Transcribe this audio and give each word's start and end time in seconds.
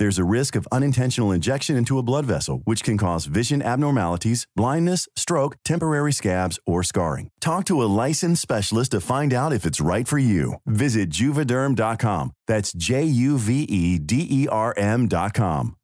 There's 0.00 0.18
a 0.18 0.24
risk 0.24 0.56
of 0.56 0.66
unintentional 0.72 1.30
injection 1.30 1.76
into 1.76 1.98
a 1.98 2.02
blood 2.02 2.24
vessel, 2.24 2.62
which 2.64 2.82
can 2.82 2.96
cause 2.96 3.26
vision 3.26 3.60
abnormalities, 3.60 4.46
blindness, 4.56 5.06
stroke, 5.14 5.56
temporary 5.62 6.10
scabs, 6.10 6.58
or 6.64 6.82
scarring. 6.82 7.28
Talk 7.42 7.66
to 7.66 7.82
a 7.82 7.90
licensed 8.06 8.40
specialist 8.40 8.92
to 8.92 9.02
find 9.02 9.34
out 9.34 9.52
if 9.52 9.66
it's 9.66 9.78
right 9.78 10.08
for 10.08 10.18
you. 10.18 10.54
Visit 10.64 11.10
juvederm.com. 11.10 12.30
That's 12.48 12.72
J 12.72 13.04
U 13.04 13.36
V 13.36 13.64
E 13.64 13.98
D 13.98 14.26
E 14.30 14.48
R 14.50 14.72
M.com. 14.78 15.74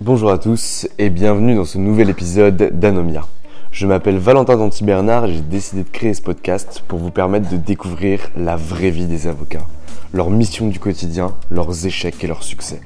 Bonjour 0.00 0.30
à 0.30 0.38
tous 0.38 0.88
et 0.98 1.10
bienvenue 1.10 1.56
dans 1.56 1.66
ce 1.66 1.76
nouvel 1.76 2.08
épisode 2.08 2.56
d'Anomia. 2.72 3.26
Je 3.70 3.86
m'appelle 3.86 4.16
Valentin 4.16 4.56
Danty 4.56 4.82
Bernard 4.82 5.26
et 5.26 5.34
j'ai 5.34 5.40
décidé 5.42 5.82
de 5.82 5.88
créer 5.90 6.14
ce 6.14 6.22
podcast 6.22 6.82
pour 6.88 7.00
vous 7.00 7.10
permettre 7.10 7.50
de 7.50 7.58
découvrir 7.58 8.20
la 8.34 8.56
vraie 8.56 8.90
vie 8.90 9.06
des 9.06 9.26
avocats, 9.26 9.66
leur 10.14 10.30
mission 10.30 10.68
du 10.68 10.78
quotidien, 10.78 11.34
leurs 11.50 11.86
échecs 11.86 12.22
et 12.22 12.28
leurs 12.28 12.44
succès. 12.44 12.80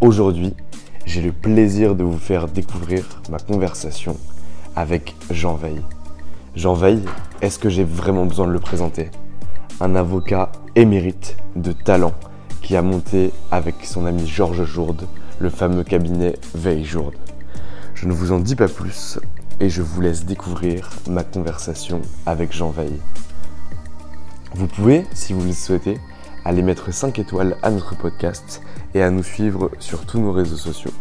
Aujourd'hui, 0.00 0.52
j'ai 1.06 1.22
le 1.22 1.30
plaisir 1.30 1.94
de 1.94 2.02
vous 2.02 2.18
faire 2.18 2.48
découvrir 2.48 3.22
ma 3.30 3.38
conversation 3.38 4.16
avec 4.74 5.14
Jean 5.30 5.54
Veil. 5.54 5.80
Jean 6.56 6.74
Veil, 6.74 7.04
est-ce 7.40 7.60
que 7.60 7.68
j'ai 7.68 7.84
vraiment 7.84 8.26
besoin 8.26 8.48
de 8.48 8.52
le 8.52 8.58
présenter? 8.58 9.12
Un 9.80 9.94
avocat 9.94 10.50
émérite 10.74 11.36
de 11.54 11.70
talent 11.70 12.14
qui 12.62 12.74
a 12.74 12.82
monté 12.82 13.30
avec 13.52 13.76
son 13.84 14.04
ami 14.04 14.26
Georges 14.26 14.64
Jourde 14.64 15.06
le 15.38 15.50
fameux 15.50 15.84
cabinet 15.84 16.34
Veil-Jourde. 16.56 17.14
Je 17.94 18.08
ne 18.08 18.12
vous 18.12 18.32
en 18.32 18.40
dis 18.40 18.56
pas 18.56 18.66
plus 18.66 19.20
et 19.60 19.70
je 19.70 19.82
vous 19.82 20.00
laisse 20.00 20.24
découvrir 20.24 20.90
ma 21.08 21.22
conversation 21.22 22.02
avec 22.26 22.52
Jean 22.52 22.70
Veil. 22.70 22.98
Vous 24.56 24.66
pouvez, 24.66 25.06
si 25.14 25.32
vous 25.32 25.44
le 25.44 25.52
souhaitez, 25.52 26.00
aller 26.44 26.62
mettre 26.62 26.92
5 26.92 27.18
étoiles 27.18 27.56
à 27.62 27.70
notre 27.70 27.96
podcast 27.96 28.60
et 28.94 29.02
à 29.02 29.10
nous 29.10 29.22
suivre 29.22 29.70
sur 29.78 30.06
tous 30.06 30.20
nos 30.20 30.32
réseaux 30.32 30.56
sociaux, 30.56 30.92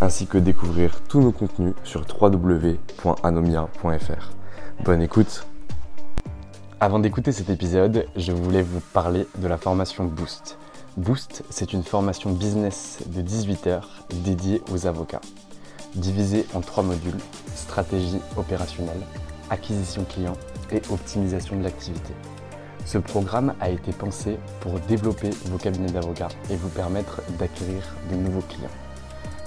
ainsi 0.00 0.26
que 0.26 0.38
découvrir 0.38 1.00
tous 1.08 1.20
nos 1.20 1.32
contenus 1.32 1.74
sur 1.84 2.04
www.anomia.fr. 2.20 4.30
Bonne 4.84 5.02
écoute 5.02 5.46
Avant 6.80 6.98
d'écouter 6.98 7.32
cet 7.32 7.50
épisode, 7.50 8.06
je 8.16 8.32
voulais 8.32 8.62
vous 8.62 8.80
parler 8.92 9.26
de 9.38 9.48
la 9.48 9.58
formation 9.58 10.04
Boost. 10.04 10.58
Boost, 10.96 11.42
c'est 11.50 11.72
une 11.72 11.82
formation 11.82 12.30
business 12.30 12.98
de 13.06 13.22
18 13.22 13.66
heures 13.66 14.06
dédiée 14.24 14.62
aux 14.70 14.86
avocats, 14.86 15.22
divisée 15.94 16.46
en 16.54 16.60
trois 16.60 16.82
modules 16.82 17.18
stratégie 17.54 18.20
opérationnelle, 18.36 19.00
acquisition 19.50 20.04
client 20.04 20.34
et 20.70 20.82
optimisation 20.90 21.56
de 21.56 21.62
l'activité. 21.62 22.12
Ce 22.84 22.98
programme 22.98 23.54
a 23.60 23.70
été 23.70 23.92
pensé 23.92 24.38
pour 24.60 24.78
développer 24.80 25.30
vos 25.46 25.58
cabinets 25.58 25.92
d'avocats 25.92 26.28
et 26.50 26.56
vous 26.56 26.68
permettre 26.68 27.22
d'acquérir 27.38 27.82
de 28.10 28.16
nouveaux 28.16 28.42
clients. 28.42 28.68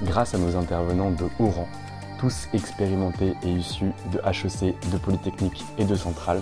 Grâce 0.04 0.34
à 0.34 0.38
nos 0.38 0.56
intervenants 0.56 1.12
de 1.12 1.26
haut 1.40 1.50
rang, 1.50 1.68
tous 2.20 2.48
expérimentés 2.54 3.34
et 3.44 3.52
issus 3.52 3.92
de 4.12 4.20
HEC, 4.20 4.74
de 4.92 4.98
Polytechnique 4.98 5.64
et 5.78 5.86
de 5.86 5.96
Centrale, 5.96 6.42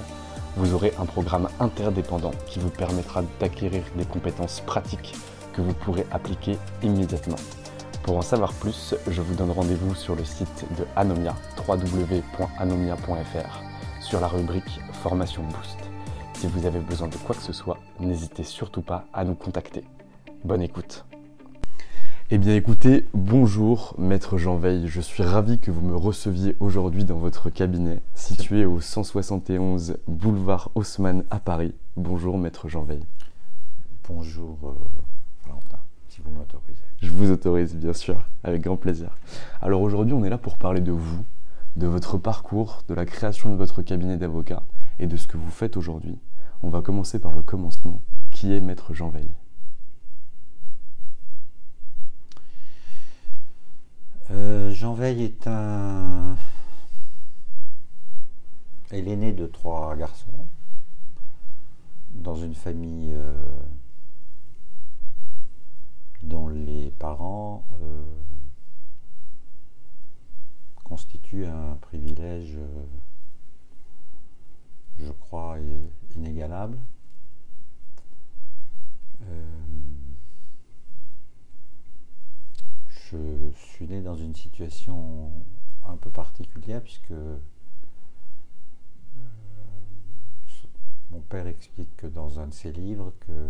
vous 0.56 0.74
aurez 0.74 0.94
un 1.00 1.06
programme 1.06 1.50
interdépendant 1.59 2.31
qui 2.48 2.59
vous 2.59 2.70
permettra 2.70 3.24
d'acquérir 3.40 3.84
des 3.96 4.06
compétences 4.06 4.62
pratiques 4.62 5.16
que 5.54 5.62
vous 5.62 5.74
pourrez 5.74 6.06
appliquer 6.12 6.58
immédiatement. 6.84 7.38
Pour 8.04 8.18
en 8.18 8.22
savoir 8.22 8.54
plus, 8.54 8.96
je 9.08 9.22
vous 9.22 9.34
donne 9.34 9.52
rendez-vous 9.52 9.96
sur 9.96 10.16
le 10.16 10.25
site 10.25 10.66
de 10.78 10.86
Anomia, 10.96 11.34
www.anomia.fr, 11.68 13.62
sur 14.02 14.20
la 14.20 14.28
rubrique 14.28 14.80
Formation 15.02 15.44
Boost. 15.44 15.93
Si 16.35 16.47
vous 16.47 16.66
avez 16.66 16.79
besoin 16.79 17.07
de 17.07 17.16
quoi 17.16 17.35
que 17.35 17.41
ce 17.41 17.53
soit, 17.53 17.77
n'hésitez 17.99 18.44
surtout 18.44 18.81
pas 18.81 19.05
à 19.13 19.23
nous 19.23 19.35
contacter. 19.35 19.83
Bonne 20.44 20.61
écoute. 20.61 21.05
Eh 22.31 22.38
bien 22.38 22.55
écoutez, 22.55 23.05
bonjour 23.13 23.95
Maître 23.97 24.38
Jean 24.38 24.57
Veil, 24.57 24.88
je 24.88 24.99
suis 24.99 25.23
ravi 25.23 25.59
que 25.59 25.71
vous 25.71 25.81
me 25.81 25.95
receviez 25.95 26.55
aujourd'hui 26.59 27.05
dans 27.05 27.17
votre 27.17 27.49
cabinet 27.49 28.01
situé 28.16 28.66
au 28.66 28.81
171 28.81 29.97
boulevard 30.07 30.71
Haussmann 30.75 31.23
à 31.29 31.39
Paris. 31.39 31.75
Bonjour 31.95 32.38
Maître 32.38 32.67
Jean 32.69 32.83
Veil. 32.83 33.05
Bonjour 34.07 34.57
euh, 34.63 34.73
Valentin, 35.45 35.79
si 36.09 36.21
vous 36.21 36.31
m'autorisez. 36.31 36.81
Je 37.01 37.11
vous 37.11 37.31
autorise 37.31 37.75
bien 37.75 37.94
sûr, 37.94 38.25
avec 38.44 38.61
grand 38.61 38.77
plaisir. 38.77 39.15
Alors 39.61 39.81
aujourd'hui 39.81 40.13
on 40.13 40.23
est 40.23 40.29
là 40.29 40.38
pour 40.38 40.57
parler 40.57 40.81
de 40.81 40.91
vous, 40.91 41.23
de 41.75 41.88
votre 41.88 42.17
parcours, 42.17 42.81
de 42.88 42.95
la 42.95 43.05
création 43.05 43.50
de 43.50 43.55
votre 43.55 43.81
cabinet 43.81 44.17
d'avocat 44.17 44.63
et 45.00 45.08
de 45.08 45.18
ce 45.18 45.28
que 45.28 45.38
vous 45.38 45.52
faites 45.52 45.78
aujourd'hui. 45.78 46.20
On 46.62 46.70
va 46.70 46.81
commencer 46.81 47.20
par 47.20 47.34
le 47.34 47.42
commencement. 47.42 48.02
Qui 48.31 48.54
est 48.54 48.62
Maître 48.62 48.94
Jean 48.94 49.09
Veil? 49.09 49.30
Euh, 54.31 54.72
Jean 54.72 55.00
est 55.01 55.48
un. 55.48 56.36
est 58.92 59.01
l'aîné 59.01 59.34
de 59.34 59.45
trois 59.45 59.95
garçons 59.95 60.48
dans 62.13 62.36
une 62.36 62.56
famille 62.56 63.13
euh, 63.13 63.60
dont 66.22 66.48
les 66.48 66.92
parents 66.92 67.66
euh, 67.81 68.04
constituent 70.84 71.46
un 71.46 71.75
privilège, 71.81 72.57
je 75.00 75.12
crois, 75.12 75.57
i- 75.60 76.16
inégalable. 76.18 76.78
Euh, 79.24 79.44
je 83.12 83.51
suis 83.56 83.88
né 83.88 84.01
dans 84.01 84.16
une 84.16 84.36
situation 84.36 85.31
un 85.86 85.98
peu 85.98 86.10
particulière 86.10 86.81
puisque 86.81 87.12
euh, 87.12 87.38
mon 91.12 91.19
père 91.22 91.48
explique 91.48 91.96
que 91.96 92.07
dans 92.07 92.39
un 92.39 92.48
de 92.48 92.54
ses 92.54 92.72
livres 92.72 93.13
que 93.22 93.50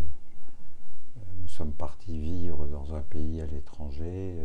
sommes 1.46 1.72
partis 1.72 2.18
vivre 2.18 2.66
dans 2.66 2.94
un 2.94 3.00
pays 3.00 3.40
à 3.40 3.46
l'étranger 3.46 4.36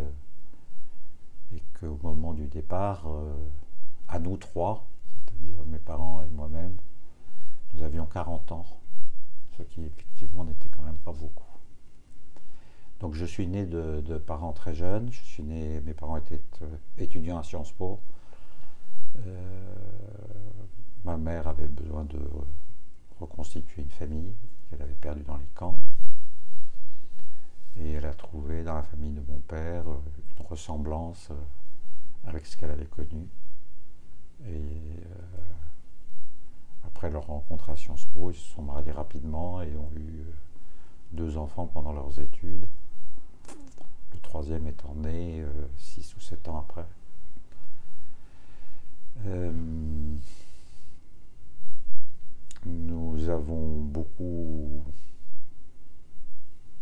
et 1.52 1.64
qu'au 1.80 1.98
moment 2.04 2.34
du 2.34 2.48
départ, 2.48 3.08
à 4.08 4.20
nous 4.20 4.38
trois, 4.38 4.86
c'est-à-dire 5.26 5.66
mes 5.66 5.80
parents 5.80 6.22
et 6.22 6.28
moi-même, 6.28 6.76
nous 7.80 7.86
avions 7.86 8.06
40 8.06 8.52
ans, 8.52 8.66
ce 9.58 9.64
qui 9.64 9.86
effectivement 9.86 10.44
n'était 10.44 10.68
quand 10.70 10.84
même 10.84 10.98
pas 10.98 11.14
beaucoup. 11.14 11.46
Donc 13.00 13.14
je 13.14 13.26
suis 13.26 13.48
né 13.48 13.66
de, 13.66 14.18
parents 14.18 14.52
très 14.52 14.74
jeunes. 14.74 15.10
Je 15.12 15.24
suis 15.24 15.44
né, 15.44 15.80
mes 15.82 15.94
parents 15.94 16.18
étaient 16.18 16.42
euh, 16.62 16.78
étudiants 16.98 17.38
à 17.38 17.44
Sciences 17.44 17.72
Po. 17.72 18.00
Euh, 19.26 19.74
ma 21.06 21.18
mère 21.18 21.48
avait 21.48 21.68
besoin 21.68 22.04
de 22.04 22.20
reconstituer 23.20 23.84
une 23.84 23.90
famille 23.90 24.34
qu'elle 24.70 24.82
avait 24.82 24.94
perdue 24.94 25.24
dans 25.24 25.38
les 25.38 25.50
camps. 25.56 25.80
Et 27.78 27.94
elle 27.94 28.06
a 28.06 28.14
trouvé 28.14 28.64
dans 28.64 28.76
la 28.76 28.84
famille 28.84 29.14
de 29.14 29.24
mon 29.30 29.40
père 29.40 29.88
euh, 29.88 30.02
une 30.38 30.46
ressemblance 30.46 31.30
avec 32.26 32.46
ce 32.46 32.58
qu'elle 32.58 32.72
avait 32.72 32.86
connu. 32.86 33.26
Et 34.46 35.00
après 36.86 37.10
leur 37.10 37.28
rencontre 37.28 37.70
à 37.70 37.76
Sciences 37.76 38.06
Po, 38.08 38.32
ils 38.32 38.36
se 38.36 38.54
sont 38.56 38.62
mariés 38.62 38.92
rapidement 38.92 39.62
et 39.62 39.76
ont 39.76 39.92
eu 39.98 40.26
deux 41.12 41.38
enfants 41.38 41.66
pendant 41.68 41.94
leurs 41.94 42.20
études 42.20 42.68
troisième 44.30 44.68
étant 44.68 44.94
né 44.94 45.42
euh, 45.42 45.52
six 45.80 46.16
ou 46.16 46.20
sept 46.20 46.48
ans 46.48 46.60
après. 46.60 46.86
Euh, 49.26 49.52
nous 52.64 53.30
avons 53.30 53.82
beaucoup 53.82 54.84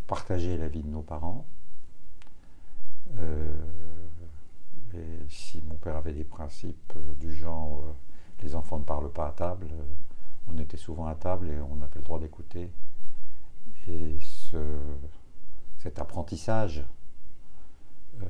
partagé 0.08 0.58
la 0.58 0.68
vie 0.68 0.84
de 0.84 0.90
nos 0.90 1.02
parents. 1.02 1.46
Euh, 3.18 3.54
et 4.94 5.30
si 5.30 5.62
mon 5.70 5.76
père 5.76 5.96
avait 5.96 6.12
des 6.12 6.26
principes 6.26 6.94
du 7.18 7.34
genre 7.34 7.96
les 8.42 8.56
enfants 8.56 8.80
ne 8.80 8.84
parlent 8.84 9.12
pas 9.12 9.28
à 9.28 9.32
table, 9.32 9.68
on 10.48 10.58
était 10.58 10.78
souvent 10.78 11.08
à 11.08 11.16
table 11.16 11.50
et 11.50 11.60
on 11.60 11.82
avait 11.82 11.98
le 11.98 12.04
droit 12.04 12.20
d'écouter. 12.20 12.70
Et 13.88 14.20
cet 15.80 16.00
apprentissage 16.00 16.86
euh, 18.24 18.26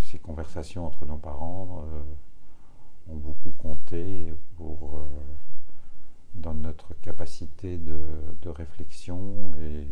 ces 0.00 0.18
conversations 0.18 0.86
entre 0.86 1.04
nos 1.04 1.16
parents 1.16 1.84
euh, 1.92 3.12
ont 3.12 3.16
beaucoup 3.16 3.52
compté 3.52 4.32
pour, 4.56 4.98
euh, 4.98 5.04
dans 6.34 6.54
notre 6.54 6.94
capacité 7.00 7.78
de, 7.78 8.48
réflexion 8.48 9.52
et 9.60 9.86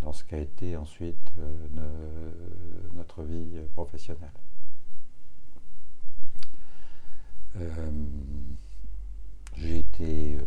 dans 0.00 0.14
ce 0.14 0.24
qu'a 0.24 0.38
été 0.38 0.78
ensuite 0.78 1.30
notre 2.94 3.22
vie 3.22 3.60
professionnelle. 3.74 4.32
J'ai 9.56 9.78
été 9.78 10.38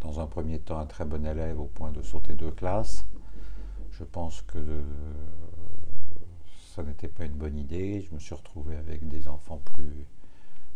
dans 0.00 0.20
un 0.20 0.26
premier 0.26 0.58
temps 0.58 0.78
un 0.78 0.86
très 0.86 1.04
bon 1.04 1.24
élève 1.26 1.58
au 1.60 1.66
point 1.66 1.90
de 1.90 2.02
sauter 2.02 2.34
deux 2.34 2.50
classes. 2.50 3.06
Je 3.92 4.04
pense 4.04 4.42
que 4.42 4.82
ça 6.74 6.82
n'était 6.82 7.08
pas 7.08 7.24
une 7.24 7.32
bonne 7.32 7.58
idée. 7.58 8.02
Je 8.02 8.14
me 8.14 8.20
suis 8.20 8.34
retrouvé 8.34 8.76
avec 8.76 9.08
des 9.08 9.26
enfants 9.26 9.60
plus, 9.64 10.06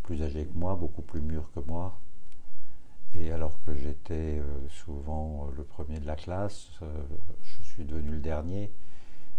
plus 0.02 0.22
âgés 0.22 0.46
que 0.46 0.58
moi, 0.58 0.74
beaucoup 0.74 1.02
plus 1.02 1.20
mûrs 1.20 1.50
que 1.54 1.60
moi. 1.60 1.98
Et 3.14 3.30
alors 3.30 3.62
que 3.64 3.74
j'étais 3.74 4.40
euh, 4.40 4.68
souvent 4.68 5.48
le 5.56 5.62
premier 5.64 6.00
de 6.00 6.06
la 6.06 6.16
classe, 6.16 6.70
euh, 6.82 6.86
je 7.42 7.62
suis 7.62 7.84
devenu 7.84 8.12
le 8.12 8.20
dernier. 8.20 8.72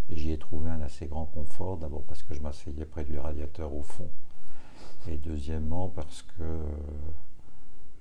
Et 0.10 0.16
j'y 0.16 0.32
ai 0.32 0.38
trouvé 0.38 0.70
un 0.70 0.82
assez 0.82 1.08
grand 1.08 1.26
confort, 1.26 1.78
d'abord 1.78 2.04
parce 2.04 2.24
que 2.24 2.34
je 2.34 2.42
m'asseyais 2.42 2.86
près 2.86 3.04
du 3.04 3.18
radiateur 3.18 3.74
au 3.74 3.82
fond. 3.82 4.10
Et 5.08 5.18
deuxièmement 5.18 5.90
parce 5.90 6.22
que 6.22 6.44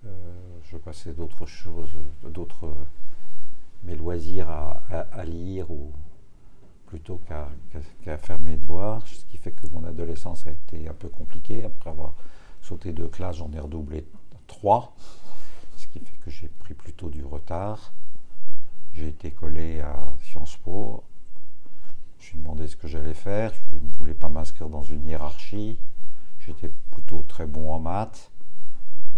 euh, 0.06 0.58
je 0.70 0.76
passais 0.76 1.12
d'autres 1.12 1.46
choses, 1.46 1.90
d'autres 2.22 2.72
mes 3.84 3.96
loisirs 3.96 4.48
à, 4.48 5.24
lire 5.24 5.66
plutôt 6.86 7.20
qu'à 7.26 8.18
faire 8.18 8.38
mes 8.38 8.56
devoirs, 8.56 9.06
ce 9.06 9.24
qui 9.24 9.38
fait 9.38 9.50
que 9.52 9.66
mon 9.72 9.84
adolescence 9.84 10.46
a 10.46 10.50
été 10.50 10.88
un 10.88 10.94
peu 10.94 11.08
compliquée. 11.08 11.64
Après 11.64 11.90
avoir 11.90 12.14
sauté 12.60 12.92
deux 12.92 13.08
classes, 13.08 13.36
j'en 13.36 13.52
ai 13.52 13.58
redoublé 13.58 14.06
trois, 14.46 14.94
ce 15.76 15.86
qui 15.88 15.98
fait 16.00 16.18
que 16.24 16.30
j'ai 16.30 16.48
pris 16.48 16.74
plutôt 16.74 17.08
du 17.08 17.24
retard. 17.24 17.92
J'ai 18.94 19.08
été 19.08 19.30
collé 19.30 19.80
à 19.80 20.12
Sciences 20.22 20.56
Po. 20.58 21.02
Je 22.18 22.24
me 22.24 22.28
suis 22.28 22.38
demandé 22.38 22.68
ce 22.68 22.76
que 22.76 22.86
j'allais 22.86 23.14
faire. 23.14 23.52
Je 23.54 23.76
ne 23.76 23.92
voulais 23.94 24.14
pas 24.14 24.28
m'inscrire 24.28 24.68
dans 24.68 24.82
une 24.82 25.06
hiérarchie. 25.06 25.78
J'étais 26.46 26.70
plutôt 26.90 27.22
très 27.22 27.46
bon 27.46 27.72
en 27.72 27.78
maths. 27.78 28.32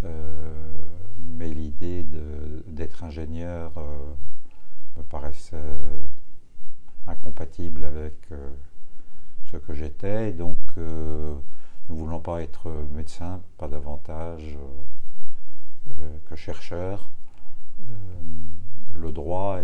Euh, 0.05 0.53
mais 1.37 1.49
l'idée 1.49 2.07
d'être 2.67 3.03
ingénieur 3.05 3.73
euh, 3.79 4.15
me 4.97 5.03
paraissait 5.03 5.57
incompatible 7.07 7.85
avec 7.85 8.15
euh, 8.33 8.51
ce 9.51 9.57
que 9.57 9.73
j'étais. 9.73 10.31
Et 10.31 10.33
donc, 10.33 10.59
ne 10.77 11.35
voulant 11.89 12.21
pas 12.21 12.43
être 12.43 12.71
médecin, 12.93 13.41
pas 13.57 13.69
davantage 13.69 14.59
que 16.27 16.37
chercheur, 16.37 17.11
le 18.95 19.13
droit 19.13 19.61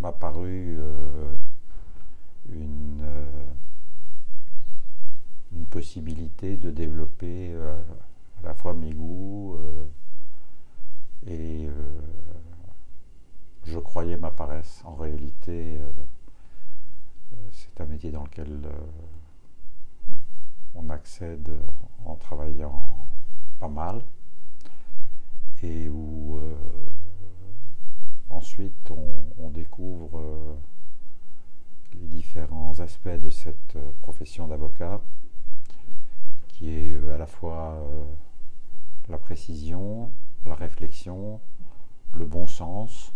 m'a 0.00 0.12
paru 0.12 0.78
une, 2.48 3.04
une, 5.52 5.66
possibilité 5.66 6.56
de 6.56 6.70
développer 6.70 7.54
à 7.54 8.46
la 8.46 8.54
fois 8.54 8.74
mes 8.74 8.92
goûts 8.92 9.58
et 11.26 11.68
je 13.70 13.78
croyais 13.78 14.16
ma 14.16 14.30
paresse. 14.30 14.82
En 14.84 14.94
réalité, 14.94 15.78
euh, 15.78 15.90
euh, 17.32 17.36
c'est 17.52 17.80
un 17.80 17.86
métier 17.86 18.10
dans 18.10 18.24
lequel 18.24 18.62
euh, 18.64 20.12
on 20.74 20.88
accède 20.90 21.50
en 22.04 22.16
travaillant 22.16 23.06
pas 23.58 23.68
mal 23.68 24.02
et 25.62 25.88
où 25.88 26.40
ensuite 28.30 28.90
on, 28.90 29.50
découvre 29.50 30.56
les 31.92 32.06
différents 32.06 32.78
aspects 32.80 33.08
de 33.08 33.28
cette 33.28 33.76
profession 34.00 34.46
d'avocat 34.46 35.02
qui 36.60 36.68
est 36.68 37.10
à 37.10 37.16
la 37.16 37.26
fois 37.26 37.82
la 39.08 39.16
précision, 39.16 40.10
la 40.44 40.54
réflexion, 40.54 41.40
le 42.12 42.26
bon 42.26 42.46
sens, 42.46 43.14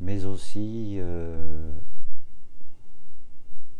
mais 0.00 0.24
aussi 0.24 0.94
euh, 1.00 1.72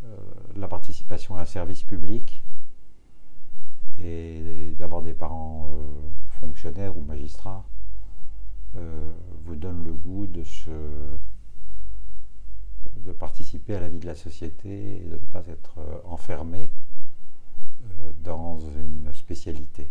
euh, 0.05 0.17
la 0.57 0.67
participation 0.67 1.37
à 1.37 1.43
un 1.43 1.45
service 1.45 1.85
public 1.85 2.43
et 4.03 4.75
d'avoir 4.81 5.03
des 5.03 5.15
parents 5.15 5.71
euh, 5.73 5.85
fonctionnaires 6.41 6.97
ou 6.97 7.03
magistrats 7.03 7.65
vous 9.45 9.57
donne 9.57 9.85
le 9.85 9.93
goût 9.93 10.27
de 10.27 10.45
de 12.97 13.13
participer 13.13 13.75
à 13.75 13.81
la 13.81 13.89
vie 13.89 13.99
de 13.99 14.07
la 14.07 14.15
société 14.15 14.97
et 14.99 15.09
de 15.09 15.15
ne 15.15 15.17
pas 15.17 15.43
être 15.49 15.81
enfermé 16.05 16.71
dans 18.23 18.59
une 18.59 19.13
spécialité. 19.15 19.89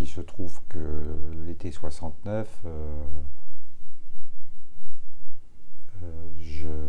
Il 0.00 0.06
se 0.06 0.22
trouve 0.22 0.60
que 0.70 1.14
l'été 1.44 1.70
69, 1.70 2.62
euh, 2.64 3.04
euh, 6.02 6.88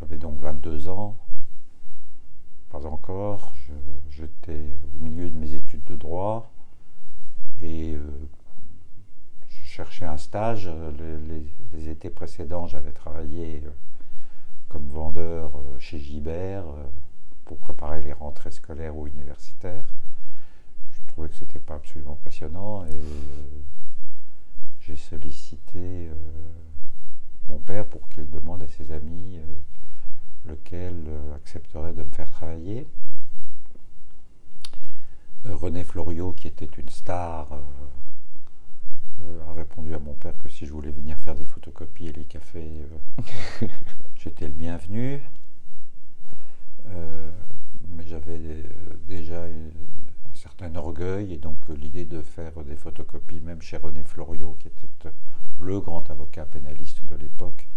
j'avais 0.00 0.16
donc 0.16 0.40
22 0.40 0.88
ans, 0.88 1.16
pas 2.70 2.86
encore, 2.86 3.52
j'étais 4.08 4.70
au 4.94 5.04
milieu 5.04 5.28
de 5.28 5.36
mes 5.36 5.52
études 5.52 5.84
de 5.84 5.96
droit 5.96 6.50
et 7.60 7.94
euh, 7.94 8.00
cherchais 9.76 10.06
un 10.06 10.16
stage. 10.16 10.70
Les, 11.72 11.88
étés 11.88 12.10
précédents, 12.10 12.66
j'avais 12.66 12.92
travaillé 12.92 13.62
comme 14.68 14.88
vendeur 14.88 15.52
chez 15.78 15.98
Gibert 15.98 16.64
pour 17.44 17.58
préparer 17.58 18.00
les 18.02 18.12
rentrées 18.12 18.50
scolaires 18.50 18.96
ou 18.96 19.06
universitaires 19.06 19.84
trouvais 21.16 21.30
que 21.30 21.36
c'était 21.36 21.58
pas 21.58 21.76
absolument 21.76 22.18
passionnant 22.22 22.84
et 22.84 22.90
euh, 22.90 23.60
j'ai 24.80 24.96
sollicité 24.96 26.08
euh, 26.08 26.14
mon 27.48 27.58
père 27.58 27.86
pour 27.86 28.06
qu'il 28.10 28.28
demande 28.28 28.62
à 28.62 28.68
ses 28.68 28.92
amis 28.92 29.38
euh, 29.38 30.50
lequel 30.50 30.94
accepterait 31.34 31.94
de 31.94 32.02
me 32.02 32.10
faire 32.10 32.30
travailler. 32.30 32.86
René 35.46 35.84
Floriot, 35.84 36.32
qui 36.32 36.48
était 36.48 36.68
une 36.76 36.90
star, 36.90 37.48
a 39.48 39.52
répondu 39.52 39.94
à 39.94 39.98
mon 39.98 40.14
père 40.14 40.36
que 40.38 40.48
si 40.48 40.66
je 40.66 40.72
voulais 40.72 40.90
venir 40.90 41.18
faire 41.18 41.34
des 41.34 41.44
photocopies 41.44 42.08
et 42.08 42.12
les 42.12 42.24
cafés, 42.24 42.70
j'étais 44.16 44.48
le 44.48 44.54
bienvenu. 44.54 45.22
mais 46.86 48.06
j'avais 48.06 48.40
déjà 49.08 49.44
un 49.44 50.34
certain 50.34 50.74
orgueil 50.76 51.32
et 51.32 51.38
donc 51.38 51.58
l'idée 51.68 52.04
de 52.04 52.22
faire 52.22 52.52
des 52.64 52.76
photocopies, 52.76 53.40
même 53.40 53.62
chez 53.62 53.76
René 53.76 54.02
Floriot, 54.04 54.56
qui 54.60 54.68
était 54.68 54.86
le 55.60 55.80
grand 55.80 56.08
avocat 56.10 56.44
pénaliste 56.44 57.04
de 57.04 57.16
l'époque, 57.16 57.68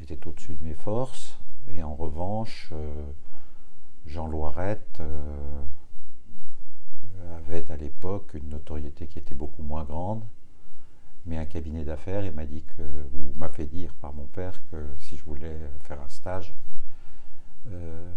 était 0.00 0.26
au-dessus 0.26 0.56
de 0.56 0.64
mes 0.64 0.74
forces. 0.74 1.38
Et 1.68 1.82
en 1.82 1.94
revanche, 1.94 2.70
euh, 2.72 3.04
Jean 4.06 4.26
Loirette 4.26 5.00
euh, 5.00 5.62
avait 7.36 7.70
à 7.70 7.76
l'époque 7.76 8.34
une 8.34 8.48
notoriété 8.50 9.06
qui 9.06 9.18
était 9.18 9.34
beaucoup 9.34 9.62
moins 9.62 9.84
grande, 9.84 10.22
mais 11.28 11.36
un 11.36 11.44
cabinet 11.44 11.84
d'affaires 11.84 12.24
et 12.24 12.30
m'a 12.30 12.46
dit 12.46 12.62
que, 12.62 12.82
ou 13.12 13.32
m'a 13.38 13.48
fait 13.48 13.66
dire 13.66 13.94
par 14.00 14.12
mon 14.14 14.24
père 14.24 14.60
que 14.70 14.76
si 14.98 15.16
je 15.16 15.24
voulais 15.24 15.58
faire 15.84 16.00
un 16.00 16.08
stage, 16.08 16.54
euh, 17.68 18.10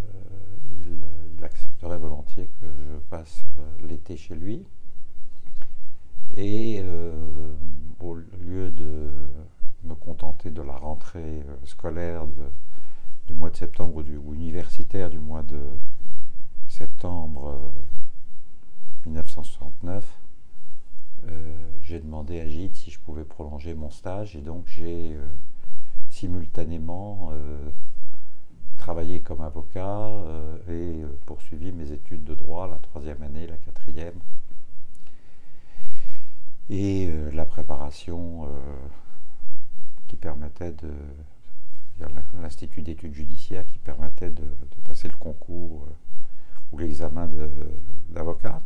il, 0.88 1.44
accepterait 1.44 1.98
volontiers 1.98 2.50
que 2.62 2.68
je 2.68 2.98
passe 3.10 3.44
l'été 3.84 4.16
chez 4.16 4.36
lui. 4.36 4.64
Et 6.38 6.84
au 8.00 8.16
lieu 8.16 8.70
de 8.70 9.10
me 9.84 9.96
contenter 9.96 10.52
de 10.52 10.62
la 10.62 10.78
rentrée 10.78 11.44
scolaire 11.64 12.26
du 13.28 13.34
mois 13.34 13.50
de 13.50 13.56
septembre 13.56 14.04
ou, 14.26 14.34
universitaire 14.34 15.10
du 15.10 15.20
mois 15.20 15.44
de 15.44 15.60
septembre 16.68 17.60
1969, 19.06 19.88
euh, 19.88 19.98
euh, 19.98 20.21
j'ai 21.82 22.00
demandé 22.00 22.40
à 22.40 22.48
Gide 22.48 22.76
si 22.76 22.92
je 22.92 23.00
pouvais 23.00 23.24
prolonger 23.24 23.74
mon 23.74 23.90
stage 23.90 24.36
et 24.36 24.42
donc 24.42 24.66
j'ai 24.68 25.14
euh, 25.14 25.26
simultanément 26.10 27.32
travaillé 28.78 29.22
comme 29.22 29.42
avocat 29.42 30.12
et 30.70 31.04
poursuivi 31.26 31.72
mes 31.72 31.92
études 31.92 32.24
de 32.24 32.34
droit, 32.34 32.68
la 32.68 32.78
troisième 32.78 33.22
année, 33.24 33.48
la 33.48 33.58
quatrième, 33.58 34.20
et 36.70 37.10
la 37.32 37.46
préparation 37.46 38.50
qui 40.08 40.18
permettait 40.18 40.72
de 40.72 40.92
l'Institut 42.42 42.82
d'études 42.82 43.14
judiciaires 43.14 43.66
qui 43.66 43.80
permettait 43.80 44.32
de, 44.32 44.44
passer 44.84 45.08
le 45.08 45.16
concours 45.16 45.86
euh, 45.88 45.94
ou 46.72 46.78
l'examen 46.80 47.30
d'avocat. 48.10 48.62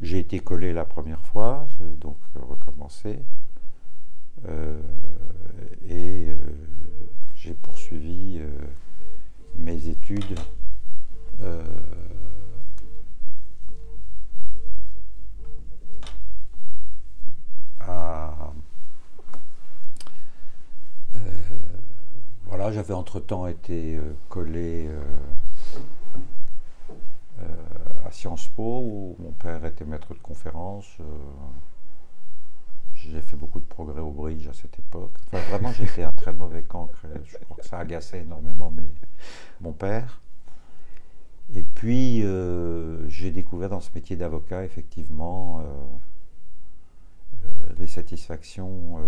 J'ai 0.00 0.18
été 0.20 0.38
collé 0.40 0.72
la 0.72 0.84
première 0.84 1.24
fois, 1.26 1.66
j'ai 1.78 1.96
donc 1.96 2.16
recommencé. 2.34 3.18
Euh, 4.46 4.80
et 5.88 6.28
euh, 6.28 6.36
j'ai 7.34 7.54
poursuivi 7.54 8.40
mes 9.56 9.88
études 9.88 10.38
Voilà, 22.48 22.72
j'avais 22.72 22.94
entre-temps 22.94 23.46
été 23.46 23.96
euh, 23.96 24.00
collé 24.28 24.88
euh, 24.88 25.00
euh, 25.00 25.47
à 28.04 28.10
Sciences 28.10 28.48
Po, 28.48 28.80
où 28.80 29.16
mon 29.18 29.32
père 29.32 29.64
était 29.64 29.84
maître 29.84 30.14
de 30.14 30.18
conférence. 30.18 30.98
j'ai 32.94 33.20
fait 33.20 33.36
beaucoup 33.36 33.60
de 33.60 33.64
progrès 33.64 34.00
au 34.00 34.10
bridge 34.10 34.46
à 34.48 34.52
cette 34.52 34.78
époque. 34.78 35.12
Vraiment, 35.50 35.72
j'étais 35.72 36.02
un 36.02 36.12
très 36.12 36.32
mauvais 36.32 36.62
cancre. 36.62 37.06
Je 37.24 37.36
crois 37.38 37.56
que 37.58 37.66
ça 37.66 37.78
agaçait 37.78 38.20
énormément 38.20 38.72
mon 39.60 39.72
père. 39.72 40.20
Et 41.54 41.62
puis, 41.62 42.24
j'ai 43.08 43.30
découvert 43.30 43.68
dans 43.70 43.80
ce 43.80 43.90
métier 43.94 44.16
d'avocat, 44.16 44.64
effectivement, 44.64 45.62
les 47.78 47.86
satisfactions 47.86 48.98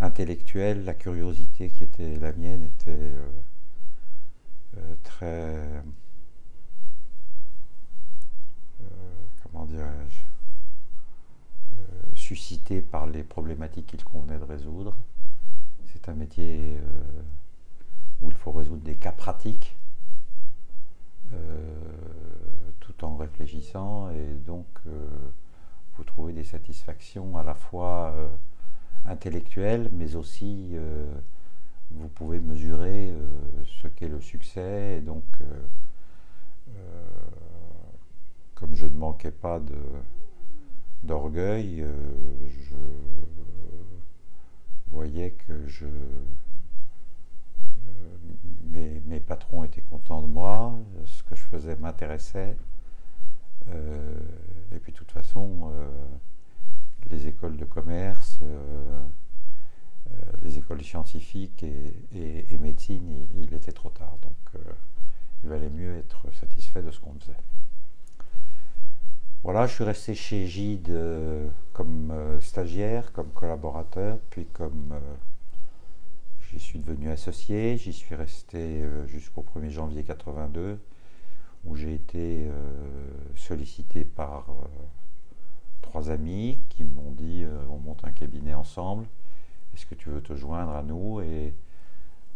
intellectuelle, 0.00 0.84
la 0.84 0.94
curiosité 0.94 1.70
qui 1.70 1.84
était 1.84 2.16
la 2.16 2.32
mienne 2.32 2.64
était 2.64 2.90
euh, 2.90 3.28
euh, 4.76 4.94
très, 5.02 5.26
euh, 5.26 5.80
comment 9.54 9.66
dirais-je, 9.66 10.18
suscitée 12.14 12.80
par 12.80 13.06
les 13.06 13.22
problématiques 13.22 13.86
qu'il 13.86 14.02
convenait 14.02 14.38
de 14.38 14.44
résoudre. 14.44 14.96
C'est 15.86 16.08
un 16.08 16.14
métier 16.14 16.76
où 18.20 18.30
il 18.30 18.36
faut 18.36 18.50
résoudre 18.50 18.82
des 18.82 18.96
cas 18.96 19.12
pratiques 19.12 19.76
tout 22.80 23.04
en 23.04 23.16
réfléchissant 23.16 24.10
et 24.10 24.34
donc 24.44 24.66
vous 25.96 26.04
trouvez 26.04 26.32
des 26.32 26.44
satisfactions 26.44 27.36
à 27.36 27.44
la 27.44 27.54
fois 27.54 28.12
intellectuel, 29.06 29.90
mais 29.92 30.16
aussi 30.16 30.70
euh, 30.72 31.06
vous 31.90 32.08
pouvez 32.08 32.40
mesurer 32.40 33.10
euh, 33.10 33.26
ce 33.82 33.88
qu'est 33.88 34.08
le 34.08 34.20
succès. 34.20 34.98
Et 34.98 35.00
donc, 35.00 35.24
euh, 35.40 36.74
comme 38.54 38.74
je 38.74 38.86
ne 38.86 38.96
manquais 38.96 39.30
pas 39.30 39.60
d'orgueil, 41.02 41.84
je 42.48 42.76
voyais 44.88 45.32
que 45.32 45.66
je, 45.66 45.86
mes, 48.70 49.20
patrons 49.20 49.64
étaient 49.64 49.82
contents 49.82 50.22
de 50.22 50.28
moi, 50.28 50.78
ce 51.04 51.22
que 51.24 51.34
je 51.34 51.42
faisais 51.42 51.76
m'intéressait. 51.76 52.56
et 53.68 54.78
puis 54.78 54.92
de 54.92 54.96
toute 54.98 55.10
façon, 55.10 55.72
les 57.10 57.26
écoles 57.26 57.56
de 57.56 57.64
commerce, 57.64 58.38
euh, 58.42 59.00
euh, 60.10 60.14
les 60.42 60.58
écoles 60.58 60.82
scientifiques 60.82 61.62
et, 61.62 62.58
médecine, 62.58 63.26
il, 63.36 63.52
était 63.52 63.72
trop 63.72 63.90
tard. 63.90 64.16
Donc 64.22 64.36
euh, 64.54 64.72
il 65.42 65.50
valait 65.50 65.70
mieux 65.70 65.96
être 65.96 66.32
satisfait 66.34 66.82
de 66.82 66.90
ce 66.90 67.00
qu'on 67.00 67.14
faisait. 67.14 67.36
Voilà, 69.44 69.66
je 69.66 69.74
suis 69.74 69.84
resté 69.84 70.14
chez 70.14 70.46
Gide 70.46 70.92
comme 71.72 72.12
stagiaire, 72.40 73.12
comme 73.12 73.30
collaborateur, 73.30 74.18
puis 74.30 74.46
comme 74.46 74.94
j'y 76.50 76.58
suis 76.58 76.78
devenu 76.78 77.10
associé. 77.10 77.76
J'y 77.76 77.92
suis 77.92 78.14
resté 78.14 78.82
jusqu'au 79.06 79.44
1er 79.54 79.70
janvier 79.70 80.02
82, 80.02 80.80
où 81.66 81.76
j'ai 81.76 81.94
été 81.94 82.48
sollicité 83.36 84.04
par 84.04 84.46
trois 85.94 86.10
amis 86.10 86.58
qui 86.70 86.82
m'ont 86.82 87.12
dit 87.12 87.44
euh, 87.44 87.56
on 87.70 87.78
monte 87.78 88.04
un 88.04 88.10
cabinet 88.10 88.52
ensemble, 88.52 89.06
est-ce 89.74 89.86
que 89.86 89.94
tu 89.94 90.08
veux 90.08 90.20
te 90.20 90.34
joindre 90.34 90.72
à 90.72 90.82
nous? 90.82 91.20
Et 91.20 91.54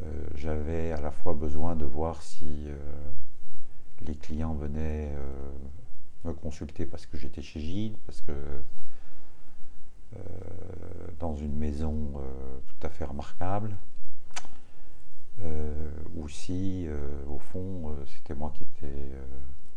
euh, 0.01 0.27
j'avais 0.37 0.93
à 0.93 1.01
la 1.01 1.11
fois 1.11 1.35
besoin 1.35 1.75
de 1.75 1.85
voir 1.85 2.23
si 2.23 2.47
euh, 2.69 2.77
les 4.03 4.15
clients 4.15 4.55
venaient 4.55 5.13
me 6.25 6.33
consulter 6.33 6.87
parce 6.87 7.07
que 7.07 7.17
j'étais 7.17 7.43
chez 7.43 7.61
Gilles, 7.61 7.97
parce 8.07 8.21
que 8.23 8.33
dans 11.21 11.37
une 11.37 11.55
maison 11.55 12.13
tout 12.67 12.87
à 12.87 12.91
fait 12.91 13.05
remarquable, 13.05 13.77
ou 16.15 16.29
si 16.29 16.87
au 17.29 17.39
fond 17.39 17.95
c'était 18.07 18.35
moi 18.35 18.53
qui 18.55 18.65
étais 18.65 19.11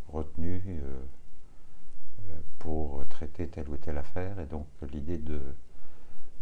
retenu 0.07 0.81
pour 2.61 3.03
traiter 3.09 3.47
telle 3.47 3.69
ou 3.69 3.77
telle 3.77 3.97
affaire. 3.97 4.39
Et 4.39 4.45
donc 4.45 4.67
l'idée 4.91 5.17
de, 5.17 5.41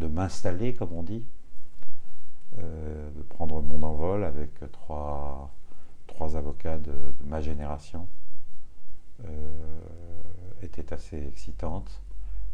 m'installer, 0.08 0.74
comme 0.74 0.94
on 0.94 1.04
dit, 1.04 1.26
euh, 2.58 3.10
de 3.12 3.22
prendre 3.22 3.62
mon 3.62 3.82
envol 3.84 4.24
avec 4.24 4.52
trois, 4.72 5.52
avocats 6.36 6.78
de, 6.78 6.94
ma 7.24 7.40
génération, 7.40 8.02
euh, 8.02 8.19
était 10.62 10.94
assez 10.94 11.28
excitante. 11.28 12.02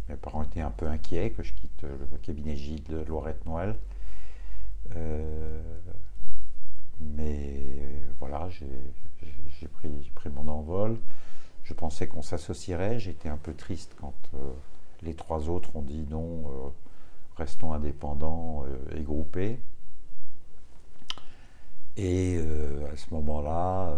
Mes 0.10 0.16
parents 0.16 0.44
étaient 0.44 0.62
un 0.62 0.72
peu 0.72 0.88
inquiets 0.88 1.32
que 1.32 1.44
je 1.44 1.54
quitte 1.54 1.84
le 1.84 2.18
cabinet 2.20 2.56
Gilles 2.56 2.84
de 2.84 2.98
Loirette-Noël. 2.98 3.76
Euh, 4.96 5.62
mais 7.00 8.04
voilà, 8.20 8.50
j'ai 8.50 9.68
pris, 9.68 10.12
mon 10.30 10.48
envol. 10.48 10.98
Je 11.64 11.74
pensais 11.74 12.08
qu'on 12.08 12.22
s'associerait. 12.22 13.00
J'étais 13.00 13.30
un 13.30 13.38
peu 13.38 13.54
triste 13.54 13.96
quand 14.00 14.14
euh, 14.34 14.38
les 15.02 15.14
trois 15.14 15.50
autres 15.50 15.76
ont 15.76 15.82
dit 15.82 16.06
non, 16.10 16.44
euh, 16.48 16.70
restons 17.38 17.74
indépendants 17.74 18.66
euh, 18.66 18.98
et 18.98 19.02
groupés. 19.02 19.60
Et 21.98 22.38
à 22.92 22.98
ce 22.98 23.14
moment-là, 23.14 23.96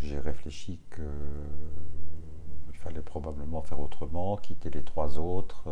j'ai 0.00 0.18
réfléchi 0.18 0.80
qu'il 0.94 1.04
fallait 2.78 3.02
probablement 3.02 3.62
faire 3.62 3.80
autrement, 3.80 4.36
quitter 4.36 4.70
les 4.70 4.82
trois 4.82 5.18
autres. 5.18 5.68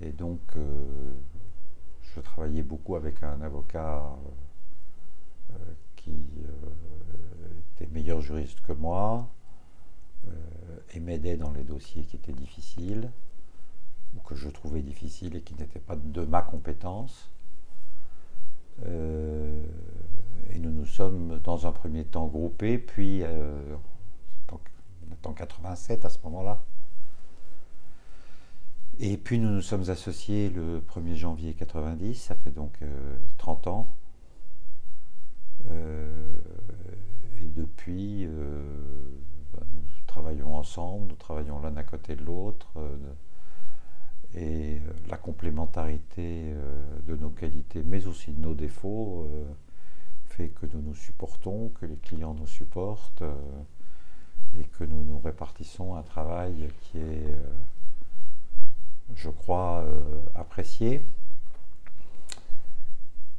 et 0.00 0.12
donc, 0.12 0.40
je 2.02 2.20
travaillais 2.20 2.62
beaucoup 2.62 2.96
avec 2.96 3.22
un 3.22 3.40
avocat 3.40 4.04
qui 5.96 6.14
était 7.76 7.90
meilleur 7.92 8.20
juriste 8.20 8.60
que 8.62 8.72
moi 8.72 9.28
et 10.94 11.00
m'aidait 11.00 11.36
dans 11.36 11.52
les 11.52 11.64
dossiers 11.64 12.02
qui 12.02 12.16
étaient 12.16 12.32
difficiles 12.32 13.10
ou 14.16 14.20
que 14.20 14.34
je 14.34 14.48
trouvais 14.48 14.82
difficiles 14.82 15.36
et 15.36 15.42
qui 15.42 15.54
n'étaient 15.54 15.78
pas 15.80 15.96
de 15.96 16.24
ma 16.24 16.42
compétence. 16.42 17.30
Euh, 18.86 19.62
et 20.50 20.58
nous 20.58 20.70
nous 20.70 20.86
sommes 20.86 21.40
dans 21.44 21.66
un 21.66 21.72
premier 21.72 22.04
temps 22.04 22.26
groupés, 22.26 22.78
puis 22.78 23.22
euh, 23.22 23.76
en 25.24 25.32
87 25.32 26.04
à 26.04 26.08
ce 26.08 26.18
moment-là. 26.24 26.62
Et 29.00 29.16
puis 29.16 29.38
nous 29.38 29.50
nous 29.50 29.60
sommes 29.60 29.88
associés 29.90 30.48
le 30.48 30.80
1er 30.80 31.14
janvier 31.14 31.54
90, 31.54 32.14
ça 32.14 32.34
fait 32.34 32.50
donc 32.50 32.78
30 33.38 33.66
euh, 33.66 33.70
ans. 33.70 33.94
et 35.70 37.48
depuis, 37.56 38.26
bah, 39.52 39.60
nous 39.72 39.82
travaillons 40.06 40.56
ensemble, 40.56 41.08
nous 41.08 41.16
travaillons 41.16 41.60
l'un 41.60 41.76
à 41.76 41.82
côté 41.82 42.16
de 42.16 42.24
l'autre. 42.24 42.68
Et 44.34 44.76
euh, 44.76 44.92
la 45.08 45.16
complémentarité 45.16 46.52
euh, 46.52 46.98
de 47.06 47.16
nos 47.16 47.30
qualités, 47.30 47.82
mais 47.84 48.06
aussi 48.06 48.32
de 48.32 48.40
nos 48.40 48.54
défauts, 48.54 49.26
euh, 49.32 49.44
fait 50.28 50.48
que 50.48 50.66
nous 50.66 50.82
nous 50.82 50.94
supportons, 50.94 51.70
que 51.70 51.86
les 51.86 51.96
clients 51.96 52.34
nous 52.34 52.46
supportent 52.46 53.24
et 54.58 54.64
que 54.64 54.84
nous 54.84 55.02
nous 55.04 55.18
répartissons 55.18 55.96
un 55.96 56.02
travail 56.02 56.68
qui 56.82 56.98
est, 56.98 57.36
je 59.16 59.30
crois, 59.30 59.84
apprécié. 60.34 61.04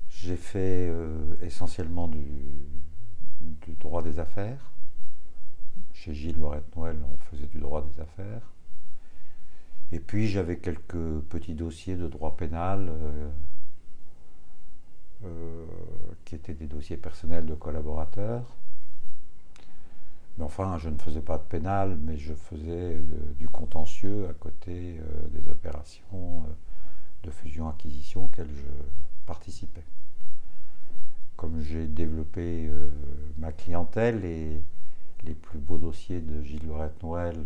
J'ai 0.10 0.36
fait 0.36 0.92
essentiellement 1.42 2.10
du, 2.10 2.26
du, 3.40 3.74
droit 3.80 4.04
des 4.04 4.20
affaires. 4.20 4.72
Chez 5.94 6.14
Gilles 6.14 6.40
Lorette-Noël, 6.40 6.98
on 7.14 7.18
faisait 7.30 7.48
du 7.48 7.60
droit 7.60 7.82
des 7.82 8.02
affaires. 8.02 8.42
Et 9.92 10.00
puis 10.00 10.28
j'avais 10.28 10.58
quelques 10.58 11.20
petits 11.30 11.56
dossiers 11.56 11.96
de 11.96 12.08
droit 12.08 12.38
pénal 12.38 12.90
euh, 12.90 13.30
euh, 15.26 15.66
qui 16.26 16.36
étaient 16.36 16.54
des 16.54 16.68
dossiers 16.68 16.98
personnels 16.98 17.46
de 17.46 17.56
collaborateurs. 17.56 18.44
Mais 20.38 20.44
enfin, 20.46 20.78
je 20.78 20.90
ne 20.90 20.98
faisais 20.98 21.22
pas 21.22 21.38
de 21.38 21.44
pénal, 21.44 21.98
mais 22.02 22.18
je 22.18 22.34
faisais 22.34 22.98
euh, 22.98 23.04
du 23.40 23.50
contentieux 23.50 24.28
à 24.30 24.34
côté 24.34 25.00
des 25.32 25.50
opérations 25.50 26.44
de 27.24 27.32
fusion-acquisition 27.32 28.26
auxquelles 28.26 28.54
je 28.54 29.26
participais. 29.26 29.84
Comme 31.36 31.62
j'ai 31.62 31.88
développé 31.88 32.70
ma 33.38 33.52
clientèle 33.52 34.24
et 34.26 34.62
les 35.24 35.34
plus 35.34 35.60
beaux 35.60 35.78
dossiers 35.78 36.20
de 36.20 36.42
Gilles 36.44 36.68
Lorette 36.68 37.02
Noël 37.02 37.38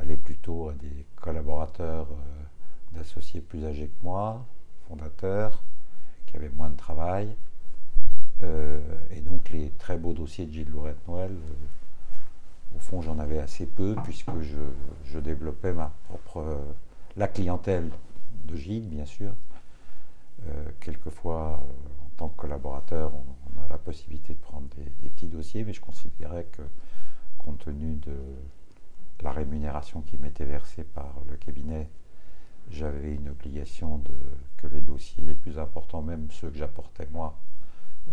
aller 0.00 0.16
plutôt 0.16 0.68
à 0.68 0.74
des 0.74 1.06
collaborateurs 1.16 2.08
euh, 2.10 2.96
d'associés 2.96 3.40
plus 3.40 3.64
âgés 3.64 3.88
que 3.88 4.04
moi, 4.04 4.44
fondateurs, 4.88 5.62
qui 6.26 6.36
avaient 6.36 6.50
moins 6.50 6.70
de 6.70 6.76
travail. 6.76 7.34
Euh, 8.42 8.80
et 9.10 9.20
donc 9.20 9.50
les 9.50 9.70
très 9.70 9.96
beaux 9.96 10.12
dossiers 10.12 10.46
de 10.46 10.52
Gilles 10.52 10.70
Lourette 10.70 11.06
Noël, 11.08 11.36
au 12.74 12.78
fond 12.78 13.00
j'en 13.00 13.18
avais 13.18 13.38
assez 13.38 13.66
peu 13.66 13.94
puisque 14.02 14.40
je, 14.40 15.18
développais 15.20 15.72
ma 15.72 15.92
propre 16.08 16.58
la 17.16 17.28
clientèle 17.28 17.90
de 18.46 18.56
Gilles 18.56 18.88
bien 18.88 19.06
sûr. 19.06 19.32
quelquefois 20.80 21.60
en 22.04 22.10
tant 22.16 22.28
que 22.28 22.36
collaborateur 22.36 23.12
on, 23.14 23.62
a 23.64 23.68
la 23.68 23.78
possibilité 23.78 24.34
de 24.34 24.40
prendre 24.40 24.66
des, 24.76 25.08
petits 25.10 25.28
dossiers, 25.28 25.62
mais 25.62 25.72
je 25.72 25.80
considérais 25.80 26.44
que 26.50 26.62
compte 27.38 27.60
tenu 27.60 27.94
de 27.94 28.16
la 29.22 29.32
rémunération 29.32 30.02
qui 30.02 30.16
m'était 30.16 30.44
versée 30.44 30.84
par 30.84 31.14
le 31.28 31.36
cabinet, 31.36 31.88
j'avais 32.70 33.14
une 33.14 33.28
obligation 33.28 33.98
de, 33.98 34.14
que 34.56 34.66
les 34.66 34.80
dossiers 34.80 35.24
les 35.24 35.34
plus 35.34 35.58
importants, 35.58 36.02
même 36.02 36.28
ceux 36.30 36.50
que 36.50 36.58
j'apportais 36.58 37.08
moi, 37.12 37.38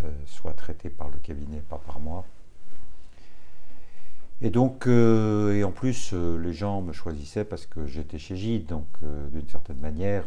euh, 0.04 0.12
soient 0.26 0.54
traités 0.54 0.90
par 0.90 1.10
le 1.10 1.18
cabinet, 1.20 1.60
pas 1.62 1.78
par 1.78 2.00
moi. 2.00 2.26
Et 4.42 4.50
donc, 4.50 4.88
euh, 4.88 5.54
et 5.54 5.64
en 5.64 5.72
plus, 5.72 6.12
euh, 6.14 6.38
les 6.38 6.54
gens 6.54 6.82
me 6.82 6.94
choisissaient 6.94 7.46
parce 7.46 7.66
que 7.66 7.86
j'étais 7.86 8.18
chez 8.18 8.36
Gide, 8.36 8.66
donc 8.66 8.88
d'une 9.32 9.48
certaine 9.48 9.80
manière, 9.80 10.26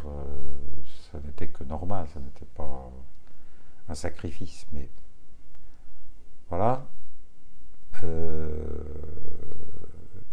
ça 1.11 1.19
n'était 1.25 1.47
que 1.47 1.63
normal, 1.63 2.07
ça 2.13 2.19
n'était 2.19 2.47
pas 2.55 2.89
un 3.89 3.95
sacrifice. 3.95 4.65
Mais 4.71 4.89
voilà. 6.49 6.87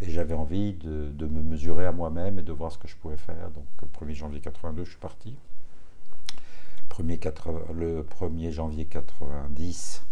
Et 0.03 0.11
j'avais 0.11 0.35
envie 0.35 0.73
de, 0.75 1.27
me 1.27 1.43
mesurer 1.43 1.87
à 1.87 1.93
moi-même 1.93 2.41
et 2.41 2.43
de 2.43 2.53
voir 2.53 2.73
ce 2.73 2.79
que 2.79 2.89
je 2.89 2.97
pouvais 2.97 3.17
faire. 3.17 3.51
Donc 3.51 3.65
le 3.81 4.07
1er 4.07 4.15
janvier 4.15 4.41
82, 4.41 4.85
je 4.85 4.91
suis 4.91 4.99
parti. 4.99 5.37
le 6.99 8.03
1er 8.03 8.51
janvier 8.51 8.85
90, 8.87 10.05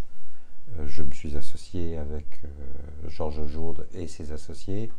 euh, 0.78 0.86
je 0.86 1.02
me 1.02 1.10
suis 1.10 1.36
associé 1.36 1.98
avec 1.98 2.24
euh, 2.44 3.08
Georges 3.08 3.44
Jourde 3.48 3.88
et 3.92 4.06
ses 4.06 4.30
associés. 4.30 4.92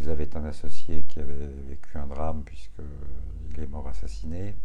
Ils 0.00 0.10
avaient 0.10 0.36
un 0.36 0.44
associé 0.44 1.02
qui 1.02 1.20
avait 1.20 1.48
vécu 1.68 1.96
un 1.96 2.08
drame 2.08 2.42
puisqu'il 2.44 3.62
est 3.62 3.68
mort 3.68 3.86
assassiné. 3.86 4.56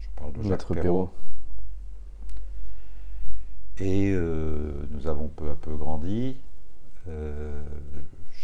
Je 0.00 0.08
parle 0.16 0.32
de 0.32 0.42
Jacques 0.42 0.66
Perrault. 0.74 1.10
Et 3.78 4.10
euh, 4.12 4.86
nous 4.90 5.06
avons 5.06 5.28
peu 5.28 5.50
à 5.50 5.54
peu 5.54 5.76
grandi 5.76 6.36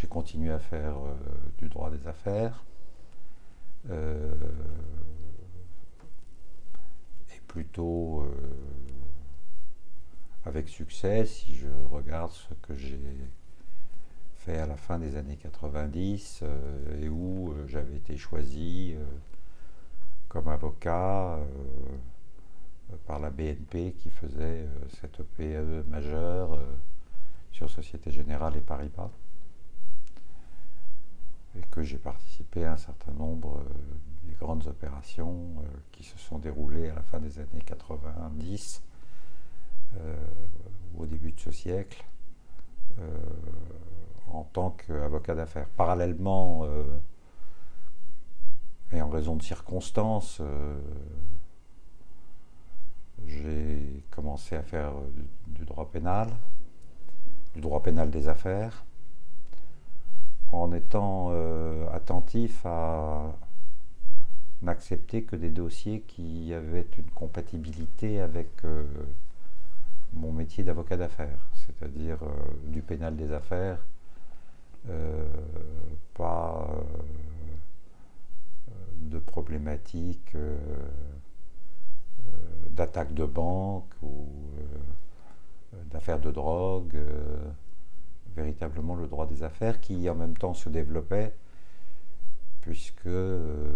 j'ai 0.00 0.06
continué 0.06 0.50
à 0.50 0.58
faire 0.58 0.96
euh, 0.96 1.14
du 1.58 1.68
droit 1.68 1.90
des 1.90 2.06
affaires. 2.06 2.64
Euh, 3.90 4.32
et 7.34 7.40
plutôt 7.46 8.22
euh, 8.22 8.30
avec 10.44 10.68
succès 10.68 11.24
si 11.26 11.54
je 11.54 11.68
regarde 11.90 12.30
ce 12.30 12.54
que 12.62 12.74
j'ai 12.74 13.00
fait 14.36 14.58
à 14.58 14.66
la 14.66 14.76
fin 14.76 14.98
des 14.98 15.16
années 15.16 15.36
90 15.36 16.44
et 17.00 17.08
où 17.08 17.54
j'avais 17.68 17.96
été 17.96 18.16
choisi 18.18 18.94
comme 20.28 20.48
avocat 20.48 21.38
par 23.06 23.18
la 23.18 23.30
BNP 23.30 23.94
qui 23.98 24.10
faisait 24.10 24.66
cette 25.00 25.22
PE 25.22 25.84
majeure 25.88 26.58
sur 27.50 27.70
Société 27.70 28.10
Générale 28.10 28.56
et 28.56 28.60
Paribas 28.60 29.10
et 31.56 31.62
que 31.70 31.82
j'ai 31.82 31.98
participé 31.98 32.64
à 32.64 32.72
un 32.72 32.76
certain 32.76 33.12
nombre 33.12 33.58
euh, 33.58 34.28
des 34.28 34.34
grandes 34.34 34.66
opérations 34.66 35.54
euh, 35.58 35.66
qui 35.90 36.04
se 36.04 36.16
sont 36.18 36.38
déroulées 36.38 36.88
à 36.90 36.94
la 36.94 37.02
fin 37.02 37.18
des 37.18 37.38
années 37.38 37.62
90 37.64 38.82
euh, 39.96 40.16
au 40.96 41.06
début 41.06 41.32
de 41.32 41.40
ce 41.40 41.50
siècle 41.50 42.04
en 44.30 44.44
tant 44.44 44.70
qu'avocat 44.72 45.34
d'affaires. 45.34 45.68
Parallèlement, 45.70 46.66
et 48.92 49.00
en 49.00 49.08
raison 49.08 49.36
de 49.36 49.42
circonstances, 49.42 50.42
j'ai 53.26 54.04
commencé 54.10 54.54
à 54.54 54.62
faire 54.62 54.92
du 55.46 55.64
droit 55.64 55.90
pénal, 55.90 56.28
du 57.54 57.62
droit 57.62 57.82
pénal 57.82 58.10
des 58.10 58.28
affaires, 58.28 58.84
en 60.52 60.72
étant 60.72 61.28
euh, 61.30 61.86
attentif 61.92 62.64
à 62.64 63.36
n'accepter 64.62 65.22
que 65.24 65.36
des 65.36 65.50
dossiers 65.50 66.00
qui 66.02 66.52
avaient 66.52 66.86
une 66.98 67.10
compatibilité 67.10 68.20
avec 68.20 68.64
euh, 68.64 68.84
mon 70.12 70.32
métier 70.32 70.64
d'avocat 70.64 70.96
d'affaires, 70.96 71.48
c'est-à-dire 71.54 72.18
euh, 72.22 72.28
du 72.64 72.82
pénal 72.82 73.16
des 73.16 73.32
affaires, 73.32 73.78
pas 76.14 76.66
de 79.02 79.18
problématiques 79.18 80.34
d'attaque 82.70 83.12
de 83.12 83.26
banque 83.26 83.92
ou 84.02 84.26
d'affaires 85.90 86.18
de 86.18 86.30
drogue 86.30 86.98
véritablement 88.36 88.94
le 88.94 89.06
droit 89.06 89.26
des 89.26 89.42
affaires 89.42 89.80
qui 89.80 90.08
en 90.08 90.14
même 90.14 90.36
temps 90.36 90.54
se 90.54 90.68
développait 90.68 91.34
puisque 92.60 93.06
euh, 93.06 93.72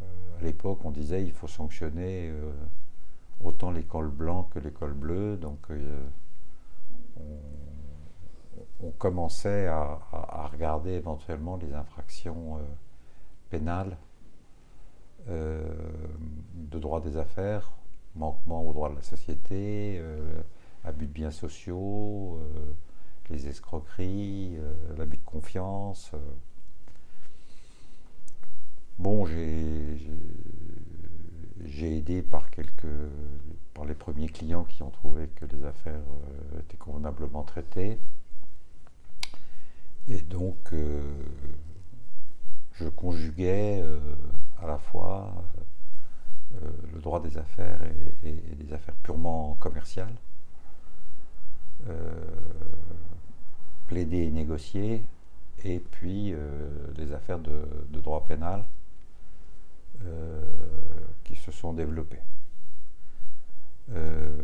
euh, 0.00 0.38
à 0.38 0.42
l'époque 0.42 0.84
on 0.84 0.90
disait 0.90 1.22
il 1.24 1.32
faut 1.32 1.48
sanctionner 1.48 2.30
euh, 2.30 2.52
autant 3.42 3.70
l'école 3.70 4.08
blanc 4.08 4.44
que 4.44 4.58
l'école 4.58 4.94
bleue. 4.94 5.36
Donc 5.36 5.68
on, 8.80 8.90
commençait 8.98 9.66
à, 9.68 10.00
regarder 10.52 10.90
éventuellement 10.90 11.56
les 11.56 11.72
infractions 11.72 12.58
pénales 13.48 13.96
de 15.28 16.78
droit 16.78 17.00
des 17.00 17.16
affaires, 17.16 17.72
manquement 18.16 18.62
au 18.68 18.72
droit 18.72 18.90
de 18.90 18.96
la 18.96 19.02
société, 19.02 20.00
abus 20.84 21.06
de 21.06 21.12
biens 21.12 21.30
sociaux, 21.30 22.40
les 23.30 23.48
escroqueries, 23.48 24.56
l'abus 24.96 25.16
de 25.18 25.24
confiance. 25.24 26.12
Bon, 28.98 29.24
j'ai 31.64 31.96
aidé 31.96 32.22
par 32.22 32.50
quelques 32.50 32.86
par 33.74 33.84
les 33.84 33.94
premiers 33.94 34.28
clients 34.28 34.64
qui 34.64 34.82
ont 34.82 34.90
trouvé 34.90 35.28
que 35.28 35.44
les 35.46 35.64
affaires 35.64 35.94
euh, 35.94 36.60
étaient 36.60 36.76
convenablement 36.76 37.42
traitées. 37.42 37.98
Et 40.08 40.20
donc, 40.20 40.72
euh, 40.72 41.00
je 42.72 42.88
conjuguais 42.88 43.80
euh, 43.82 43.98
à 44.60 44.66
la 44.66 44.78
fois 44.78 45.44
le 46.92 47.00
droit 47.00 47.22
des 47.22 47.38
affaires 47.38 47.80
et, 48.24 48.28
et 48.28 48.54
des 48.56 48.74
affaires 48.74 48.94
purement 48.96 49.54
commerciales, 49.54 50.14
plaider 53.88 54.22
et 54.24 54.30
négocier, 54.30 55.04
et 55.64 55.78
puis 55.78 56.34
des 56.94 57.12
affaires 57.12 57.38
de, 57.38 57.66
de 57.90 58.00
droit 58.00 58.24
pénal 58.24 58.64
euh, 60.04 60.42
qui 61.22 61.36
se 61.36 61.52
sont 61.52 61.72
développés. 61.72 62.18
Euh, 63.92 64.42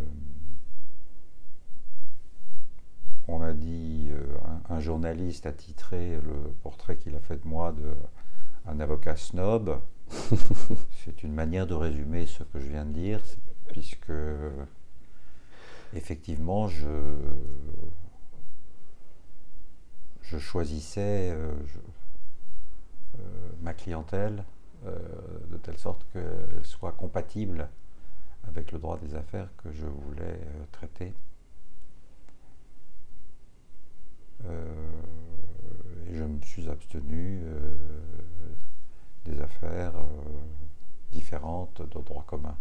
on 3.27 3.43
a 3.43 3.53
dit, 3.53 4.09
euh, 4.13 4.39
un, 4.69 4.79
journaliste 4.79 5.47
a 5.47 5.53
titré 5.53 6.17
le 6.17 6.53
portrait 6.63 6.97
qu'il 6.97 7.17
a 7.17 7.21
fait 7.21 7.43
de 7.43 7.49
moi 7.49 7.73
de 7.73 7.93
un 8.67 8.79
avocat 8.79 9.17
snob. 9.17 9.81
C'est 11.05 11.25
une 11.25 11.35
manière 11.35 11.67
de 11.67 11.75
résumer 11.75 12.27
ce 12.27 12.45
que 12.45 12.61
je 12.61 12.67
viens 12.67 12.85
de 12.85 12.93
dire, 12.93 13.21
puisque 13.67 14.13
effectivement, 15.95 16.69
je, 16.69 16.87
choisissais 20.39 21.35
ma 23.61 23.75
clientèle 23.75 24.45
euh, 24.87 24.97
de 25.51 25.57
telle 25.57 25.77
sorte 25.77 26.07
qu'elle 26.13 26.65
soit 26.65 26.93
compatible 26.93 27.69
avec 28.47 28.71
le 28.71 28.79
droit 28.79 28.97
des 28.99 29.15
affaires 29.17 29.49
que 29.57 29.73
je 29.73 29.87
voulais 29.87 30.41
euh, 30.41 30.65
traiter. 30.71 31.13
Euh, 34.45 35.03
et 36.07 36.15
je 36.15 36.23
me 36.23 36.41
suis 36.43 36.69
abstenu 36.69 37.43
des 39.25 39.41
affaires 39.41 39.95
différentes 41.11 41.83
de 41.83 42.01
droit 42.01 42.25
commun. 42.25 42.57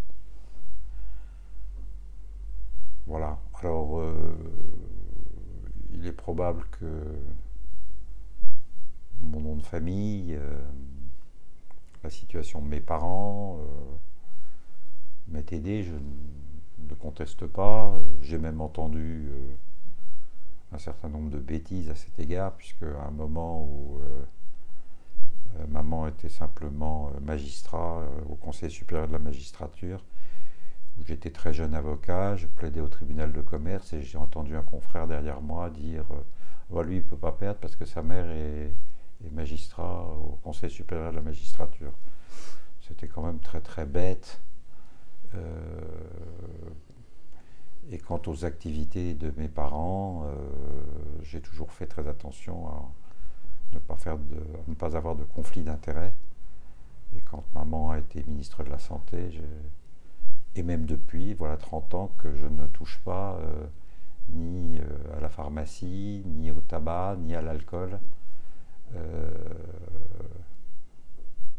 Voilà. 3.08 3.40
Alors, 3.62 4.02
il 5.94 6.06
est 6.06 6.12
probable 6.12 6.64
que 6.80 6.86
mon 9.22 9.40
nom 9.40 9.56
de 9.56 9.64
famille, 9.64 10.38
la 12.08 12.12
situation 12.12 12.62
de 12.62 12.68
mes 12.68 12.80
parents 12.80 13.58
euh, 13.60 13.96
m'est 15.28 15.52
aidé, 15.52 15.84
je 15.84 15.92
ne 15.92 16.94
conteste 16.96 17.46
pas. 17.48 18.00
J'ai 18.22 18.38
même 18.38 18.62
entendu 18.62 19.28
euh, 19.30 19.52
un 20.72 20.78
certain 20.78 21.10
nombre 21.10 21.30
de 21.30 21.40
bêtises 21.40 21.90
à 21.90 21.96
cet 21.96 22.18
égard, 22.20 22.54
puisque 22.54 22.84
à 22.84 23.08
un 23.08 23.12
moment 23.12 23.64
où 23.64 24.00
euh, 24.00 25.66
maman 25.68 26.08
était 26.08 26.30
simplement 26.30 27.12
magistrat 27.22 28.04
au 28.30 28.36
Conseil 28.36 28.72
supérieur 28.72 29.08
de 29.08 29.14
la 29.14 29.20
magistrature, 29.20 30.02
j'étais 31.06 31.32
très 31.32 31.54
jeune 31.54 31.74
avocat, 31.74 32.36
je 32.36 32.48
plaidais 32.48 32.82
au 32.82 32.88
tribunal 32.88 33.32
de 33.32 33.42
commerce 33.42 33.94
et 33.94 34.02
j'ai 34.02 34.18
entendu 34.18 34.56
un 34.56 34.62
confrère 34.62 35.08
derrière 35.08 35.42
moi 35.42 35.70
dire 35.70 36.06
oh, 36.72 36.82
lui 36.82 36.98
il 36.98 37.04
ne 37.04 37.08
peut 37.08 37.18
pas 37.18 37.32
perdre 37.32 37.60
parce 37.60 37.76
que 37.76 37.86
sa 37.86 38.02
mère 38.02 38.30
est, 38.30 38.74
magistrat 39.32 40.06
au 40.06 40.38
Conseil 40.44 40.70
supérieur 40.70 41.12
de 41.12 41.16
la 41.16 41.24
magistrature. 41.24 41.92
C'était 42.82 43.08
quand 43.08 43.24
même 43.24 43.40
très 43.40 43.62
très 43.62 43.86
bête. 43.86 44.40
Euh, 45.34 45.82
et 47.90 47.98
quant 47.98 48.22
aux 48.28 48.46
activités 48.46 49.16
de 49.16 49.34
mes 49.38 49.48
parents, 49.48 50.26
euh, 50.26 50.34
j'ai 51.24 51.42
toujours 51.42 51.72
fait 51.72 51.88
très 51.88 52.08
attention 52.08 52.68
à 52.68 52.92
ne 53.74 53.80
pas, 53.80 53.96
faire 53.96 54.18
de, 54.18 54.44
ne 54.68 54.76
pas 54.76 54.96
avoir 54.96 55.16
de 55.16 55.24
conflit 55.24 55.64
d'intérêts. 55.64 56.14
Et 57.16 57.22
quand 57.22 57.44
maman 57.56 57.92
a 57.92 58.00
été 58.00 58.24
ministre 58.28 58.64
de 58.64 58.70
la 58.70 58.80
Santé, 58.80 59.32
et 60.56 60.64
même 60.64 60.86
depuis, 60.86 61.34
voilà 61.34 61.58
30 61.58 61.94
ans 61.94 62.12
que 62.18 62.34
je 62.34 62.48
ne 62.48 62.66
touche 62.68 63.00
pas 63.06 63.38
euh, 63.42 63.66
ni 64.30 64.80
à 65.16 65.20
la 65.20 65.30
pharmacie, 65.30 66.24
ni 66.26 66.52
au 66.52 66.62
tabac, 66.62 67.18
ni 67.20 67.36
à 67.36 67.42
l'alcool. 67.42 68.00
Euh, 68.96 69.30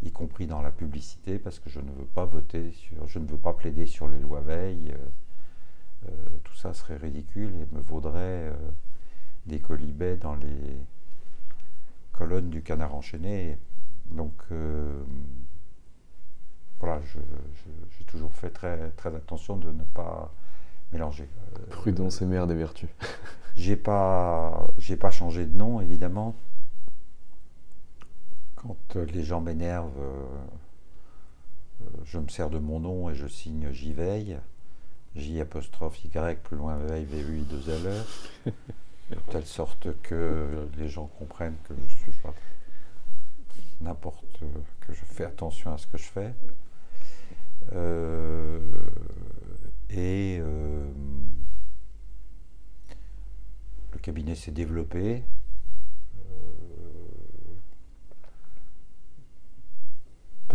y 0.03 0.13
compris 0.13 0.47
dans 0.47 0.63
la 0.63 0.71
publicité, 0.71 1.39
parce 1.39 1.59
que 1.59 1.71
je 1.71 1.81
ne 1.81 1.91
veux 1.91 2.07
pas 2.07 2.25
voter 2.25 2.71
sur, 2.71 3.07
je 3.09 3.19
ne 3.19 3.27
veux 3.27 3.39
pas 3.39 3.53
plaider 3.53 3.87
sur 3.87 4.09
les 4.09 4.19
lois 4.19 4.41
Veil. 4.41 4.93
Euh, 4.93 6.09
euh, 6.09 6.11
tout 6.45 6.55
ça 6.55 6.73
serait 6.73 6.97
ridicule 6.97 7.53
et 7.57 7.75
me 7.75 7.81
vaudrait 7.81 8.53
des 9.47 9.59
colibets 9.61 10.17
dans 10.17 10.37
les 10.37 10.79
colonnes 12.13 12.51
du 12.51 12.63
canard 12.63 12.95
enchaîné. 12.95 13.59
Donc 14.13 14.33
voilà, 16.81 17.01
j'ai 17.99 18.05
toujours 18.05 18.33
fait 18.35 18.51
très, 18.51 18.91
très 18.91 19.15
attention 19.15 19.57
de 19.57 19.71
ne 19.71 19.83
pas 19.83 20.33
mélanger. 20.93 21.29
Prudence 21.71 22.23
et 22.23 22.27
mère 22.27 22.47
des 22.47 22.55
vertus. 22.55 22.89
j'ai 23.57 23.77
pas, 23.77 24.69
j'ai 24.79 24.97
pas 24.97 25.11
changé 25.11 25.45
de 25.45 25.57
nom 25.57 25.81
évidemment. 25.81 26.35
Quand 28.57 28.77
les 28.97 29.23
gens 29.23 29.41
m'énervent, 29.41 29.91
euh, 30.01 30.25
euh, 31.83 31.85
je 32.05 32.19
me 32.19 32.29
sers 32.29 32.51
de 32.51 32.59
mon 32.59 32.81
nom 32.81 33.09
et 33.09 33.15
je 33.15 33.27
signe 33.27 33.71
J'y 33.73 33.93
veille. 33.93 34.39
J 35.15 35.41
apostrophe 35.41 36.05
Y, 36.05 36.39
plus 36.43 36.57
loin 36.57 36.77
veille, 36.77 37.05
VUI 37.05 37.43
2 37.43 37.57
LE, 37.57 38.53
de 39.11 39.17
telle 39.31 39.47
sorte 39.47 39.89
que 40.03 40.69
les 40.77 40.89
gens 40.89 41.07
comprennent 41.19 41.57
que 41.65 41.75
je 41.75 41.97
suis 41.97 42.21
pas 42.23 42.35
n'importe, 43.81 44.41
que 44.81 44.93
je 44.93 45.05
fais 45.05 45.25
attention 45.25 45.73
à 45.73 45.79
ce 45.79 45.87
que 45.87 45.99
je 45.99 46.05
fais. 46.05 46.35
Euh, 47.73 48.61
et 49.91 50.41
le 53.93 53.99
cabinet 54.01 54.35
s'est 54.35 54.53
développé. 54.53 55.23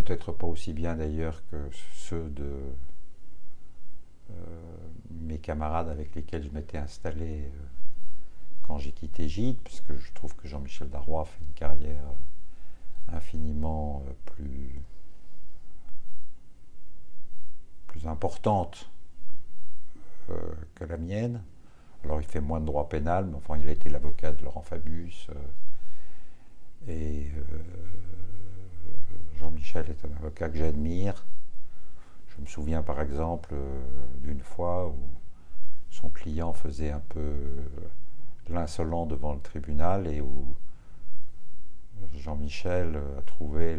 peut-être 0.04 0.32
pas 0.32 0.48
aussi 0.48 0.74
bien 0.74 0.96
d'ailleurs 0.96 1.42
que 1.50 1.70
ceux 1.94 2.30
de 2.30 2.52
euh, 4.32 4.34
mes 5.12 5.38
camarades 5.38 5.90
avec 5.90 6.14
lesquels 6.16 6.44
je 6.44 6.50
m'étais 6.50 6.78
installé 6.78 7.44
euh, 7.44 7.50
quand 8.64 8.78
j'ai 8.78 8.92
quitté 8.92 9.28
Gide, 9.30 9.58
puisque 9.64 9.96
je 9.96 10.12
trouve 10.14 10.36
que 10.36 10.48
Jean-Michel 10.48 10.90
Darrois 10.90 11.26
fait 11.26 11.40
une 11.42 11.54
carrière 11.54 12.06
euh, 12.06 13.16
infiniment 13.16 14.04
plus, 14.26 14.82
plus 17.94 18.08
importante 18.08 18.90
que 20.76 20.84
la 20.84 20.98
mienne. 20.98 21.42
Alors 22.04 22.20
il 22.20 22.28
fait 22.28 22.42
moins 22.42 22.60
de 22.60 22.66
droit 22.66 22.90
pénal, 22.90 23.26
mais 23.26 23.36
enfin 23.36 23.58
il 23.62 23.68
a 23.70 23.72
été 23.72 23.90
l'avocat 23.90 24.32
de 24.32 24.44
Laurent 24.44 24.62
Fabius. 24.64 25.28
et 26.88 27.30
Jean-Michel 29.40 29.86
est 29.90 30.06
un 30.06 30.16
avocat 30.18 30.50
que 30.50 30.58
j'admire. 30.58 31.26
Je 32.36 32.42
me 32.42 32.48
souviens 32.48 32.82
par 32.82 33.02
exemple 33.02 33.50
euh, 33.54 33.82
d'une 34.22 34.40
fois 34.40 34.88
où 34.88 34.98
son 35.90 36.10
client 36.10 36.54
faisait 36.54 36.92
un 36.92 37.02
peu 37.10 37.20
euh, 37.20 37.66
l'insolent 38.50 39.06
devant 39.06 39.34
le 39.34 39.40
tribunal 39.40 40.08
et 40.08 40.22
où 40.22 40.56
Jean-Michel 42.16 43.00
a 43.18 43.22
trouvé 43.22 43.78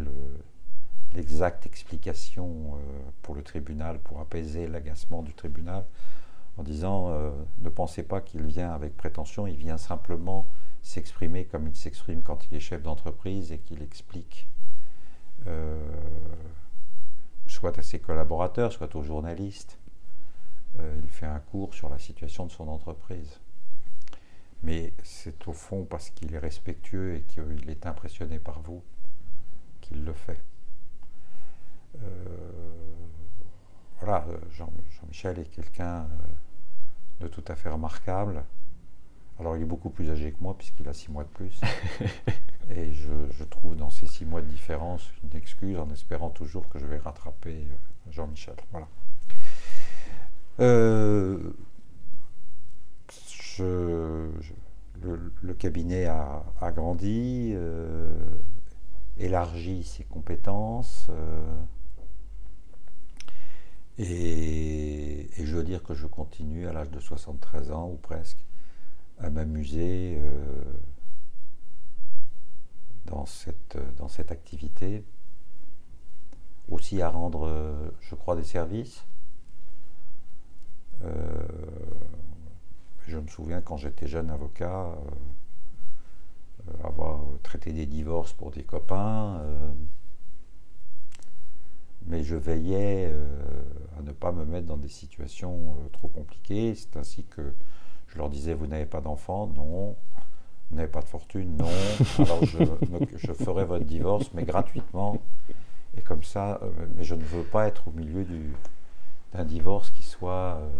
l'exacte 1.15 1.67
explication 1.67 2.75
euh, 2.75 2.79
pour 3.23 3.35
le 3.35 3.43
tribunal, 3.43 3.99
pour 4.01 4.21
apaiser 4.21 4.67
l'agacement 4.67 5.23
du 5.23 5.33
tribunal, 5.33 5.85
en 6.57 6.63
disant 6.63 7.11
ne 7.59 7.69
pensez 7.69 8.05
pas 8.05 8.21
qu'il 8.21 8.45
vient 8.45 8.71
avec 8.71 8.97
prétention, 8.97 9.49
il 9.49 9.57
vient 9.57 9.77
simplement 9.77 10.47
s'exprimer 10.83 11.47
comme 11.47 11.67
il 11.67 11.75
s'exprime 11.75 12.23
quand 12.23 12.47
il 12.47 12.57
est 12.57 12.61
chef 12.61 12.81
d'entreprise 12.81 13.51
et 13.51 13.59
qu'il 13.59 13.83
explique 13.83 14.47
euh, 15.49 15.77
soit 17.49 17.77
à 17.79 17.83
ses 17.83 17.99
collaborateurs, 17.99 18.73
soit 18.73 18.95
aux 18.95 19.03
journalistes, 19.03 19.79
il 20.79 21.09
fait 21.09 21.27
un 21.27 21.39
cours 21.39 21.75
sur 21.75 21.89
la 21.89 21.99
situation 21.99 22.47
de 22.47 22.51
son 22.51 22.69
entreprise. 22.69 23.41
Mais 24.63 24.93
c'est 25.03 25.47
au 25.47 25.53
fond 25.53 25.85
parce 25.85 26.11
qu'il 26.11 26.35
est 26.35 26.39
respectueux 26.39 27.17
et 27.17 27.23
qu'il 27.23 27.69
est 27.69 27.87
impressionné 27.87 28.39
par 28.39 28.61
vous 28.61 28.83
qu'il 29.81 30.05
le 30.05 30.15
fait. 30.15 30.41
Voilà, 34.01 34.27
Jean-Michel 34.51 35.39
est 35.39 35.51
quelqu'un 35.51 36.07
de 37.21 37.29
tout 37.29 37.45
à 37.49 37.55
fait 37.55 37.71
remarquable. 37.71 38.45
Alors 39.41 39.57
il 39.57 39.63
est 39.63 39.67
beaucoup 39.67 39.91
plus 39.91 40.11
âgé 40.11 40.33
que 40.33 40.41
moi 40.41 40.57
puisqu'il 40.57 40.89
a 40.89 40.93
six 40.93 41.11
mois 41.11 41.25
de 41.25 41.29
plus. 41.29 41.61
Et 42.71 42.93
je, 42.93 43.45
trouve 43.45 43.77
dans 43.77 43.91
ces 43.91 44.07
six 44.07 44.25
mois 44.25 44.41
de 44.41 44.47
différence 44.47 45.11
une 45.23 45.37
excuse 45.37 45.79
en 45.79 45.91
espérant 45.91 46.31
toujours 46.31 46.69
que 46.69 46.79
je 46.79 46.87
vais 46.87 46.99
rattraper 46.99 47.67
euh, 47.71 48.11
Jean-Michel. 48.11 48.57
Voilà. 48.73 48.89
Euh, 50.61 51.53
le, 55.03 55.55
cabinet 55.55 56.07
a, 56.07 56.43
grandi, 56.75 57.53
euh, 57.55 58.09
élargi 59.19 59.85
ses 59.85 60.05
compétences. 60.05 61.09
Et, 63.99 65.29
je 65.39 65.57
veux 65.57 65.65
dire 65.65 65.83
que 65.83 65.95
je 65.95 66.07
continue 66.07 66.67
à 66.67 66.73
l'âge 66.73 66.91
de 66.91 67.01
73 67.01 67.71
ans 67.73 67.89
ou 67.89 67.97
presque 67.97 68.45
à 69.19 69.31
m'amuser 69.31 70.21
dans 73.07 73.27
cette, 73.27 73.79
dans 73.97 74.09
cette 74.09 74.33
activité, 74.33 75.05
aussi 76.71 77.03
à 77.03 77.11
rendre, 77.11 77.47
euh, 77.47 77.91
je 78.01 78.15
crois, 78.15 78.37
des 78.37 78.45
services. 78.45 79.05
Euh, 81.03 81.47
je 83.07 83.19
me 83.19 83.29
souviens 83.29 83.61
quand 83.61 83.77
j'étais 83.77 84.07
jeune 84.07 84.31
avocat, 84.31 84.95
euh, 86.69 86.73
avoir 86.83 87.21
traité 87.43 87.73
des 87.73 87.87
divorces 87.87 88.33
pour 88.33 88.51
des 88.51 88.63
copains, 88.63 89.43
mais 92.07 92.23
je 92.23 92.37
veillais 92.37 93.13
à 93.99 94.03
ne 94.03 94.13
pas 94.13 94.33
me 94.33 94.45
mettre 94.45 94.67
dans 94.67 94.77
des 94.77 94.89
situations 94.89 95.77
trop 95.93 96.09
compliquées. 96.09 96.75
C'est 96.75 96.97
ainsi 96.97 97.25
que 97.25 97.55
je 98.09 98.19
leur 98.19 98.31
disais, 98.31 98.55
vous 98.55 98.67
n'avez 98.67 98.87
pas 98.87 99.01
d'enfant 99.01 99.49
Non. 99.49 99.97
Vous 100.71 100.77
n'avez 100.77 100.89
pas 100.91 101.03
de 101.03 101.09
fortune 101.09 101.57
Non. 101.57 101.69
Alors 102.19 102.45
je, 102.45 103.33
ferai 103.33 103.65
votre 103.65 103.85
divorce, 103.85 104.33
mais 104.35 104.45
gratuitement. 104.45 105.21
Et 105.97 106.01
comme 106.01 106.23
ça, 106.23 106.61
euh, 106.63 106.71
mais 106.97 107.05
je 107.05 107.15
ne 107.15 107.23
veux 107.23 107.43
pas 107.43 107.67
être 107.67 107.89
au 107.89 107.93
milieu 107.93 108.25
d'un 109.33 109.45
divorce 109.45 109.91
qui 109.91 110.03
soit 110.03 110.59
euh, 110.61 110.71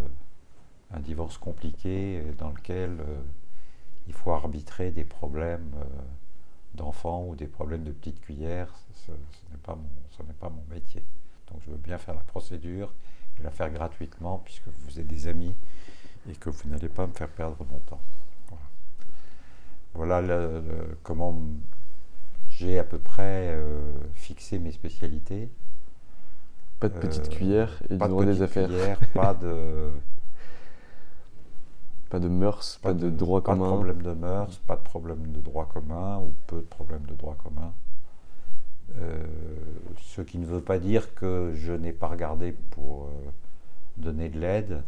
un 0.93 1.01
divorce 1.01 1.39
compliqué 1.39 2.21
euh, 2.21 2.33
dans 2.39 2.51
lequel 2.51 2.99
il 4.07 4.13
faut 4.13 4.33
arbitrer 4.33 4.91
des 4.91 5.05
problèmes 5.05 5.73
d'enfants 6.75 7.27
ou 7.29 7.37
des 7.37 7.47
problèmes 7.47 7.85
de 7.85 7.93
petites 7.93 8.21
cuillères. 8.21 8.73
Ce, 8.93 9.11
n'est 9.11 9.59
pas, 9.63 9.79
pas, 10.23 10.49
mon 10.49 10.65
métier. 10.71 11.03
Donc 11.51 11.61
je 11.65 11.71
veux 11.71 11.77
bien 11.77 11.99
faire 11.99 12.15
la 12.15 12.23
procédure 12.23 12.93
et 13.39 13.43
la 13.43 13.51
faire 13.51 13.71
gratuitement 13.71 14.39
puisque 14.45 14.69
vous 14.69 15.01
êtes 15.01 15.07
des 15.07 15.27
amis 15.29 15.55
et 16.29 16.35
que 16.35 16.51
vous 16.51 16.69
n'allez 16.69 16.89
pas 16.89 17.07
me 17.07 17.13
faire 17.13 17.29
perdre 17.29 17.57
mon 17.71 17.79
temps. 17.81 18.01
Voilà, 19.95 20.23
comment 21.05 21.41
j'ai 22.49 22.79
à 22.79 22.85
peu 22.85 22.99
près 22.99 23.55
euh, 23.55 23.81
fixé 24.15 24.59
mes 24.59 24.73
spécialités. 24.73 25.51
Pas 26.81 26.89
de 26.89 26.99
petite 26.99 27.27
euh, 27.27 27.31
cuillère 27.31 27.83
et 27.91 27.97
pas 27.97 28.09
droit 28.09 28.25
des 28.25 28.43
affaires. 28.43 28.71
pas 29.13 29.35
de. 29.35 29.91
Pas 32.11 32.21
de 32.21 32.29
mœurs, 32.29 32.79
pas, 32.81 32.95
de, 32.95 33.11
droit 33.11 33.43
commun. 33.43 33.65
Pas 33.65 33.71
de 33.71 33.75
problème 33.75 34.03
de 34.03 34.13
mœurs, 34.13 34.59
pas 34.69 34.77
de 34.77 34.83
problème 34.83 35.33
de 35.33 35.41
droit 35.41 35.67
commun 35.67 36.19
ou 36.19 36.33
peu 36.47 36.59
de 36.59 36.67
problèmes 36.67 37.05
de 37.07 37.15
droit 37.15 37.35
commun. 37.35 37.73
Euh, 38.97 39.25
ce 39.99 40.21
qui 40.23 40.39
ne 40.39 40.47
veut 40.47 40.61
pas 40.61 40.79
dire 40.79 41.15
que 41.15 41.53
je 41.55 41.73
n'ai 41.73 41.93
pas 41.93 42.09
regardé 42.09 42.53
pour 42.53 43.11
donner 43.97 44.29
de 44.29 44.39
l'aide. 44.39 44.83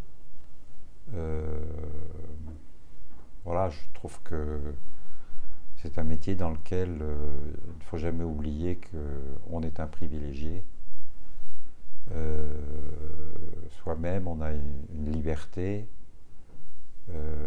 voilà, 3.44 3.70
je 3.70 3.78
trouve 3.94 4.20
que 4.22 4.60
c'est 5.86 5.98
un 5.98 6.04
métier 6.04 6.34
dans 6.34 6.50
lequel 6.50 6.98
euh, 7.00 7.14
il 7.68 7.78
ne 7.78 7.84
faut 7.84 7.98
jamais 7.98 8.24
oublier 8.24 8.80
qu'on 8.90 9.62
est 9.62 9.78
un 9.78 9.86
privilégié. 9.86 10.64
Euh, 12.12 12.44
soi-même, 13.82 14.26
on 14.26 14.40
a 14.40 14.52
une 14.52 15.12
liberté. 15.12 15.86
Euh, 17.10 17.46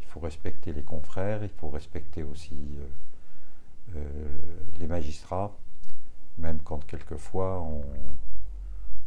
il 0.00 0.06
faut 0.06 0.20
respecter 0.20 0.72
les 0.72 0.82
confrères, 0.82 1.42
il 1.42 1.50
faut 1.50 1.68
respecter 1.68 2.22
aussi 2.22 2.56
les 4.78 4.86
magistrats, 4.86 5.56
même 6.38 6.60
quand 6.60 6.84
quelquefois 6.86 7.62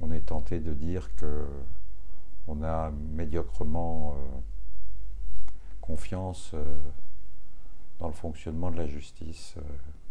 on, 0.02 0.12
est 0.12 0.26
tenté 0.26 0.60
de 0.60 0.74
dire 0.74 1.10
qu'on 1.16 2.64
a 2.64 2.92
médiocrement 2.92 4.16
confiance 5.82 6.54
dans 8.00 8.08
le 8.08 8.14
fonctionnement 8.14 8.70
de 8.70 8.78
la 8.78 8.88
justice 8.88 9.56
euh, 9.58 9.62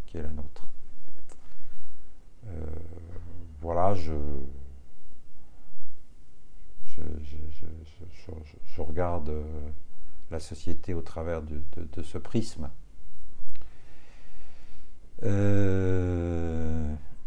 qui 0.06 0.16
est 0.16 0.22
la 0.22 0.30
nôtre. 0.30 0.66
Euh, 2.46 2.66
voilà, 3.60 3.94
je, 3.94 4.14
je, 6.86 8.82
regarde 8.82 9.28
euh, 9.28 9.42
la 10.30 10.40
société 10.40 10.94
au 10.94 11.02
travers 11.02 11.42
de, 11.42 12.02
ce 12.02 12.18
prisme. 12.18 12.70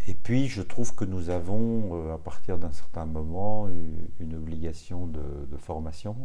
Et 0.07 0.13
puis, 0.23 0.47
je 0.47 0.61
trouve 0.61 0.95
que 0.95 1.05
nous 1.05 1.29
avons, 1.29 2.13
à 2.13 2.17
partir 2.17 2.57
d'un 2.57 2.71
certain 2.71 3.05
moment, 3.05 3.67
une 4.19 4.35
obligation 4.35 5.07
de, 5.07 5.57
formation 5.57 6.15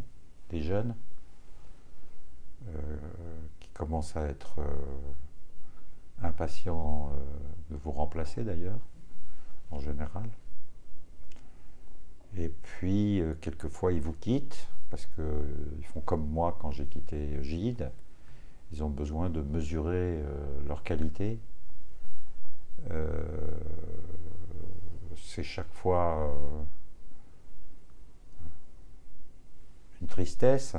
des 0.50 0.62
jeunes 0.62 0.94
commence 3.80 4.14
à 4.14 4.26
être 4.26 4.59
euh, 4.59 6.22
impatient 6.22 7.12
euh, 7.14 7.74
de 7.74 7.76
vous 7.83 7.92
remplacer 7.92 8.44
d'ailleurs, 8.44 8.78
en 9.70 9.78
général. 9.78 10.28
Et 12.37 12.50
puis, 12.50 13.22
euh, 13.22 13.33
quelquefois, 13.40 13.94
ils 13.94 14.02
vous 14.02 14.12
quittent, 14.12 14.68
parce 14.90 15.06
qu'ils 15.06 15.87
font 15.87 16.02
comme 16.02 16.28
moi 16.28 16.59
quand 16.61 16.72
j'ai 16.72 16.85
quitté 16.85 17.42
Gide. 17.42 17.90
Ils 18.72 18.85
ont 18.85 18.90
besoin 18.90 19.30
de 19.30 19.40
mesurer 19.40 20.22
leur 20.68 20.85
qualité. 20.85 21.40
C'est 25.16 25.42
chaque 25.42 25.72
fois 25.72 26.34
une 30.00 30.08
tristesse, 30.08 30.74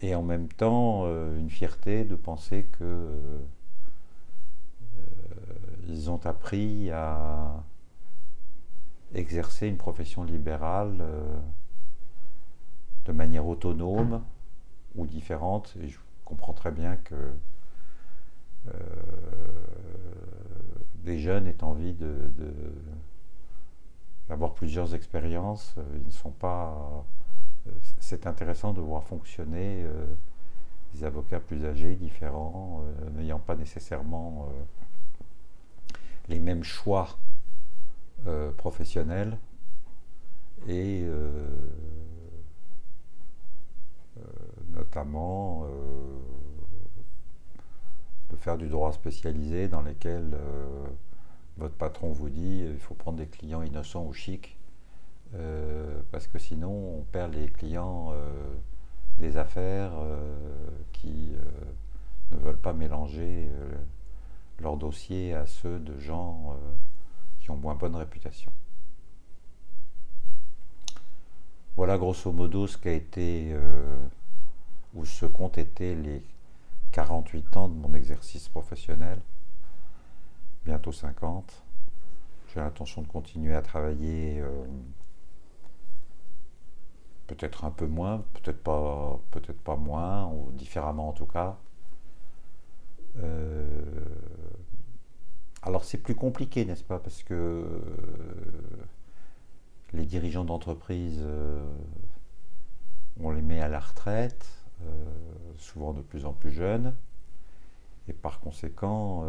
et 0.00 0.14
en 0.14 0.22
même 0.22 0.48
temps 0.48 1.04
euh, 1.06 1.38
une 1.38 1.50
fierté 1.50 2.04
de 2.04 2.16
penser 2.16 2.64
que 2.78 2.84
euh, 2.84 3.38
ils 5.88 6.10
ont 6.10 6.24
appris 6.26 6.90
à 6.90 7.62
exercer 9.14 9.68
une 9.68 9.78
profession 9.78 10.24
libérale 10.24 10.98
euh, 11.00 11.38
de 13.06 13.12
manière 13.12 13.46
autonome 13.46 14.22
ou 14.96 15.06
différente. 15.06 15.74
Et 15.80 15.88
je 15.88 15.98
comprends 16.24 16.52
très 16.52 16.72
bien 16.72 16.96
que 16.96 17.14
des 21.04 21.18
jeunes 21.18 21.46
aient 21.46 21.62
envie 21.62 21.94
de, 21.94 22.30
d'avoir 24.28 24.54
plusieurs 24.54 24.94
expériences. 24.94 25.74
Ils 25.94 26.06
ne 26.06 26.10
sont 26.10 26.32
pas 26.32 27.04
c'est 28.00 28.26
intéressant 28.26 28.72
de 28.72 28.80
voir 28.80 29.02
fonctionner 29.02 29.82
euh, 29.84 30.06
des 30.94 31.04
avocats 31.04 31.40
plus 31.40 31.64
âgés, 31.64 31.96
différents, 31.96 32.84
euh, 32.84 33.10
n'ayant 33.10 33.38
pas 33.38 33.56
nécessairement 33.56 34.48
euh, 34.48 35.94
les 36.28 36.40
mêmes 36.40 36.64
choix 36.64 37.18
professionnels 38.56 39.38
et 40.66 41.06
notamment 44.72 45.64
faire 48.36 48.58
du 48.58 48.68
droit 48.68 48.92
spécialisé 48.92 49.68
dans 49.68 49.82
lequel 49.82 50.36
votre 51.56 51.74
patron 51.74 52.12
vous 52.12 52.28
dit 52.28 52.64
il 52.66 52.78
faut 52.78 52.94
prendre 52.94 53.18
des 53.18 53.26
clients 53.26 53.62
innocents 53.62 54.04
ou 54.06 54.12
chics 54.12 54.56
euh, 55.34 56.00
parce 56.12 56.26
que 56.26 56.38
sinon 56.38 56.98
on 56.98 57.02
perd 57.02 57.34
les 57.34 57.48
clients 57.48 58.10
euh, 58.12 58.54
des 59.18 59.36
affaires 59.36 59.92
euh, 59.96 60.46
qui 60.92 61.32
ne 62.30 62.36
veulent 62.36 62.60
pas 62.60 62.72
mélanger 62.72 63.50
leurs 64.60 64.76
dossiers 64.76 65.34
à 65.34 65.46
ceux 65.46 65.78
de 65.78 65.98
gens 65.98 66.56
qui 67.40 67.50
ont 67.50 67.56
moins 67.56 67.74
bonne 67.74 67.96
réputation. 67.96 68.52
Voilà 71.76 71.98
grosso 71.98 72.32
modo 72.32 72.66
ce 72.66 72.78
qu'a 72.78 72.92
été, 72.92 73.50
euh, 73.52 73.96
ou 74.94 75.04
ce 75.04 75.26
qu'ont 75.26 75.48
été 75.48 75.94
les 75.94 76.22
48 76.96 77.56
ans 77.58 77.68
de 77.68 77.74
mon 77.74 77.92
exercice 77.92 78.48
professionnel, 78.48 79.20
bientôt 80.64 80.92
50. 80.92 81.62
J'ai 82.48 82.60
l'intention 82.60 83.02
de 83.02 83.06
continuer 83.06 83.54
à 83.54 83.60
travailler 83.60 84.40
euh, 84.40 84.64
peut-être 87.26 87.66
un 87.66 87.70
peu 87.70 87.86
moins, 87.86 88.24
peut-être 88.32 88.62
pas, 88.62 89.20
peut-être 89.30 89.60
pas 89.60 89.76
moins, 89.76 90.24
ou 90.28 90.50
différemment 90.52 91.10
en 91.10 91.12
tout 91.12 91.26
cas. 91.26 91.58
Euh, 93.18 93.66
alors 95.60 95.84
c'est 95.84 95.98
plus 95.98 96.14
compliqué, 96.14 96.64
n'est-ce 96.64 96.84
pas 96.84 96.98
Parce 96.98 97.22
que 97.22 97.34
euh, 97.34 97.78
les 99.92 100.06
dirigeants 100.06 100.46
d'entreprise, 100.46 101.22
on 103.20 103.32
les 103.32 103.42
met 103.42 103.60
à 103.60 103.68
la 103.68 103.80
retraite, 103.80 104.55
souvent 105.58 105.92
de 105.92 106.02
plus 106.02 106.26
en 106.26 106.32
plus 106.32 106.50
jeunes, 106.50 106.94
et 108.08 108.12
par 108.12 108.40
conséquent, 108.40 109.24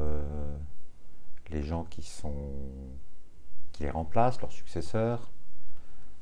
les 1.49 1.63
gens 1.63 1.83
qui 1.85 2.01
sont 2.01 2.51
qui 3.71 3.83
les 3.83 3.89
remplacent, 3.89 4.41
leurs 4.41 4.51
successeurs, 4.51 5.31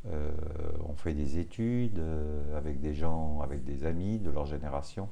ont 0.05 0.95
fait 0.95 1.13
des 1.13 1.39
études 1.39 2.01
avec 2.55 2.79
des 2.79 2.93
gens, 2.93 3.41
avec 3.41 3.63
des 3.63 3.85
amis 3.85 4.19
de 4.19 4.29
leur 4.29 4.45
génération. 4.45 5.09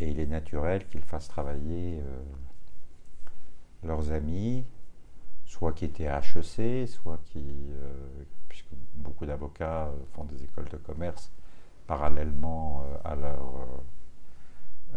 Et 0.00 0.08
il 0.08 0.18
est 0.18 0.26
naturel 0.26 0.88
qu'ils 0.88 1.04
fassent 1.04 1.28
travailler 1.28 2.00
euh, 2.00 2.22
leurs 3.84 4.12
amis, 4.12 4.64
soit 5.44 5.72
qui 5.72 5.84
étaient 5.84 6.06
HEC, 6.06 6.88
soit 6.88 7.20
qui, 7.26 7.44
euh, 7.70 8.24
puisque 8.48 8.72
beaucoup 8.94 9.26
d'avocats 9.26 9.88
euh, 9.88 9.92
font 10.12 10.24
des 10.24 10.42
écoles 10.42 10.68
de 10.70 10.78
commerce 10.78 11.30
parallèlement 11.90 12.84
à, 13.04 13.16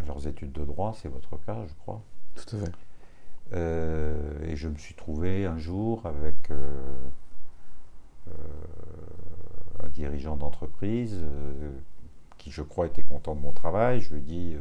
leurs 0.06 0.28
études 0.28 0.52
de 0.52 0.64
droit, 0.64 0.92
c'est 0.94 1.08
votre 1.08 1.36
cas, 1.44 1.56
je 1.66 1.74
crois. 1.74 2.00
Tout 2.36 2.56
à 2.56 2.58
fait. 2.60 2.72
et 4.48 4.54
je 4.54 4.68
me 4.68 4.76
suis 4.76 4.94
trouvé 4.94 5.44
un 5.44 5.58
jour 5.58 6.06
avec 6.06 6.52
un 9.82 9.88
dirigeant 9.88 10.36
d'entreprise 10.36 11.24
qui, 12.38 12.52
je 12.52 12.62
crois, 12.62 12.86
était 12.86 13.02
content 13.02 13.34
de 13.34 13.40
mon 13.40 13.52
travail. 13.52 14.00
Je 14.00 14.14
lui 14.14 14.20
ai 14.20 14.22
dit 14.22 14.56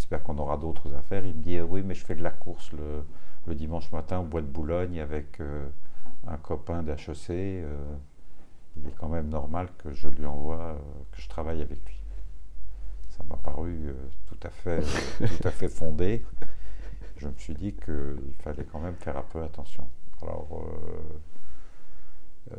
j'espère 0.00 0.22
qu'on 0.22 0.38
aura 0.38 0.56
d'autres 0.56 0.94
affaires. 0.94 1.26
Il 1.26 1.34
me 1.34 1.42
dit, 1.42 1.58
euh, 1.58 1.64
oui, 1.64 1.82
mais 1.84 1.94
je 1.94 2.04
fais 2.04 2.14
de 2.14 2.22
la 2.22 2.30
course 2.30 2.72
le, 2.72 3.04
dimanche 3.54 3.90
matin 3.92 4.20
au 4.20 4.24
Bois 4.24 4.42
de 4.42 4.46
Boulogne 4.46 5.00
avec 5.00 5.40
euh, 5.40 5.68
un 6.26 6.36
copain 6.36 6.82
d'HEC. 6.82 7.64
Euh, 8.76 8.80
il 8.80 8.88
est 8.88 8.94
quand 8.98 9.08
même 9.08 9.28
normal 9.28 9.68
que 9.78 9.92
je 9.92 10.08
lui 10.08 10.26
envoie, 10.26 10.76
que 11.12 11.20
je 11.20 11.28
travaille 11.28 11.62
avec 11.62 11.78
lui. 11.86 12.00
Ça 13.10 13.24
m'a 13.28 13.36
paru 13.36 13.94
tout, 14.26 14.38
à 14.46 14.50
fait, 14.50 14.80
tout 15.18 15.48
à 15.48 15.50
fait 15.50 15.68
fondé. 15.68 16.24
Je 17.16 17.28
me 17.28 17.34
suis 17.36 17.54
dit 17.54 17.74
qu'il 17.74 18.34
fallait 18.38 18.64
quand 18.64 18.80
même 18.80 18.94
faire 18.96 19.16
un 19.16 19.24
peu 19.30 19.42
attention. 19.42 19.86
Alors, 20.22 20.64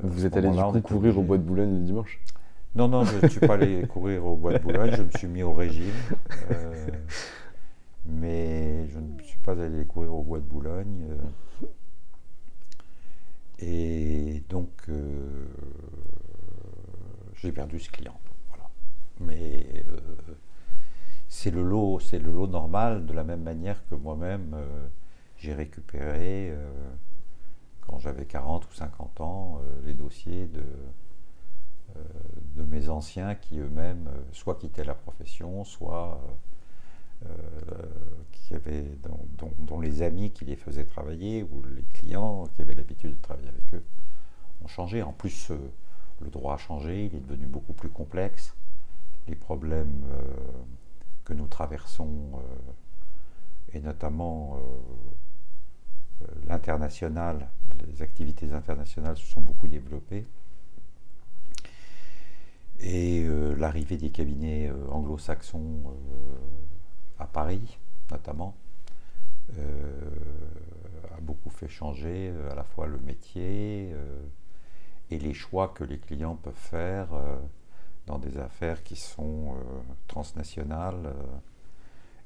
Vous 0.03 0.25
êtes 0.25 0.37
allé 0.37 0.49
du 0.49 0.57
coup 0.57 0.81
courir 0.81 1.17
au 1.17 1.23
Bois 1.23 1.37
de 1.37 1.43
Boulogne 1.43 1.79
le 1.79 1.85
dimanche? 1.85 2.19
Non, 2.73 2.87
non, 2.87 3.03
je 3.03 3.17
ne 3.17 3.27
suis 3.27 3.39
pas 3.41 3.55
allé 3.55 3.85
courir 3.93 4.25
au 4.25 4.37
bois 4.37 4.53
de 4.53 4.59
Boulogne, 4.59 4.91
je 4.95 5.03
me 5.03 5.09
suis 5.11 5.27
mis 5.27 5.43
au 5.43 5.51
régime. 5.51 5.91
Euh, 6.51 6.87
mais 8.05 8.87
je 8.87 8.99
ne 8.99 9.21
suis 9.23 9.39
pas 9.39 9.51
allé 9.61 9.85
courir 9.85 10.13
au 10.13 10.23
bois 10.23 10.39
de 10.39 10.45
Boulogne. 10.45 11.05
Euh. 11.09 11.67
Et 13.61 14.43
donc, 14.49 14.71
euh, 14.89 15.45
j'ai 17.35 17.51
perdu 17.51 17.79
ce 17.79 17.89
client. 17.89 18.19
Mais 19.19 19.85
c'est 21.27 21.51
le 21.51 21.63
lot, 21.63 21.99
c'est 21.99 22.19
le 22.19 22.31
lot 22.31 22.47
normal, 22.47 23.05
de 23.05 23.13
la 23.13 23.23
même 23.23 23.43
manière 23.43 23.85
que 23.87 23.95
moi-même, 23.95 24.55
j'ai 25.37 25.53
récupéré, 25.53 26.53
quand 27.81 27.99
j'avais 27.99 28.25
40 28.25 28.67
ou 28.67 28.73
50 28.73 29.21
ans, 29.21 29.61
les 29.85 29.93
dossiers 29.93 30.47
de 30.47 30.63
euh, 31.95 31.99
de 32.55 32.63
mes 32.63 32.89
anciens 32.89 33.33
qui 33.35 33.59
eux-mêmes 33.59 34.07
euh, 34.07 34.21
soit 34.33 34.55
quittaient 34.55 34.83
la 34.83 34.93
profession, 34.93 35.63
soit 35.63 36.19
euh, 36.23 36.31
qui 38.31 38.55
avaient, 38.55 38.85
dont, 39.67 39.79
les 39.79 40.01
amis 40.01 40.31
qui 40.31 40.45
les 40.45 40.55
faisaient 40.55 40.85
travailler 40.85 41.43
ou 41.43 41.63
les 41.75 41.83
clients 41.93 42.45
qui 42.55 42.61
avaient 42.61 42.73
l'habitude 42.73 43.11
de 43.11 43.21
travailler 43.21 43.49
avec 43.49 43.73
eux 43.73 43.83
ont 44.63 44.67
changé. 44.67 45.01
En 45.03 45.13
plus, 45.13 45.51
le 46.21 46.29
droit 46.29 46.55
a 46.55 46.57
changé, 46.57 47.05
il 47.05 47.15
est 47.15 47.19
devenu 47.19 47.45
beaucoup 47.45 47.73
plus 47.73 47.89
complexe. 47.89 48.55
Les 49.27 49.35
problèmes 49.35 50.03
que 51.23 51.33
nous 51.33 51.47
traversons, 51.47 52.41
et 53.73 53.79
notamment 53.79 54.59
l'international, 56.47 57.49
les 57.87 58.01
activités 58.01 58.51
internationales 58.53 59.17
se 59.17 59.25
sont 59.25 59.41
beaucoup 59.41 59.67
développées 59.67 60.25
et 62.81 63.23
euh, 63.25 63.55
l'arrivée 63.55 63.97
des 63.97 64.09
cabinets 64.09 64.67
euh, 64.67 64.89
anglo-saxons 64.89 65.83
euh, 65.85 66.70
à 67.21 67.27
Paris, 67.27 67.77
notamment, 68.09 68.55
a 69.57 71.21
beaucoup 71.21 71.49
fait 71.49 71.67
changer 71.67 72.33
à 72.51 72.55
la 72.55 72.63
fois 72.63 72.87
le 72.87 72.97
métier 72.99 73.93
et 75.09 75.19
les 75.19 75.33
choix 75.33 75.69
que 75.69 75.83
les 75.83 75.99
clients 75.99 76.35
peuvent 76.35 76.53
faire 76.53 77.09
dans 78.07 78.17
des 78.17 78.37
affaires 78.37 78.81
qui 78.83 78.95
sont 78.95 79.55
transnationales 80.07 81.13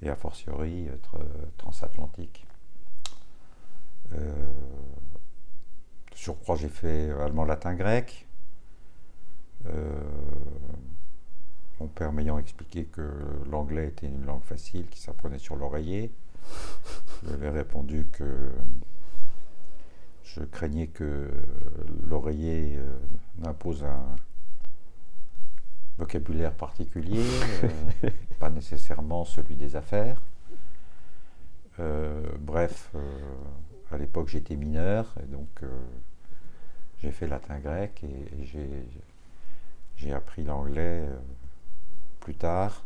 et 0.02 0.10
a 0.10 0.16
fortiori 0.16 0.88
transatlantiques. 1.58 2.46
surcroît, 6.14 6.56
j'ai 6.56 6.70
fait 6.70 7.12
allemand, 7.12 7.46
latin, 7.46 7.74
grec. 7.74 8.26
Euh, 9.68 10.00
mon 11.80 11.88
père 11.88 12.12
m'ayant 12.12 12.38
expliqué 12.38 12.86
que 12.86 13.02
l'anglais 13.50 13.88
était 13.88 14.08
une 14.08 14.26
langue 14.26 14.44
facile 14.44 14.88
qui 14.88 15.00
s'apprenait 15.00 15.40
sur 15.40 15.56
l'oreiller, 15.56 16.12
je 17.24 17.28
lui 17.28 17.34
avais 17.34 17.50
répondu 17.50 18.08
que 18.12 18.50
je 20.24 20.42
craignais 20.44 20.88
que 20.88 21.30
l'oreiller 22.08 22.78
euh, 22.78 22.98
n'impose 23.40 23.84
un 23.84 24.16
vocabulaire 25.98 26.54
particulier, 26.54 27.24
euh, 27.64 28.10
pas 28.40 28.50
nécessairement 28.50 29.26
celui 29.26 29.56
des 29.56 29.76
affaires. 29.76 30.22
bref, 32.40 32.92
à 33.92 33.98
l'époque 33.98 34.30
j'étais 34.30 34.56
mineur 34.56 35.14
et 35.22 35.26
donc 35.26 35.62
j'ai 37.06 37.12
fait 37.12 37.28
latin-grec 37.28 38.04
et 38.04 38.46
j'ai 39.96 40.14
appris 40.14 40.44
l'anglais 40.44 41.06
euh, 41.08 41.18
plus 42.26 42.34
tard, 42.34 42.84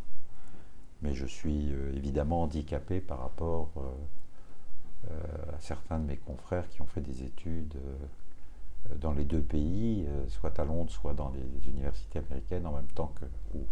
mais 1.02 1.14
je 1.14 1.26
suis 1.26 1.72
euh, 1.72 1.96
évidemment 1.96 2.44
handicapé 2.44 3.00
par 3.00 3.22
rapport 3.22 3.70
euh, 3.78 5.16
à 5.56 5.62
certains 5.62 5.98
de 5.98 6.04
mes 6.04 6.18
confrères 6.18 6.68
qui 6.68 6.82
ont 6.82 6.88
fait 6.88 7.00
des 7.00 7.24
études 7.24 7.76
dans 8.98 9.14
les 9.14 9.24
deux 9.24 9.42
pays, 9.42 10.06
soit 10.28 10.60
à 10.60 10.66
Londres, 10.66 10.92
soit 10.92 11.14
dans 11.14 11.30
les 11.30 11.70
universités 11.70 12.20
américaines 12.20 12.68
en 12.68 12.74
même 12.74 12.88
temps 12.88 13.14
que 13.16 13.26
ou 13.58 13.66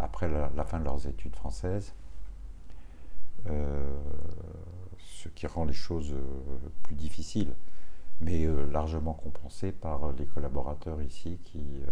après 0.00 0.28
la, 0.28 0.64
fin 0.64 0.80
de 0.80 0.84
leurs 0.84 1.06
études 1.06 1.36
françaises. 1.36 1.94
ce 3.46 5.28
qui 5.36 5.46
rend 5.46 5.64
les 5.64 5.72
choses 5.72 6.12
plus 6.82 6.96
difficiles, 6.96 7.54
mais 8.20 8.48
largement 8.72 9.14
compensé 9.14 9.70
par 9.70 10.12
les 10.12 10.26
collaborateurs 10.26 11.00
ici 11.02 11.38
qui 11.44 11.62
euh, 11.86 11.90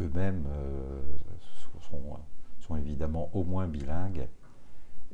eux-mêmes 0.00 0.44
euh, 0.48 1.00
sont, 2.60 2.76
évidemment 2.76 3.30
au 3.32 3.44
moins 3.44 3.68
bilingues 3.68 4.26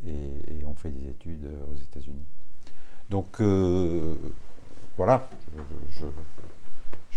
et, 0.07 0.65
ont 0.65 0.75
fait 0.75 0.91
des 0.91 1.09
études 1.09 1.49
aux 1.71 1.77
États-Unis. 1.77 2.25
Donc 3.11 3.41
euh, 3.41 4.15
voilà, 4.97 5.29
je, 5.91 6.07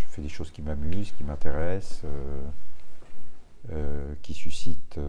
fais 0.08 0.22
des 0.22 0.28
choses 0.28 0.50
qui 0.50 0.62
m'amusent, 0.62 1.12
qui 1.12 1.24
m'intéressent, 1.24 2.02
qui 4.22 4.34
suscitent 4.34 5.00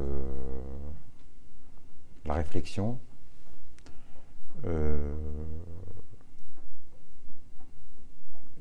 la 2.25 2.33
réflexion. 2.33 2.97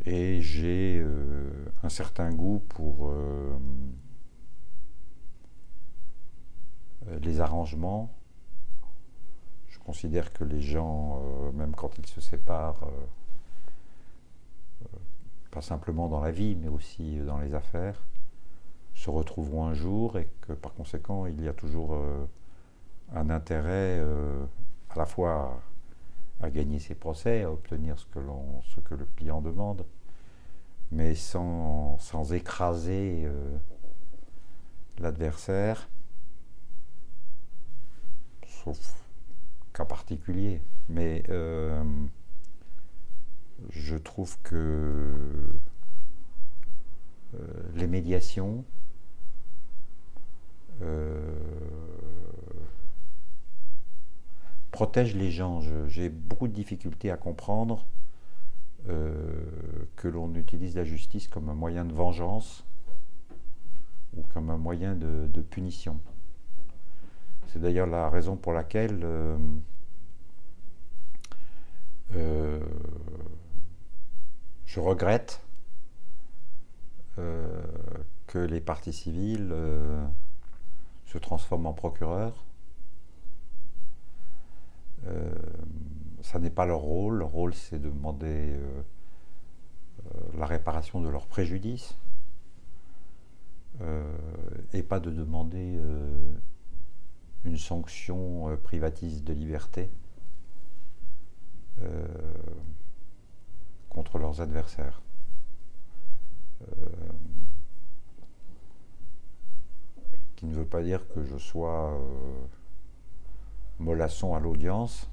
Et 0.04 0.40
j'ai 0.40 1.00
euh, 1.00 1.50
un 1.82 1.88
certain 1.88 2.30
goût 2.30 2.62
pour 2.68 3.08
euh, 3.08 3.56
euh, 7.08 7.18
les 7.20 7.40
arrangements. 7.40 8.12
Je 9.68 9.78
considère 9.78 10.32
que 10.32 10.44
les 10.44 10.60
gens, 10.60 11.22
même 11.54 11.74
quand 11.74 11.96
ils 11.98 12.06
se 12.06 12.20
séparent, 12.20 12.88
pas 15.52 15.60
simplement 15.60 16.08
dans 16.08 16.20
la 16.20 16.32
vie, 16.32 16.56
mais 16.56 16.68
aussi 16.68 17.18
dans 17.20 17.38
les 17.38 17.54
affaires, 17.54 18.02
se 18.96 19.10
retrouveront 19.10 19.66
un 19.66 19.74
jour 19.74 20.18
et 20.18 20.28
que 20.40 20.52
par 20.52 20.74
conséquent, 20.74 21.26
il 21.26 21.40
y 21.42 21.48
a 21.48 21.52
toujours 21.52 21.94
euh, 21.94 22.24
un 23.14 23.30
intérêt 23.30 24.00
euh, 24.00 24.44
à 24.90 24.98
la 24.98 25.06
fois 25.06 25.60
à, 26.40 26.50
gagner 26.50 26.78
ses 26.78 26.94
procès, 26.94 27.42
à 27.42 27.52
obtenir 27.52 27.98
ce 27.98 28.06
que, 28.06 28.20
ce 28.74 28.80
que 28.80 28.94
le 28.94 29.06
client 29.16 29.40
demande, 29.40 29.84
mais 30.90 31.14
sans, 31.14 31.98
sans 31.98 32.32
écraser 32.32 33.22
euh, 33.24 33.56
l'adversaire, 34.98 35.88
sauf 38.46 38.78
cas 39.72 39.84
particulier. 39.84 40.60
Mais 40.88 41.24
je 43.70 43.96
trouve 43.96 44.38
que 44.42 45.12
les 47.74 47.86
médiations 47.86 48.64
euh, 50.82 51.22
protège 54.76 55.14
les 55.14 55.30
gens. 55.30 55.62
J'ai 55.88 56.10
beaucoup 56.10 56.48
de 56.48 56.52
difficultés 56.52 57.10
à 57.10 57.16
comprendre 57.16 57.86
euh, 58.90 59.24
que 59.96 60.06
l'on 60.06 60.34
utilise 60.34 60.76
la 60.76 60.84
justice 60.84 61.28
comme 61.28 61.48
un 61.48 61.54
moyen 61.54 61.86
de 61.86 61.94
vengeance 61.94 62.62
ou 64.14 64.22
comme 64.34 64.50
un 64.50 64.58
moyen 64.58 64.94
de, 64.94 65.40
punition. 65.40 65.98
C'est 67.48 67.58
d'ailleurs 67.58 67.86
la 67.86 68.10
raison 68.10 68.36
pour 68.36 68.52
laquelle 68.52 69.00
euh, 72.14 72.60
je 74.66 74.78
regrette 74.78 75.40
que 77.16 78.38
les 78.38 78.60
partis 78.60 78.92
civils 78.92 79.54
se 81.06 81.16
transforme 81.16 81.64
en 81.64 81.72
procureur. 81.72 82.44
Euh, 85.06 85.34
ça 86.22 86.38
n'est 86.38 86.50
pas 86.50 86.66
leur 86.66 86.80
rôle. 86.80 87.18
Leur 87.18 87.30
rôle, 87.30 87.54
c'est 87.54 87.78
de 87.78 87.90
demander 87.90 88.52
euh, 88.52 88.82
euh, 90.14 90.20
la 90.38 90.46
réparation 90.46 91.00
de 91.00 91.08
leurs 91.08 91.26
préjudices 91.26 91.96
et 94.72 94.82
pas 94.82 95.00
de 95.00 95.10
demander 95.10 95.78
une 97.44 97.58
sanction 97.58 98.56
privatiste 98.62 99.22
de 99.22 99.34
liberté 99.34 99.90
contre 103.90 104.16
leurs 104.16 104.40
adversaires. 104.40 105.02
qui 110.36 110.46
ne 110.46 110.54
veut 110.54 110.66
pas 110.66 110.82
dire 110.82 111.08
que 111.08 111.24
je 111.24 111.38
sois 111.38 111.94
euh, 111.94 112.46
mollasson 113.78 114.34
à 114.34 114.40
l'audience, 114.40 115.10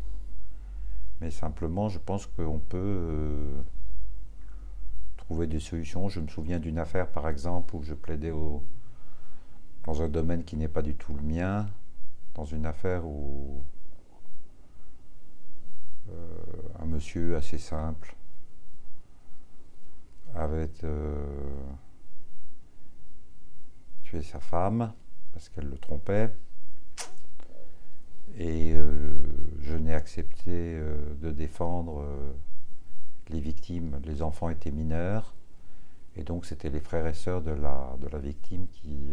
mais 1.21 1.31
simplement 1.31 1.89
je 1.89 1.99
pense 1.99 2.25
qu'on 2.27 2.59
peut 2.59 2.77
euh, 2.77 3.61
trouver 5.17 5.47
des 5.47 5.59
solutions. 5.59 6.09
Je 6.09 6.19
me 6.19 6.27
souviens 6.27 6.59
d'une 6.59 6.79
affaire 6.79 7.09
par 7.09 7.27
exemple 7.27 7.75
où 7.75 7.83
je 7.83 7.93
plaidais 7.93 8.33
dans 9.85 10.01
un 10.01 10.09
domaine 10.09 10.43
qui 10.43 10.55
n'est 10.55 10.67
pas 10.67 10.81
du 10.81 10.95
tout 10.95 11.13
le 11.13 11.21
mien, 11.21 11.67
dans 12.35 12.45
une 12.45 12.65
affaire 12.65 13.05
où 13.05 13.63
euh, 16.09 16.35
un 16.79 16.85
monsieur 16.85 17.35
assez 17.35 17.57
simple 17.57 18.15
avait 20.35 20.69
tué 24.03 24.21
sa 24.21 24.39
femme 24.39 24.93
parce 25.31 25.49
qu'elle 25.49 25.69
le 25.69 25.77
trompait. 25.77 26.33
Et 28.37 28.73
euh, 28.73 29.13
je 29.61 29.75
n'ai 29.75 29.93
accepté 29.93 30.51
euh, 30.51 30.97
de 31.21 31.31
défendre 31.31 32.01
euh, 32.01 32.31
les 33.29 33.39
victimes. 33.39 33.99
Les 34.05 34.21
enfants 34.21 34.49
étaient 34.49 34.71
mineurs. 34.71 35.33
Et 36.15 36.23
donc, 36.23 36.45
c'était 36.45 36.69
les 36.69 36.79
frères 36.79 37.07
et 37.07 37.13
sœurs 37.13 37.41
de 37.41 37.51
la, 37.51 37.95
de 37.99 38.07
la 38.07 38.19
victime 38.19 38.67
qui 38.67 39.09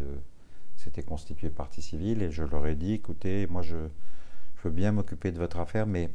s'étaient 0.77 1.03
constitués 1.03 1.49
partie 1.49 1.81
civile. 1.81 2.21
Et 2.21 2.31
je 2.31 2.45
leur 2.45 2.66
ai 2.66 2.75
dit 2.75 2.93
écoutez, 2.93 3.47
moi, 3.47 3.62
je, 3.62 3.77
je 4.57 4.68
veux 4.68 4.75
bien 4.75 4.93
m'occuper 4.93 5.33
de 5.33 5.39
votre 5.39 5.59
affaire, 5.61 5.87
mais 5.87 6.11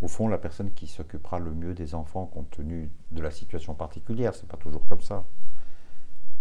au 0.00 0.06
fond, 0.06 0.28
la 0.28 0.38
personne 0.38 0.70
qui 0.70 0.86
s'occupera 0.86 1.40
le 1.40 1.52
mieux 1.52 1.74
des 1.74 1.96
enfants, 1.96 2.26
compte 2.26 2.50
tenu 2.50 2.88
de 3.10 3.20
la 3.20 3.32
situation 3.32 3.74
particulière, 3.74 4.34
c'est 4.36 4.48
pas 4.48 4.56
toujours 4.56 4.86
comme 4.86 5.00
ça 5.00 5.24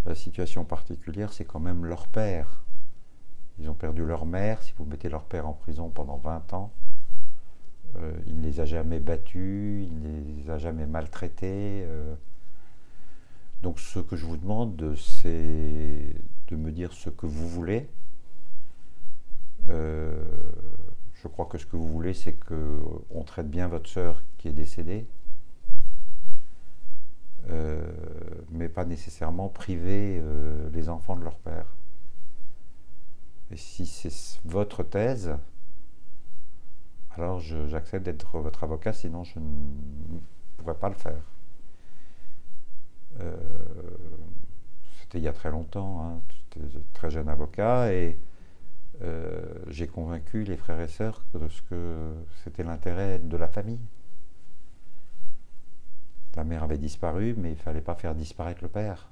la 0.05 0.15
situation 0.15 0.65
particulière, 0.65 1.33
c'est 1.33 1.45
quand 1.45 1.59
même 1.59 1.85
leur 1.85 2.07
père. 2.07 2.63
Ils 3.59 3.69
ont 3.69 3.73
perdu 3.73 4.05
leur 4.05 4.25
mère. 4.25 4.61
Si 4.63 4.73
vous 4.77 4.85
mettez 4.85 5.09
leur 5.09 5.23
père 5.23 5.47
en 5.47 5.53
prison 5.53 5.89
pendant 5.89 6.17
20 6.17 6.53
ans, 6.53 6.71
euh, 7.97 8.13
il 8.27 8.39
ne 8.39 8.43
les 8.43 8.59
a 8.59 8.65
jamais 8.65 8.99
battus, 8.99 9.87
il 9.87 9.99
ne 9.99 10.41
les 10.41 10.49
a 10.49 10.57
jamais 10.57 10.85
maltraités. 10.85 11.83
Euh. 11.85 12.15
Donc 13.61 13.79
ce 13.79 13.99
que 13.99 14.15
je 14.15 14.25
vous 14.25 14.37
demande, 14.37 14.95
c'est 14.95 16.13
de 16.47 16.55
me 16.55 16.71
dire 16.71 16.93
ce 16.93 17.09
que 17.09 17.25
vous 17.25 17.49
voulez. 17.49 17.89
Euh, 19.69 20.23
je 21.15 21.27
crois 21.27 21.45
que 21.45 21.57
ce 21.57 21.65
que 21.65 21.75
vous 21.75 21.87
voulez, 21.87 22.13
c'est 22.13 22.33
qu'on 22.33 23.23
traite 23.23 23.49
bien 23.49 23.67
votre 23.67 23.89
sœur 23.89 24.23
qui 24.37 24.47
est 24.47 24.53
décédée. 24.53 25.05
Mais 28.51 28.69
pas 28.69 28.85
nécessairement 28.85 29.49
priver 29.49 30.21
les 30.71 30.87
enfants 30.87 31.15
de 31.15 31.23
leur 31.23 31.37
père. 31.37 31.65
Et 33.51 33.57
si 33.57 33.85
c'est 33.85 34.39
votre 34.45 34.83
thèse, 34.83 35.35
alors 37.11 37.39
j'accepte 37.39 38.05
d'être 38.05 38.37
votre 38.39 38.63
avocat, 38.63 38.93
sinon 38.93 39.23
je 39.23 39.39
ne 39.39 40.19
pourrais 40.57 40.75
pas 40.75 40.89
le 40.89 40.95
faire. 40.95 41.21
Euh, 43.19 43.35
c'était 45.01 45.17
il 45.17 45.23
y 45.23 45.27
a 45.27 45.33
très 45.33 45.49
longtemps, 45.49 46.01
hein, 46.01 46.21
j'étais 46.29 46.79
très 46.93 47.09
jeune 47.09 47.27
avocat 47.27 47.91
et 47.91 48.19
j'ai 49.67 49.87
convaincu 49.87 50.43
les 50.43 50.57
frères 50.57 50.81
et 50.81 50.87
sœurs 50.87 51.23
de 51.33 51.47
ce 51.47 51.61
que 51.63 52.13
c'était 52.43 52.63
l'intérêt 52.63 53.19
de 53.19 53.37
la 53.37 53.47
famille. 53.47 53.79
La 56.35 56.43
mère 56.43 56.63
avait 56.63 56.77
disparu, 56.77 57.33
mais 57.37 57.49
il 57.49 57.55
ne 57.55 57.59
fallait 57.59 57.81
pas 57.81 57.95
faire 57.95 58.15
disparaître 58.15 58.61
le 58.61 58.69
père. 58.69 59.09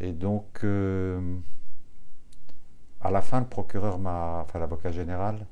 Et 0.00 0.12
donc, 0.12 0.60
euh, 0.64 1.36
à 3.00 3.10
la 3.10 3.22
fin, 3.22 3.40
le 3.40 3.46
procureur 3.46 3.98
m'a, 3.98 4.40
enfin 4.42 4.58
l'avocat 4.58 4.90
général, 4.90 5.46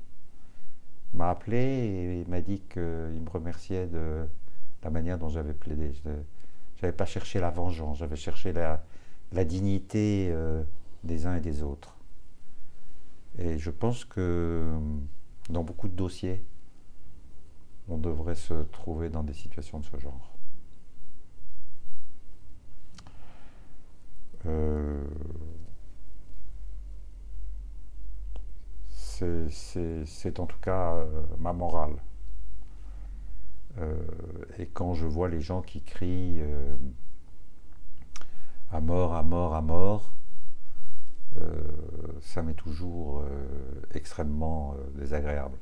m'a 1.15 1.31
appelé 1.31 1.57
et 1.59 2.25
m'a 2.29 2.41
dit 2.41 2.61
qu'il 2.61 2.83
me 2.83 3.31
remerciait 3.31 3.87
de 3.87 4.27
la 4.83 4.91
manière 4.91 5.19
dont 5.19 5.29
j'avais 5.29 5.55
plaidé. 5.55 5.93
Je 5.93 6.11
n'avais 6.83 6.97
pas 6.97 7.07
cherché 7.07 7.41
la 7.41 7.51
vengeance, 7.51 7.99
j'avais 7.99 8.17
cherché 8.17 8.53
la, 8.53 9.45
dignité 9.45 10.29
euh, 10.31 10.63
des 11.05 11.27
uns 11.27 11.37
et 11.37 11.41
des 11.41 11.63
autres. 11.63 11.97
Et 13.39 13.59
je 13.59 13.71
pense 13.71 14.05
que 14.05 14.65
dans 15.51 15.63
beaucoup 15.63 15.89
de 15.89 15.95
dossiers, 15.95 16.45
on 17.89 17.99
devrait 17.99 18.35
se 18.35 18.55
trouver 18.55 19.11
dans 19.11 19.23
des 19.23 19.35
situations 19.35 19.79
de 19.79 19.85
ce 19.85 19.97
genre. 19.99 20.33
Euh, 24.47 25.05
c'est 29.19 30.41
en 30.41 30.47
tout 30.47 30.59
cas 30.61 30.95
euh, 30.95 31.23
ma 31.39 31.53
morale. 31.53 31.97
Euh, 33.79 33.95
et 34.59 34.67
quand 34.67 34.95
je 34.95 35.07
vois 35.07 35.29
les 35.29 35.41
gens 35.41 35.63
qui 35.63 35.83
crient 35.83 36.41
à 38.73 38.81
mort, 38.81 39.15
à 39.15 39.23
mort, 39.23 39.55
à 39.55 39.63
mort, 39.63 40.13
ça 42.23 42.43
m'est 42.43 42.55
toujours 42.55 43.23
extrêmement 43.93 44.75
désagréable. 44.95 45.59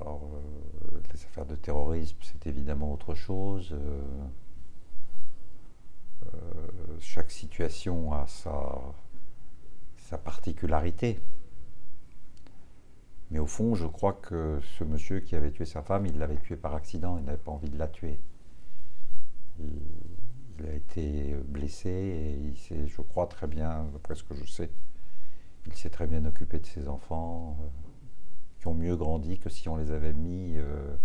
Alors, 0.00 0.28
euh, 0.34 1.00
les 1.12 1.24
affaires 1.24 1.46
de 1.46 1.54
terrorisme, 1.54 2.16
c'est 2.20 2.46
évidemment 2.48 2.92
autre 2.92 3.14
chose. 3.14 3.72
Euh, 3.72 4.02
euh, 6.34 6.98
chaque 6.98 7.30
situation 7.30 8.12
a 8.12 8.26
sa, 8.26 8.80
sa 10.04 10.18
particularité. 10.18 11.20
Mais 13.30 13.38
au 13.38 13.46
fond, 13.46 13.74
je 13.74 13.86
crois 13.86 14.12
que 14.12 14.60
ce 14.78 14.84
monsieur 14.84 15.20
qui 15.20 15.34
avait 15.34 15.50
tué 15.50 15.64
sa 15.64 15.82
femme, 15.82 16.06
il 16.06 16.18
l'avait 16.18 16.36
tué 16.36 16.56
par 16.56 16.74
accident, 16.74 17.18
il 17.18 17.24
n'avait 17.24 17.38
pas 17.38 17.50
envie 17.50 17.70
de 17.70 17.78
la 17.78 17.88
tuer. 17.88 18.20
Il, 19.58 20.66
a 20.68 20.72
été 20.72 21.34
blessé 21.48 21.90
et 21.90 22.32
il 22.36 22.56
s'est, 22.56 22.86
je 22.86 23.02
crois 23.02 23.26
très 23.26 23.48
bien, 23.48 23.84
d'après 23.92 24.14
ce 24.14 24.22
que 24.22 24.34
je 24.34 24.44
sais, 24.44 24.70
il 25.66 25.74
s'est 25.74 25.90
très 25.90 26.06
bien 26.06 26.24
occupé 26.24 26.60
de 26.60 26.66
ses 26.66 26.86
enfants 26.88 27.58
ont 28.68 28.74
mieux 28.74 28.96
grandi 28.96 29.38
que 29.38 29.48
si 29.48 29.68
on 29.68 29.76
les 29.76 29.90
avait 29.90 30.12
mis 30.12 30.56
euh, 30.56 30.96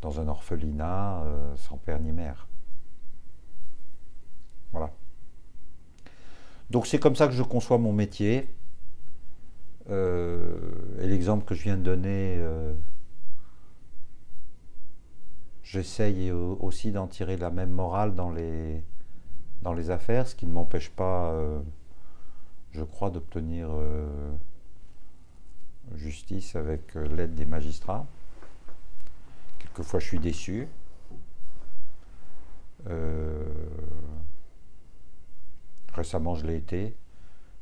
dans 0.00 0.20
un 0.20 0.28
orphelinat 0.28 1.24
sans 1.56 1.78
père 1.78 2.00
ni 2.00 2.12
mère. 2.12 2.48
Voilà. 4.72 4.92
Donc 6.72 6.86
c'est 6.86 6.98
comme 6.98 7.14
ça 7.14 7.26
que 7.28 7.34
je 7.34 7.42
conçois 7.42 7.78
mon 7.78 7.92
métier. 7.92 8.48
et 9.90 11.06
l'exemple 11.06 11.44
que 11.44 11.54
je 11.54 11.62
viens 11.64 11.76
de 11.76 11.82
donner, 11.82 12.42
j'essaye 15.62 16.30
aussi 16.32 16.90
d'en 16.92 17.06
tirer 17.06 17.36
la 17.36 17.50
même 17.50 17.70
morale 17.70 18.14
dans 18.14 18.30
les, 18.30 18.82
dans 19.62 19.74
les 19.74 19.90
affaires, 19.90 20.26
ce 20.26 20.34
qui 20.34 20.46
ne 20.46 20.52
m'empêche 20.52 20.90
pas, 20.90 21.34
je 22.72 22.82
crois, 22.84 23.10
d'obtenir 23.10 23.68
justice 25.96 26.56
avec 26.56 26.96
euh, 26.96 27.06
l'aide 27.14 27.34
des 27.34 27.46
magistrats. 27.46 28.06
Quelquefois, 29.58 30.00
je 30.00 30.06
suis 30.06 30.18
déçu. 30.18 30.68
Euh, 35.92 35.96
récemment, 35.96 36.34
je 36.34 36.46
l'ai 36.46 36.56
été. 36.56 36.96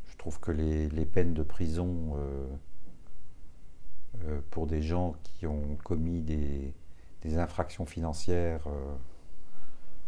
Je 0.07 0.16
trouve 0.16 0.41
que 0.41 0.51
les, 0.51 1.07
peines 1.07 1.35
de 1.35 1.43
prison 1.43 2.16
euh, 2.16 2.47
pour 4.51 4.66
des 4.66 4.83
gens 4.83 5.14
qui 5.22 5.47
ont 5.47 5.76
commis 5.85 6.20
des, 6.20 6.74
infractions 7.39 7.87
financières 7.87 8.66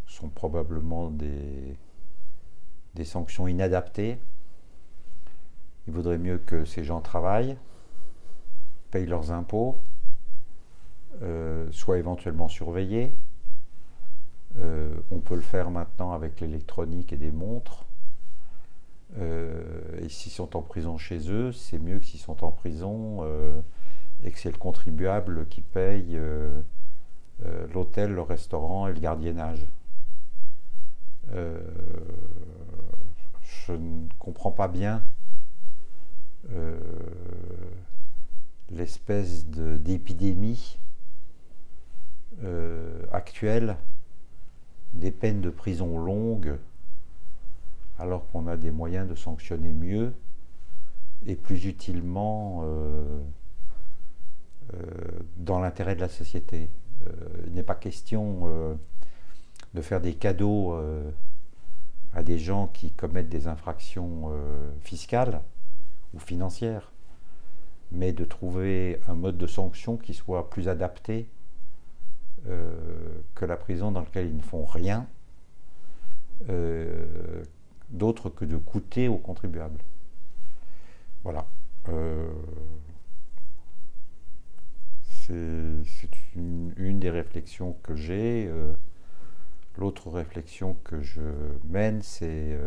sont 0.06 0.28
probablement 0.28 1.10
des, 1.10 1.76
des 2.94 3.04
sanctions 3.04 3.48
inadaptées. 3.48 4.18
Il 5.86 5.92
vaudrait 5.92 6.18
mieux 6.18 6.38
que 6.38 6.64
ces 6.64 6.84
gens 6.84 7.00
travaillent, 7.00 7.56
payent 8.90 9.06
leurs 9.06 9.30
impôts, 9.30 9.78
euh, 11.22 11.70
soient 11.72 11.98
éventuellement 11.98 12.48
surveillés. 12.48 13.14
Euh, 14.58 14.94
on 15.10 15.20
peut 15.20 15.34
le 15.34 15.42
faire 15.42 15.70
maintenant 15.70 16.12
avec 16.12 16.40
l'électronique 16.40 17.12
et 17.12 17.16
des 17.16 17.30
montres. 17.30 17.86
Euh, 19.18 20.00
et 20.00 20.08
s'ils 20.08 20.32
sont 20.32 20.56
en 20.56 20.62
prison 20.62 20.96
chez 20.96 21.30
eux, 21.30 21.52
c'est 21.52 21.78
mieux 21.78 21.98
que 21.98 22.04
s'ils 22.04 22.20
sont 22.20 22.44
en 22.44 22.50
prison 22.50 23.24
et 24.22 24.30
que 24.30 24.38
c'est 24.38 24.50
le 24.50 24.58
contribuable 24.58 25.46
qui 25.48 25.60
paye 25.60 26.18
l'hôtel, 27.74 28.12
le 28.12 28.22
restaurant 28.22 28.88
et 28.88 28.92
le 28.92 29.00
gardiennage. 29.00 29.66
je 33.66 33.72
ne 33.72 34.08
comprends 34.18 34.52
pas 34.52 34.68
bien 34.68 35.02
l'espèce 38.74 39.46
d'épidémie 39.46 40.78
euh, 42.42 43.02
actuelle 43.12 43.76
des 44.94 45.10
peines 45.10 45.40
de 45.40 45.50
prison 45.50 45.98
longues, 45.98 46.58
alors 47.98 48.26
qu'on 48.28 48.46
a 48.46 48.56
des 48.56 48.70
moyens 48.70 49.08
de 49.08 49.14
sanctionner 49.14 49.72
mieux 49.72 50.12
et 51.26 51.36
plus 51.36 51.66
utilement 51.66 52.62
euh, 52.64 53.20
euh, 54.74 54.78
dans 55.36 55.60
l'intérêt 55.60 55.94
de 55.94 56.00
la 56.00 56.08
société. 56.08 56.68
il 57.46 57.52
n'est 57.52 57.62
pas 57.62 57.74
question 57.74 58.76
de 59.74 59.82
faire 59.82 60.00
des 60.00 60.14
cadeaux 60.14 60.76
à 62.14 62.22
des 62.22 62.38
gens 62.38 62.68
qui 62.68 62.92
commettent 62.92 63.28
des 63.28 63.48
infractions 63.48 64.30
fiscales 64.80 65.42
ou 66.14 66.20
financières 66.20 66.92
mais 67.92 68.12
de 68.12 68.24
trouver 68.24 69.00
un 69.06 69.14
mode 69.14 69.36
de 69.36 69.46
sanction 69.46 69.96
qui 69.96 70.14
soit 70.14 70.48
plus 70.48 70.68
adapté 70.68 71.28
euh, 72.48 72.74
que 73.34 73.44
la 73.44 73.56
prison 73.56 73.92
dans 73.92 74.00
laquelle 74.00 74.26
ils 74.26 74.36
ne 74.36 74.42
font 74.42 74.64
rien, 74.64 75.06
euh, 76.48 77.44
d'autre 77.92 78.30
que 78.30 78.44
de 78.44 78.56
coûter 78.56 79.08
aux 79.08 79.18
contribuables. 79.18 79.80
Voilà. 81.24 81.46
Euh, 81.88 82.32
c'est 85.20 86.08
une, 86.34 86.98
des 86.98 87.10
réflexions 87.10 87.76
que 87.82 87.94
j'ai. 87.94 88.50
L'autre 89.78 90.10
réflexion 90.10 90.76
que 90.84 91.00
je 91.00 91.22
mène, 91.64 92.02
c'est 92.02 92.58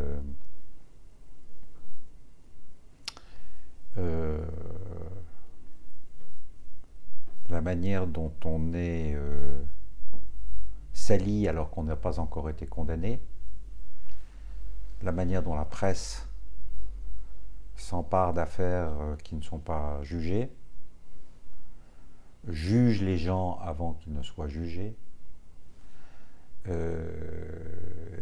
Euh, 3.98 4.44
la 7.50 7.62
manière 7.62 8.08
dont 8.08 8.34
on 8.44 8.74
est 8.74 9.14
euh, 9.16 9.62
sali 10.94 11.48
alors 11.48 11.70
qu'on 11.70 11.84
n'a 11.84 11.96
pas 11.96 12.20
encore 12.20 12.50
été 12.50 12.66
condamné, 12.66 13.22
la 15.06 15.12
manière 15.12 15.44
dont 15.44 15.56
la 15.56 15.66
presse 15.66 16.28
s'empare 17.76 18.34
d'affaires 18.34 18.94
euh, 19.00 19.16
qui 19.24 19.36
ne 19.36 19.42
sont 19.42 19.60
pas 19.60 20.02
jugées, 20.04 20.50
juge 22.48 23.02
les 23.02 23.18
gens 23.18 23.58
avant 23.62 23.94
qu'ils 23.94 24.14
ne 24.14 24.22
soient 24.22 24.48
jugés, 24.48 24.96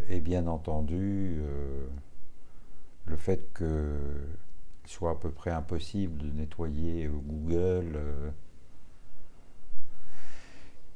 et 0.09 0.19
bien 0.19 0.47
entendu 0.47 1.41
le 3.05 3.15
fait 3.15 3.53
que 3.53 3.97
soit 4.85 5.11
à 5.11 5.15
peu 5.15 5.29
près 5.29 5.51
impossible 5.51 6.17
de 6.17 6.31
nettoyer 6.31 7.05
euh, 7.05 7.11
Google 7.11 7.93
euh, 7.95 8.29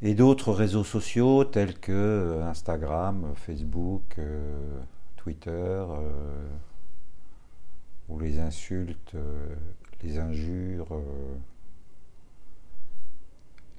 et 0.02 0.14
d'autres 0.14 0.52
réseaux 0.52 0.84
sociaux 0.84 1.44
tels 1.46 1.80
que 1.80 1.92
euh, 1.92 2.46
Instagram, 2.46 3.34
Facebook, 3.36 4.18
Twitter, 5.28 5.86
où 8.08 8.18
les 8.18 8.40
insultes, 8.40 9.14
les 10.02 10.20
injures, 10.20 10.88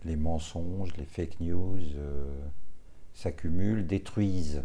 les 0.04 0.16
mensonges, 0.16 0.94
les 0.98 1.06
fake 1.06 1.40
news 1.40 1.80
s'accumulent, 3.14 3.86
détruisent 3.86 4.62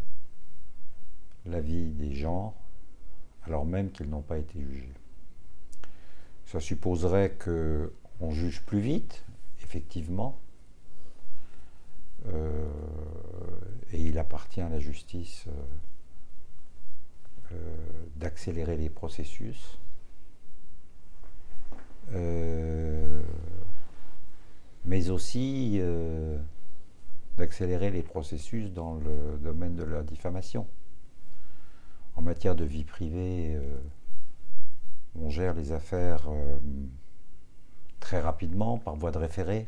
la 1.45 1.61
vie 1.61 1.85
des 1.85 2.13
gens 2.13 2.53
alors 3.45 3.65
même 3.65 3.89
qu'ils 3.91 4.09
n'ont 4.09 4.21
pas 4.21 4.37
été 4.37 4.59
jugés. 4.59 4.93
Ça 6.45 6.59
supposerait 6.59 7.37
qu'on 7.41 8.31
juge 8.31 8.61
plus 8.61 8.81
vite, 8.81 9.23
effectivement, 9.63 10.37
euh, 12.27 12.65
et 13.91 14.01
il 14.01 14.17
appartient 14.17 14.61
à 14.61 14.69
la 14.69 14.79
justice 14.79 15.45
euh, 15.47 15.51
euh, 17.51 17.55
d'accélérer 18.15 18.77
les 18.77 18.89
processus. 18.89 19.79
mais 24.85 25.09
aussi 25.09 25.81
d'accélérer 27.37 27.89
les 27.89 28.03
processus 28.03 28.71
dans 28.71 28.95
le 28.95 29.39
domaine 29.39 29.75
de 29.75 29.83
la 29.83 30.03
diffamation. 30.03 30.67
En 32.15 32.21
matière 32.21 32.55
de 32.55 32.65
vie 32.65 32.83
privée, 32.83 33.57
on 35.19 35.29
gère 35.29 35.53
les 35.53 35.71
affaires 35.71 36.27
euh, 36.27 36.57
très 37.99 38.19
rapidement 38.19 38.77
par 38.77 38.95
voie 38.95 39.11
de 39.11 39.17
référé. 39.17 39.67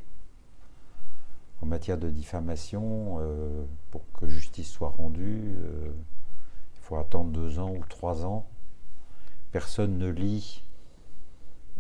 En 1.62 1.68
matière 1.68 1.98
de 1.98 2.10
diffamation, 2.10 3.18
euh, 3.20 3.64
pour 3.92 4.02
que 4.14 4.28
justice 4.28 4.70
soit 4.70 4.90
rendue, 4.90 5.56
euh, 5.58 5.92
faut 6.86 6.98
attendre 6.98 7.32
deux 7.32 7.60
ans 7.60 7.72
ou 7.72 7.84
trois 7.90 8.26
ans. 8.26 8.48
Personne 9.52 9.98
ne 9.98 10.10
lit 10.10 10.64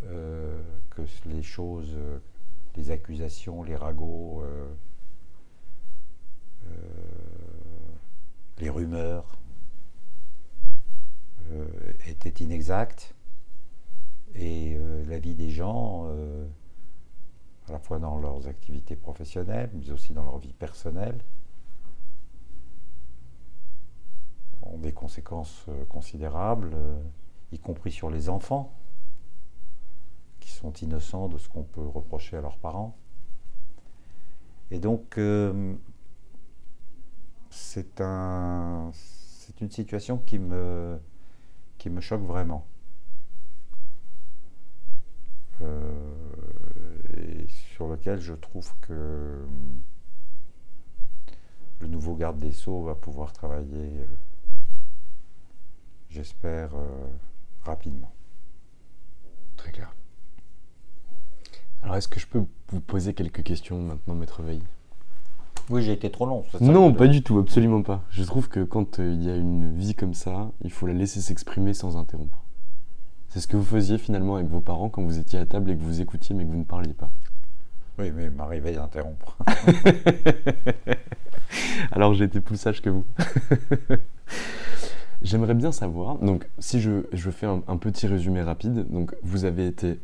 que 0.01 1.01
les 1.26 1.41
choses, 1.41 1.97
les 2.76 2.91
accusations, 2.91 3.64
les 3.64 3.76
ragots, 3.76 4.43
les 8.60 8.70
rumeurs 8.70 9.38
étaient 12.08 12.43
inexactes 12.43 13.16
et 14.36 14.76
euh, 14.76 15.03
la 15.08 15.18
vie 15.18 15.34
des 15.34 15.49
gens, 15.49 16.06
euh, 16.08 16.45
à 17.68 17.72
la 17.72 17.80
fois 17.80 17.99
dans 17.99 18.20
leurs 18.20 18.47
activités 18.47 18.95
professionnelles, 18.95 19.70
mais 19.74 19.89
aussi 19.91 20.14
dans 20.14 20.24
leur 20.24 20.38
vie 20.38 20.53
personnelle, 20.53 21.20
ont 24.66 24.78
des 24.78 24.93
conséquences 24.93 25.66
euh, 25.70 25.86
considérables, 25.86 26.76
y 27.51 27.59
compris 27.59 27.91
sur 27.91 28.09
les 28.09 28.30
enfants, 28.30 28.74
qui 30.39 30.51
sont 30.51 30.74
innocents 30.74 31.28
de 31.28 31.38
ce 31.38 31.49
qu'on 31.49 31.63
peut 31.63 31.86
reprocher 31.86 32.38
à 32.38 32.41
leurs 32.41 32.57
parents. 32.57 32.97
Et 34.72 34.80
donc, 34.80 35.20
c'est 37.49 38.01
un, 38.01 38.91
une 39.61 39.72
situation 39.72 40.18
qui 40.18 40.39
me, 40.39 40.99
qui 41.78 41.89
me 41.89 42.01
choque 42.01 42.24
vraiment. 42.24 42.66
Euh, 45.61 45.93
et 47.16 47.47
sur 47.47 47.88
lequel 47.88 48.20
je 48.20 48.34
trouve 48.34 48.70
que 48.82 49.45
le 51.80 51.88
nouveau 51.88 52.16
garde 52.16 52.39
des 52.39 52.51
Sceaux 52.51 52.84
va 52.84 52.95
pouvoir 52.95 53.32
travailler, 53.32 54.05
j'espère, 56.16 56.70
rapidement. 57.66 58.11
Très 59.57 59.72
clair. 59.72 59.93
Alors, 61.84 61.97
est-ce 61.97 62.07
que 62.07 62.20
je 62.20 62.28
peux 62.28 62.43
vous 62.70 62.82
poser 62.82 63.13
quelques 63.13 63.43
questions 63.43 63.80
maintenant, 63.80 64.16
Maître 64.16 64.41
Veil? 64.41 64.61
Oui, 65.70 65.84
j'ai 65.84 65.93
été 65.93 66.11
trop 66.11 66.26
long. 66.26 66.43
non, 66.61 66.93
pas 66.93 67.07
du 67.07 67.24
tout, 67.24 67.39
absolument 67.39 67.82
pas. 67.82 68.03
Je 68.11 68.24
trouve 68.24 68.47
que 68.47 68.63
quand 68.63 68.99
il 68.99 69.24
y 69.24 69.30
a 69.30 69.36
une 69.36 69.76
vie 69.76 69.95
comme 69.95 70.13
ça, 70.13 70.51
il 70.61 70.72
faut 70.72 70.88
la 70.88 70.93
laisser 70.93 71.22
s'exprimer 71.22 71.74
sans 71.74 71.97
interrompre. 71.97 72.38
C'est 73.30 73.39
ce 73.39 73.47
que 73.47 73.57
vous 73.57 73.66
faisiez 73.66 73.97
finalement 73.97 74.36
avec 74.36 74.47
vos 74.47 74.61
parents 74.61 74.89
quand 74.89 75.03
vous 75.03 75.20
étiez 75.20 75.39
à 75.39 75.45
table 75.45 75.72
et 75.72 75.76
que 75.76 75.82
vous 75.82 76.01
écoutiez 76.01 76.36
mais 76.36 76.45
que 76.45 76.49
vous 76.49 76.57
ne 76.57 76.63
parliez 76.63 76.93
pas. 76.93 77.09
Oui, 77.97 78.11
mais 78.11 78.26
il 78.26 78.32
m'arrivait 78.32 78.74
d'interrompre. 78.74 79.38
Alors 81.91 82.13
j'ai 82.13 82.26
été 82.26 82.41
plus 82.41 82.57
sage 82.57 82.82
que 82.82 82.89
vous. 82.89 83.05
J'aimerais 85.26 85.55
bien 85.55 85.71
savoir, 85.71 86.19
donc 86.19 86.47
si 86.59 86.80
je, 86.80 87.07
je 87.11 87.32
fais 87.32 87.47
un, 87.47 87.78
petit 87.78 88.05
résumé 88.05 88.43
rapide, 88.43 88.86
donc 88.91 89.15
vous 89.23 89.45
avez 89.45 89.65
été 89.65 89.99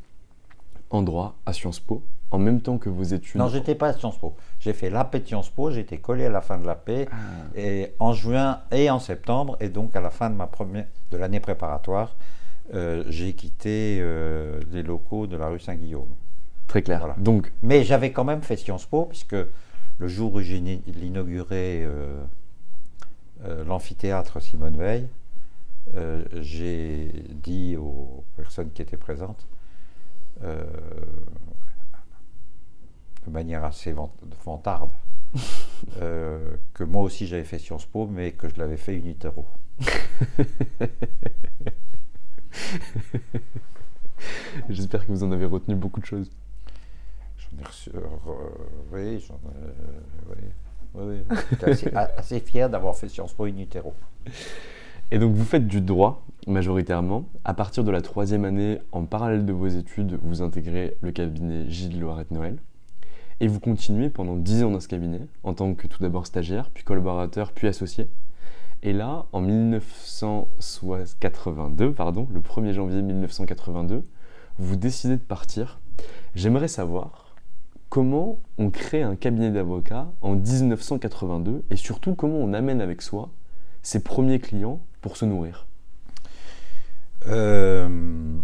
en 0.90 1.04
droit 1.04 1.36
à 1.46 1.54
Sciences 1.54 1.80
Po, 1.80 2.04
en 2.32 2.40
même 2.40 2.60
temps 2.60 2.80
que 2.80 2.90
vos 2.90 3.04
études. 3.04 3.40
Non, 3.40 3.48
j'étais 3.48 3.76
pas 3.76 3.90
à 3.90 3.94
Sciences 3.94 4.18
Po. 4.18 4.34
J'ai 4.60 4.74
fait 4.74 4.90
l'AP 4.90 5.16
de 5.18 5.28
Sciences 5.28 5.50
Po, 5.50 5.70
j'étais 5.70 6.00
collé 6.00 6.26
à 6.26 6.30
la 6.30 6.42
fin 6.42 6.58
de 6.58 6.66
l'AP 6.66 6.90
ah. 7.12 7.16
et 7.56 7.94
en 8.00 8.14
juin 8.14 8.62
et 8.72 8.90
en 8.90 8.98
septembre, 8.98 9.58
et 9.60 9.70
donc 9.70 9.96
à 9.96 10.02
la 10.02 10.10
fin 10.10 10.32
de 10.32 10.36
ma 10.36 10.48
première 10.48 10.88
de 11.12 11.18
l'année 11.18 11.40
préparatoire, 11.40 12.16
euh, 12.74 13.04
j'ai 13.08 13.34
quitté 13.34 14.00
euh, 14.02 14.60
les 14.72 14.82
locaux 14.82 15.28
de 15.28 15.38
la 15.38 15.50
rue 15.50 15.60
Saint-Guillaume. 15.60 16.10
Très 16.68 16.82
clair. 16.82 17.14
Donc, 17.20 17.54
Mais 17.62 17.84
j'avais 17.84 18.12
quand 18.12 18.24
même 18.24 18.42
fait 18.42 18.58
Sciences 18.58 18.88
Po, 18.88 19.06
puisque 19.06 19.36
le 20.00 20.08
jour 20.08 20.34
où 20.34 20.42
j'ai 20.42 20.58
inauguré 20.58 21.84
euh, 21.86 22.24
l'amphithéâtre 23.44 24.42
Simone 24.42 24.78
Veil, 24.78 25.08
j'ai 26.34 27.12
dit 27.30 27.78
aux 27.78 28.26
personnes 28.36 28.72
qui 28.72 28.82
étaient 28.82 28.98
présentes, 28.98 29.48
de 30.42 30.66
manière 33.30 33.64
assez 33.64 33.94
vantarde, 34.46 34.90
que 36.00 36.84
moi 36.84 37.04
aussi 37.04 37.28
j'avais 37.28 37.44
fait 37.44 37.60
Sciences 37.60 37.86
Po, 37.86 38.08
mais 38.08 38.32
que 38.34 38.50
je 38.50 38.56
l'avais 38.58 38.78
fait 38.78 38.96
unitero. 38.96 39.46
J'espère 44.70 45.06
que 45.06 45.12
vous 45.12 45.24
en 45.24 45.32
avez 45.32 45.46
retenu 45.46 45.76
beaucoup 45.76 46.00
de 46.00 46.06
choses. 46.06 46.32
J'en 47.38 47.60
ai 47.60 47.64
reçu. 47.64 47.92
Euh, 47.96 48.00
oui, 48.92 49.20
j'en 49.20 49.40
oui, 50.30 50.44
J'étais 50.96 51.94
assez, 52.18 52.40
fier 52.40 52.70
d'avoir 52.70 52.96
fait 52.96 53.10
Sciences 53.10 53.34
Po 53.34 53.46
in 53.46 53.58
utero. 53.58 53.94
Et 55.12 55.20
donc 55.20 55.36
vous 55.36 55.46
faites 55.46 55.68
du 55.68 55.82
droit 55.82 56.24
majoritairement. 56.48 57.26
À 57.44 57.54
partir 57.54 57.84
de 57.84 57.92
la 57.92 58.02
troisième 58.02 58.46
année, 58.46 58.80
en 58.92 59.06
parallèle 59.06 59.46
de 59.46 59.54
vos 59.54 59.68
études, 59.68 60.18
vous 60.24 60.42
intégrez 60.42 60.98
le 61.02 61.12
cabinet 61.12 61.70
Gilles 61.70 62.00
Loirette 62.00 62.32
Noël. 62.32 62.58
Et 63.40 63.48
vous 63.48 63.60
continuez 63.60 64.10
pendant 64.10 64.36
dix 64.36 64.64
ans 64.64 64.72
dans 64.72 64.80
ce 64.80 64.88
cabinet, 64.88 65.22
en 65.44 65.54
tant 65.54 65.74
que 65.74 65.88
tout 65.88 66.00
d'abord 66.00 66.28
stagiaire, 66.28 66.70
puis 66.70 66.84
collaborateur, 66.84 67.54
puis 67.54 67.68
associé. 67.68 68.08
Et 68.84 68.94
là, 68.94 69.26
en 69.32 69.42
1982, 69.42 71.94
pardon, 71.94 72.28
le 72.34 72.40
1er 72.40 72.74
janvier 72.74 73.02
1982, 73.02 74.06
vous 74.58 74.76
décidez 74.76 75.18
de 75.18 75.22
partir. 75.22 75.80
J'aimerais 76.36 76.68
savoir 76.68 77.21
comment 77.92 78.40
on 78.58 78.72
crée 78.72 79.04
un 79.04 79.18
cabinet 79.18 79.52
d'avocats 79.52 80.08
en 80.22 80.36
1982 80.36 81.66
et 81.70 81.76
surtout 81.76 82.16
comment 82.16 82.38
on 82.38 82.54
amène 82.54 82.80
avec 82.80 83.02
soi 83.02 83.30
ses 83.84 84.02
premiers 84.02 84.40
clients 84.40 84.82
pour 85.02 85.18
se 85.18 85.26
nourrir. 85.26 85.68
Euh, 87.28 88.40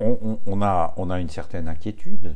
on, 0.00 0.60
a, 0.60 0.92
on 0.96 1.08
a 1.08 1.20
une 1.20 1.30
certaine 1.30 1.68
inquiétude 1.68 2.34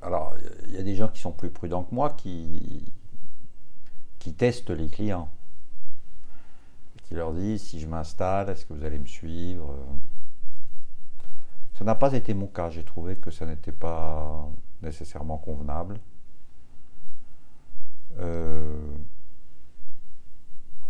alors, 0.00 0.36
il 0.68 0.74
y 0.74 0.78
a 0.78 0.82
des 0.82 0.94
gens 0.94 1.08
qui 1.08 1.20
sont 1.20 1.32
plus 1.32 1.50
prudents 1.50 1.82
que 1.82 1.92
moi 1.92 2.10
qui, 2.10 2.84
qui 4.20 4.32
testent 4.32 4.70
les 4.70 4.88
clients. 4.88 5.28
Qui 7.08 7.14
leur 7.14 7.32
disent 7.32 7.62
si 7.62 7.80
je 7.80 7.86
m'installe, 7.86 8.50
est-ce 8.50 8.66
que 8.66 8.74
vous 8.74 8.84
allez 8.84 8.98
me 8.98 9.06
suivre? 9.06 9.74
Ça 11.72 11.82
n'a 11.82 11.94
pas 11.94 12.12
été 12.12 12.34
mon 12.34 12.48
cas. 12.48 12.68
J'ai 12.68 12.84
trouvé 12.84 13.16
que 13.16 13.30
ça 13.30 13.46
n'était 13.46 13.72
pas 13.72 14.46
nécessairement 14.82 15.38
convenable. 15.38 16.00
Euh, 18.18 18.76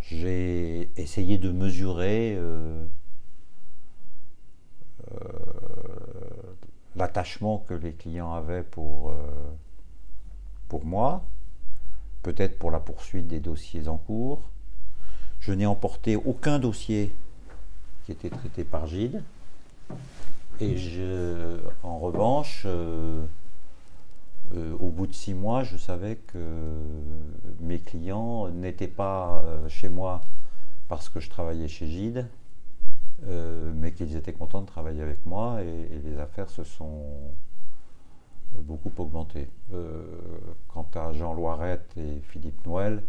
j'ai 0.00 0.90
essayé 1.00 1.38
de 1.38 1.52
mesurer 1.52 2.34
euh, 2.36 2.84
euh, 5.12 5.28
l'attachement 6.96 7.58
que 7.58 7.74
les 7.74 7.92
clients 7.92 8.32
avaient 8.32 8.64
pour, 8.64 9.14
pour 10.66 10.84
moi, 10.84 11.22
peut-être 12.22 12.58
pour 12.58 12.72
la 12.72 12.80
poursuite 12.80 13.28
des 13.28 13.38
dossiers 13.38 13.86
en 13.86 13.98
cours. 13.98 14.50
Je 15.40 15.52
n'ai 15.52 15.66
emporté 15.66 16.16
aucun 16.16 16.58
dossier 16.58 17.12
qui 18.04 18.12
était 18.12 18.30
traité 18.30 18.64
par 18.64 18.86
Gilles. 18.86 19.22
Et 20.60 20.76
je, 20.76 21.58
en 21.82 21.98
revanche, 21.98 22.62
euh, 22.66 23.24
euh, 24.54 24.74
au 24.80 24.88
bout 24.88 25.06
de 25.06 25.12
six 25.12 25.34
mois, 25.34 25.62
je 25.62 25.76
savais 25.76 26.16
que 26.16 26.38
mes 27.60 27.78
clients 27.78 28.48
n'étaient 28.48 28.88
pas 28.88 29.44
chez 29.68 29.88
moi 29.88 30.20
parce 30.88 31.08
que 31.08 31.20
je 31.20 31.30
travaillais 31.30 31.68
chez 31.68 31.86
euh, 33.26 33.72
mais 33.74 33.92
qu'ils 33.92 34.14
étaient 34.16 34.32
contents 34.32 34.60
de 34.60 34.66
travailler 34.66 35.02
avec 35.02 35.26
moi 35.26 35.60
et, 35.62 35.88
les 36.04 36.18
affaires 36.18 36.50
se 36.50 36.62
sont 36.62 37.04
beaucoup 38.54 38.92
augmentées. 38.98 39.48
Euh, 39.74 40.04
quant 40.68 40.88
à 40.94 41.12
Jean 41.12 41.34
Loirette 41.34 41.92
et 41.96 42.20
Philippe 42.28 42.64
Noël, 42.64 43.02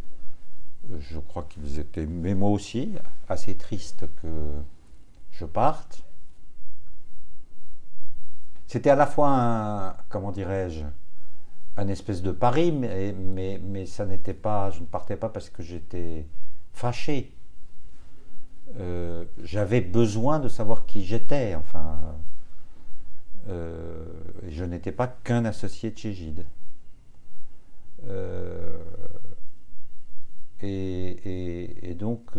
je 0.99 1.19
crois 1.19 1.43
qu'ils 1.43 1.79
étaient, 1.79 2.05
mais 2.05 2.35
moi 2.35 2.49
aussi, 2.49 2.95
assez 3.27 3.55
tristes 3.55 4.05
que 4.21 4.27
je 5.31 5.45
parte. 5.45 6.03
C'était 8.67 8.89
à 8.89 8.95
la 8.95 9.07
fois 9.07 9.29
un, 9.29 9.95
comment 10.09 10.31
dirais-je, 10.31 10.85
un 11.77 11.87
espèce 11.87 12.21
de 12.21 12.31
pari, 12.31 12.71
mais, 12.71 13.13
mais, 13.13 13.59
mais 13.63 13.85
ça 13.85 14.05
n'était 14.05 14.33
pas, 14.33 14.69
je 14.69 14.81
ne 14.81 14.85
partais 14.85 15.15
pas 15.15 15.29
parce 15.29 15.49
que 15.49 15.63
j'étais 15.63 16.25
fâché 16.73 17.33
euh, 18.77 19.25
j'avais 19.43 19.81
besoin 19.81 20.39
de 20.39 20.47
savoir 20.47 20.85
qui 20.85 21.03
j'étais. 21.03 21.55
Enfin, 21.55 21.99
euh, 23.47 24.05
je 24.47 24.63
n'étais 24.63 24.91
pas 24.91 25.07
qu'un 25.07 25.45
associé 25.45 25.91
de 25.91 25.97
chez 25.97 26.13
Gide. 26.13 26.45
Euh, 28.07 28.77
et, 30.61 31.95
donc, 31.97 32.37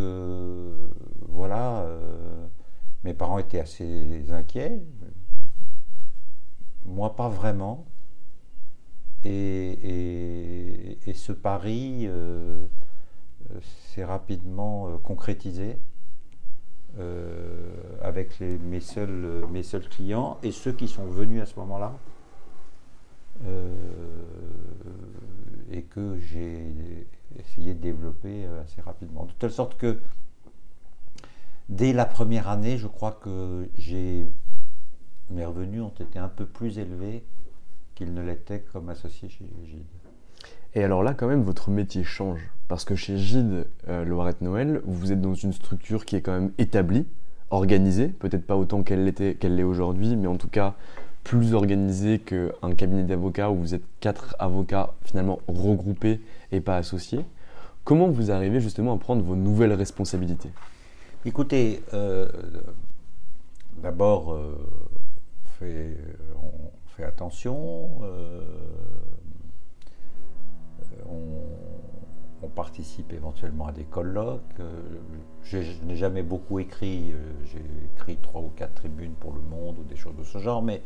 voilà, 1.28 1.86
mes 3.04 3.14
parents 3.14 3.38
étaient 3.38 3.60
assez 3.60 4.24
inquiets. 4.30 4.80
Moi, 6.84 7.14
pas 7.16 7.28
vraiment. 7.28 7.86
Et, 9.24 10.98
et 11.06 11.14
ce 11.14 11.32
pari 11.32 12.08
s'est 13.60 14.04
rapidement 14.04 14.98
concrétisé. 14.98 15.78
Euh, 16.98 17.70
avec 18.02 18.40
mes, 18.40 18.80
seuls, 18.80 19.46
mes 19.52 19.62
seuls 19.62 19.88
clients 19.88 20.38
et 20.42 20.50
ceux 20.50 20.72
qui 20.72 20.88
sont 20.88 21.04
venus 21.04 21.40
à 21.40 21.46
ce 21.46 21.54
moment-là 21.60 21.96
euh, 23.44 23.72
et 25.70 25.82
que 25.82 26.18
j'ai 26.18 27.06
essayé 27.38 27.74
de 27.74 27.80
développer 27.80 28.44
euh, 28.46 28.62
assez 28.62 28.80
rapidement. 28.80 29.24
De 29.24 29.32
telle 29.32 29.50
sorte 29.50 29.76
que 29.76 30.00
dès 31.68 31.92
la 31.92 32.04
première 32.04 32.48
année, 32.48 32.78
je 32.78 32.86
crois 32.86 33.12
que 33.12 33.68
mes 35.30 35.44
revenus 35.44 35.82
ont 35.82 35.94
été 36.00 36.18
un 36.18 36.28
peu 36.28 36.46
plus 36.46 36.78
élevés 36.78 37.24
qu'ils 37.94 38.12
ne 38.14 38.22
l'étaient 38.22 38.60
comme 38.72 38.88
associé 38.88 39.28
chez 39.28 39.44
Gide. 39.64 39.84
Et 40.74 40.84
alors 40.84 41.02
là, 41.02 41.14
quand 41.14 41.26
même, 41.26 41.42
votre 41.42 41.70
métier 41.70 42.04
change. 42.04 42.40
Parce 42.68 42.84
que 42.84 42.94
chez 42.94 43.16
Gide 43.16 43.66
euh, 43.88 44.04
Loirette 44.04 44.40
Noël, 44.40 44.80
vous 44.84 45.12
êtes 45.12 45.20
dans 45.20 45.34
une 45.34 45.52
structure 45.52 46.04
qui 46.04 46.16
est 46.16 46.22
quand 46.22 46.32
même 46.32 46.52
établie, 46.58 47.06
organisée, 47.50 48.08
peut-être 48.08 48.46
pas 48.46 48.56
autant 48.56 48.82
qu'elle 48.82 49.04
l'est 49.04 49.62
aujourd'hui, 49.62 50.16
mais 50.16 50.28
en 50.28 50.36
tout 50.36 50.48
cas 50.48 50.76
plus 51.30 51.54
organisée 51.54 52.18
qu'un 52.18 52.74
cabinet 52.76 53.04
d'avocats 53.04 53.52
où 53.52 53.54
vous 53.54 53.72
êtes 53.76 53.84
quatre 54.00 54.34
avocats 54.40 54.94
finalement 55.04 55.38
regroupés 55.46 56.20
et 56.50 56.60
pas 56.60 56.76
associés. 56.76 57.24
Comment 57.84 58.08
vous 58.08 58.32
arrivez 58.32 58.58
justement 58.58 58.92
à 58.94 58.98
prendre 58.98 59.22
vos 59.22 59.36
nouvelles 59.36 59.72
responsabilités? 59.72 60.50
Écoutez, 61.24 61.84
euh, 61.94 62.28
d'abord, 63.80 64.32
euh, 64.32 64.56
on, 65.62 66.96
fait, 66.96 67.04
attention. 67.04 68.00
on, 71.08 71.44
on, 72.42 72.48
participe 72.48 73.12
éventuellement 73.12 73.68
à 73.68 73.72
des 73.72 73.84
colloques. 73.84 74.42
je 75.44 75.58
n'ai 75.84 75.94
jamais 75.94 76.24
beaucoup 76.24 76.58
écrit. 76.58 77.14
J'ai 77.44 77.62
écrit 77.94 78.16
trois 78.16 78.40
ou 78.40 78.50
quatre 78.56 78.74
tribunes 78.74 79.14
pour 79.14 79.32
le 79.32 79.42
monde 79.42 79.78
ou 79.78 79.84
des 79.84 79.94
choses 79.94 80.16
de 80.16 80.24
ce 80.24 80.38
genre, 80.38 80.60
mais 80.60 80.82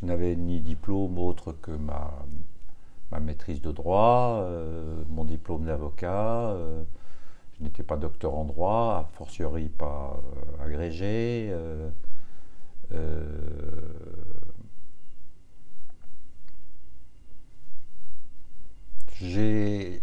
je 0.00 0.06
n'avais 0.06 0.36
ni 0.36 0.60
diplôme 0.60 1.18
autre 1.18 1.52
que 1.52 1.72
ma, 1.72 2.24
ma 3.10 3.20
maîtrise 3.20 3.60
de 3.60 3.72
droit, 3.72 4.40
euh, 4.42 5.02
mon 5.08 5.24
diplôme 5.24 5.64
d'avocat. 5.64 6.50
Euh, 6.50 6.82
je 7.58 7.64
n'étais 7.64 7.82
pas 7.82 7.96
docteur 7.96 8.34
en 8.34 8.44
droit, 8.44 9.08
a 9.10 9.16
fortiori 9.16 9.68
pas 9.68 10.20
euh, 10.60 10.64
agrégé. 10.64 11.52
j'ai 19.20 20.00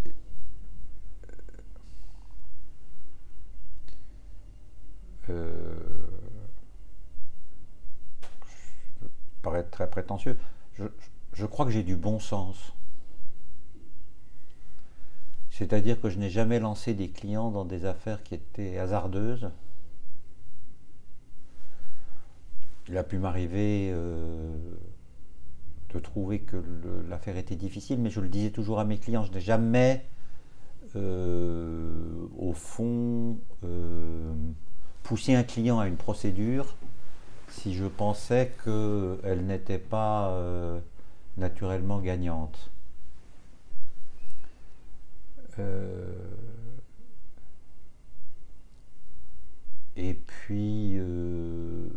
paraître 9.46 9.70
très 9.70 9.88
prétentieux, 9.88 10.40
je, 11.34 11.46
crois 11.46 11.66
que 11.66 11.72
j'ai 11.72 11.84
du 11.84 11.96
bon 11.96 12.20
sens. 12.20 12.74
C'est-à-dire 15.52 16.02
que 16.02 16.10
je 16.10 16.18
n'ai 16.18 16.32
jamais 16.32 16.60
lancé 16.60 16.96
des 16.96 17.10
clients 17.10 17.52
dans 17.52 17.64
des 17.64 17.86
affaires 17.86 18.24
qui 18.24 18.34
étaient 18.34 18.80
hasardeuses. 18.80 19.52
Il 22.90 22.98
a 22.98 23.04
pu 23.04 23.20
m'arriver 23.20 23.92
euh, 23.92 24.58
de 25.94 26.00
trouver 26.00 26.40
que 26.40 26.58
l'affaire 27.08 27.38
était 27.38 27.56
difficile, 27.56 28.00
mais 28.00 28.10
je 28.10 28.22
le 28.22 28.28
disais 28.28 28.50
toujours 28.50 28.80
à 28.80 28.84
mes 28.84 28.98
clients, 28.98 29.24
je 29.24 29.32
n'ai 29.32 29.42
jamais, 29.42 30.06
euh, 30.96 32.28
au 32.36 32.54
fond, 32.54 33.38
euh, 33.64 34.34
poussé 35.04 35.36
un 35.36 35.44
client 35.44 35.80
à 35.80 35.88
une 35.88 35.98
procédure 35.98 36.76
si 37.56 37.74
je 37.74 37.86
pensais 37.86 38.52
qu'elle 38.64 39.46
n'était 39.46 39.80
pas 39.80 40.30
euh, 40.32 40.80
naturellement 41.38 42.00
gagnante. 42.00 42.70
Euh, 45.60 46.14
et 49.96 50.14
puis, 50.14 50.96
euh, 50.98 51.88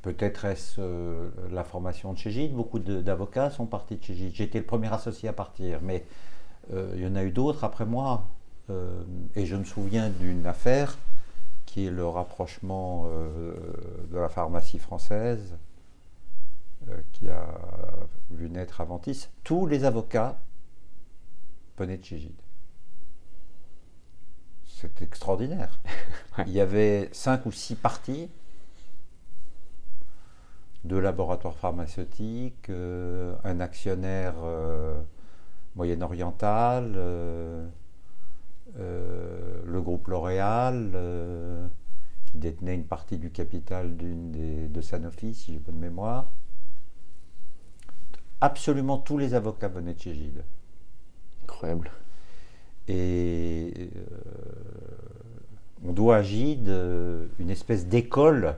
peut-être 0.00 0.46
est-ce 0.46 0.80
la 1.52 1.64
formation 1.64 2.14
de 2.14 2.18
chez. 2.18 2.48
Beaucoup 2.48 2.78
d'avocats 2.78 3.50
sont 3.50 3.66
partis 3.66 3.96
de 3.96 4.02
chez 4.02 4.14
Gide. 4.14 4.34
J'étais 4.34 4.58
le 4.58 4.64
premier 4.64 4.92
associé 4.92 5.28
à 5.28 5.34
partir, 5.34 5.80
mais 5.82 6.04
il 6.72 7.00
y 7.00 7.06
en 7.06 7.14
a 7.14 7.22
eu 7.24 7.30
d'autres 7.30 7.62
après 7.64 7.84
moi. 7.86 8.26
et 9.36 9.46
je 9.46 9.54
me 9.54 9.64
souviens 9.64 10.10
d'une 10.10 10.46
affaire 10.46 10.96
qui 11.66 11.86
est 11.86 11.90
le 11.90 12.06
rapprochement 12.06 13.06
euh, 13.06 13.54
de 14.10 14.18
la 14.18 14.28
pharmacie 14.28 14.78
française, 14.78 15.58
euh, 16.88 17.00
qui 17.12 17.28
a 17.28 17.46
vu 18.30 18.48
naître 18.48 18.80
Aventis, 18.80 19.28
tous 19.44 19.66
les 19.66 19.84
avocats 19.84 20.38
venaient 21.78 21.98
de 21.98 22.04
chez 22.04 22.18
Gide. 22.18 22.40
C'est 24.64 25.02
extraordinaire. 25.02 25.80
Il 26.46 26.52
y 26.52 26.60
avait 26.60 27.08
cinq 27.12 27.46
ou 27.46 27.52
six 27.52 27.74
parties 27.74 28.30
de 30.84 30.96
laboratoires 30.96 31.56
pharmaceutiques, 31.56 32.70
euh, 32.70 33.34
un 33.42 33.60
actionnaire 33.60 34.34
moyen-oriental, 35.76 36.94
euh, 36.96 37.68
le 38.78 39.80
groupe 39.80 40.08
L'Oréal, 40.08 40.92
euh, 40.94 41.66
qui 42.26 42.38
détenait 42.38 42.74
une 42.74 42.84
partie 42.84 43.18
du 43.18 43.30
capital 43.30 43.96
d'une 43.96 44.70
de 44.70 44.80
Sanofi, 44.80 45.34
si 45.34 45.52
j'ai 45.52 45.58
bonne 45.58 45.78
mémoire. 45.78 46.30
Absolument 48.40 48.98
tous 48.98 49.18
les 49.18 49.34
avocats 49.34 49.68
venaient 49.68 49.94
de 49.94 50.00
chez 50.00 50.14
Gide. 50.14 50.44
Incroyable. 51.44 51.90
Et 52.88 53.72
euh, 53.78 54.00
on 55.84 55.92
doit 55.92 56.16
à 56.16 56.22
Gide 56.22 56.68
une 57.38 57.50
espèce 57.50 57.86
d'école 57.86 58.56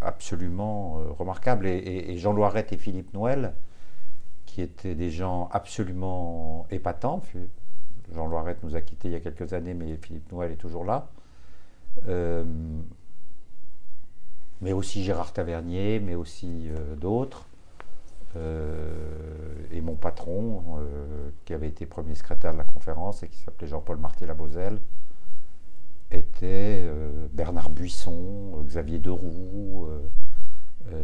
absolument 0.00 0.94
remarquable. 1.16 1.66
Et, 1.66 2.18
Jean 2.18 2.32
Loiret 2.32 2.66
et 2.72 2.76
Philippe 2.76 3.14
Noël 3.14 3.54
qui 4.50 4.62
étaient 4.62 4.96
des 4.96 5.10
gens 5.10 5.48
absolument 5.52 6.66
épatants. 6.70 7.22
Jean 8.12 8.26
Loiret 8.26 8.56
nous 8.64 8.74
a 8.74 8.80
quittés 8.80 9.08
il 9.08 9.12
y 9.12 9.14
a 9.14 9.20
quelques 9.20 9.52
années, 9.52 9.74
mais 9.74 9.96
Philippe 9.96 10.30
Noël 10.32 10.50
est 10.50 10.56
toujours 10.56 10.84
là. 10.84 11.08
Euh, 12.08 12.44
mais 14.60 14.72
aussi 14.72 15.04
Gérard 15.04 15.32
Tavernier, 15.32 16.00
mais 16.00 16.16
aussi 16.16 16.68
euh, 16.68 16.96
d'autres. 16.96 17.46
Euh, 18.36 18.92
et 19.72 19.80
mon 19.80 19.94
patron, 19.94 20.78
qui 21.44 21.54
avait 21.54 21.68
été 21.68 21.86
premier 21.86 22.16
secrétaire 22.16 22.52
de 22.52 22.58
la 22.58 22.64
conférence 22.64 23.22
et 23.22 23.28
qui 23.28 23.38
s'appelait 23.38 23.68
Jean-Paul 23.68 23.98
Marty-Labozelle, 23.98 24.80
était 26.10 26.84
Bernard 27.32 27.70
Buisson, 27.70 28.62
Xavier 28.64 28.98
Deroux. 28.98 29.88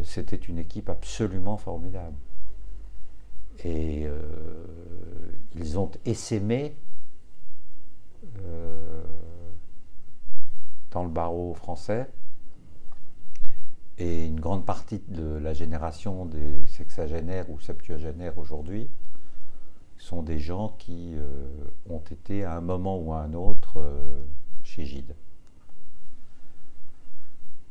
C'était 0.03 0.35
une 0.35 0.59
équipe 0.59 0.89
absolument 0.89 1.55
formidable. 1.55 2.15
Et 3.63 4.05
euh, 4.05 4.21
ils 5.55 5.79
ont 5.79 5.91
essaimé 6.05 6.75
euh, 8.45 9.03
dans 10.91 11.03
le 11.03 11.09
barreau 11.09 11.53
français. 11.53 12.09
Et 13.97 14.27
une 14.27 14.39
grande 14.39 14.65
partie 14.65 15.01
de 15.07 15.37
la 15.37 15.53
génération 15.53 16.25
des 16.25 16.67
sexagénaires 16.67 17.49
ou 17.49 17.59
septuagénaires 17.59 18.37
aujourd'hui 18.37 18.89
sont 19.97 20.21
des 20.21 20.37
gens 20.37 20.75
qui 20.77 21.15
euh, 21.15 21.47
ont 21.89 22.03
été 22.11 22.43
à 22.43 22.55
un 22.55 22.61
moment 22.61 22.99
ou 22.99 23.13
à 23.13 23.21
un 23.21 23.33
autre 23.33 23.83
chez 24.63 24.85
Gide. 24.85 25.15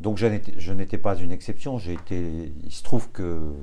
Donc 0.00 0.18
je 0.18 0.72
n'étais 0.72 0.98
pas 0.98 1.16
une 1.16 1.30
exception. 1.30 1.78
Été, 1.78 2.52
il 2.64 2.72
se 2.72 2.82
trouve 2.82 3.08
que 3.12 3.54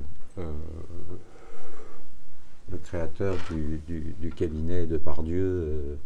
le 2.70 2.78
créateur 2.78 3.36
du, 3.50 4.32
cabinet 4.34 4.86
de 4.86 4.96
Pardieu 4.96 5.42
euh, 5.42 5.96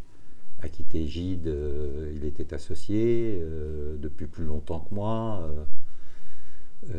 a 0.62 0.68
quitté 0.68 1.06
Gide, 1.06 1.46
euh, 1.46 2.12
il 2.14 2.24
était 2.24 2.52
associé 2.52 3.38
euh, 3.40 3.96
depuis 3.98 4.26
plus 4.26 4.44
longtemps 4.44 4.80
que 4.80 4.94
moi. 4.94 5.48
je 6.88 6.94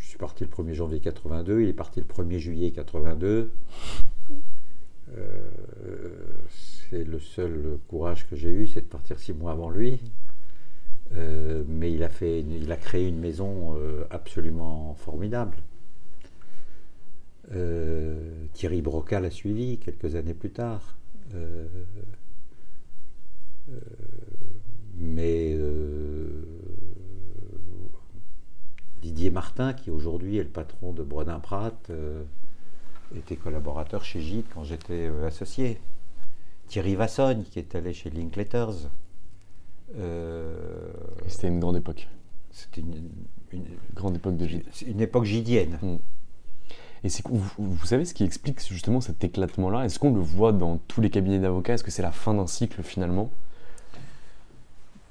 suis 0.00 0.18
parti 0.18 0.44
le 0.44 0.50
1er 0.50 0.72
janvier 0.72 1.00
82, 1.00 1.62
il 1.62 1.68
est 1.68 1.72
parti 1.72 2.00
le 2.00 2.06
1er 2.06 2.38
juillet 2.38 2.70
82. 2.70 3.50
c'est 6.88 7.04
le 7.04 7.18
seul 7.18 7.78
courage 7.88 8.28
que 8.28 8.36
j'ai 8.36 8.50
eu, 8.50 8.66
c'est 8.66 8.80
de 8.80 8.86
partir 8.86 9.18
six 9.18 9.32
mois 9.32 9.52
avant 9.52 9.70
lui. 9.70 10.00
mais 11.12 11.92
il 11.92 12.02
a, 12.02 12.08
fait, 12.08 12.40
il 12.40 12.70
a 12.72 12.76
créé 12.76 13.08
une 13.08 13.18
maison 13.18 13.76
absolument 14.10 14.94
formidable. 14.94 15.56
Euh, 17.54 18.46
Thierry 18.54 18.82
Broca 18.82 19.20
l'a 19.20 19.30
suivi 19.30 19.78
quelques 19.78 20.16
années 20.16 20.34
plus 20.34 20.50
tard. 20.50 20.96
Euh, 21.34 21.66
euh, 23.70 23.80
mais 24.98 25.56
Didier 29.02 29.30
Martin, 29.30 29.72
qui 29.72 29.90
aujourd'hui 29.90 30.38
est 30.38 30.42
le 30.42 30.48
patron 30.48 30.92
de 30.92 31.02
Brodin 31.02 31.38
Pratt, 31.38 31.90
était 33.14 33.36
collaborateur 33.36 34.04
chez 34.04 34.20
Gide 34.20 34.46
quand 34.52 34.64
j'étais 34.64 35.08
associé. 35.26 35.78
Thierry 36.68 36.96
Vassogne, 36.96 37.44
qui 37.44 37.58
est 37.60 37.74
allé 37.74 37.92
chez 37.92 38.10
Linkletters. 38.10 38.88
C'était 41.28 41.48
une 41.48 41.60
grande 41.60 41.76
époque. 41.76 42.08
C'était 42.50 42.80
une, 42.80 43.10
grande 43.94 44.16
époque 44.16 44.36
de 44.36 44.46
Gide. 44.46 44.64
Une 44.86 45.00
époque 45.00 45.24
gidienne. 45.24 45.78
Mm. 45.82 45.96
Et 47.06 47.22
vous, 47.30 47.52
vous, 47.56 47.86
savez 47.86 48.04
ce 48.04 48.14
qui 48.14 48.24
explique 48.24 48.60
justement 48.66 49.00
cet 49.00 49.22
éclatement-là? 49.22 49.84
Est-ce 49.84 50.00
qu'on 50.00 50.12
le 50.12 50.20
voit 50.20 50.50
dans 50.50 50.78
tous 50.88 51.00
les 51.00 51.08
cabinets 51.08 51.38
d'avocats? 51.38 51.74
Est-ce 51.74 51.84
que 51.84 51.92
c'est 51.92 52.02
la 52.02 52.10
fin 52.10 52.34
d'un 52.34 52.48
cycle 52.48 52.82
finalement? 52.82 53.30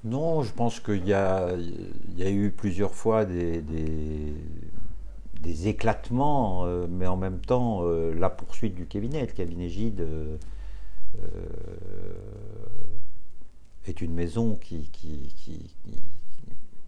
Non, 0.04 0.43
je 0.43 0.52
pense 0.52 0.82
qu'il 0.82 1.08
y, 1.08 1.14
a, 1.14 1.56
eu 2.20 2.52
plusieurs 2.52 2.93
fois 2.93 3.24
des, 3.24 3.62
des, 5.41 5.68
éclatements, 5.68 6.66
euh, 6.66 6.86
mais 6.89 7.08
en 7.08 7.16
même 7.16 7.39
temps, 7.39 7.80
euh, 7.84 8.14
la 8.14 8.30
poursuite 8.30 8.76
du 8.76 8.86
cabinet. 8.86 9.22
Le 9.22 9.32
cabinet 9.32 9.70
Gide 9.70 10.02
euh, 10.02 10.38
est 13.88 14.02
une 14.02 14.14
maison 14.14 14.56
qui, 14.56 14.91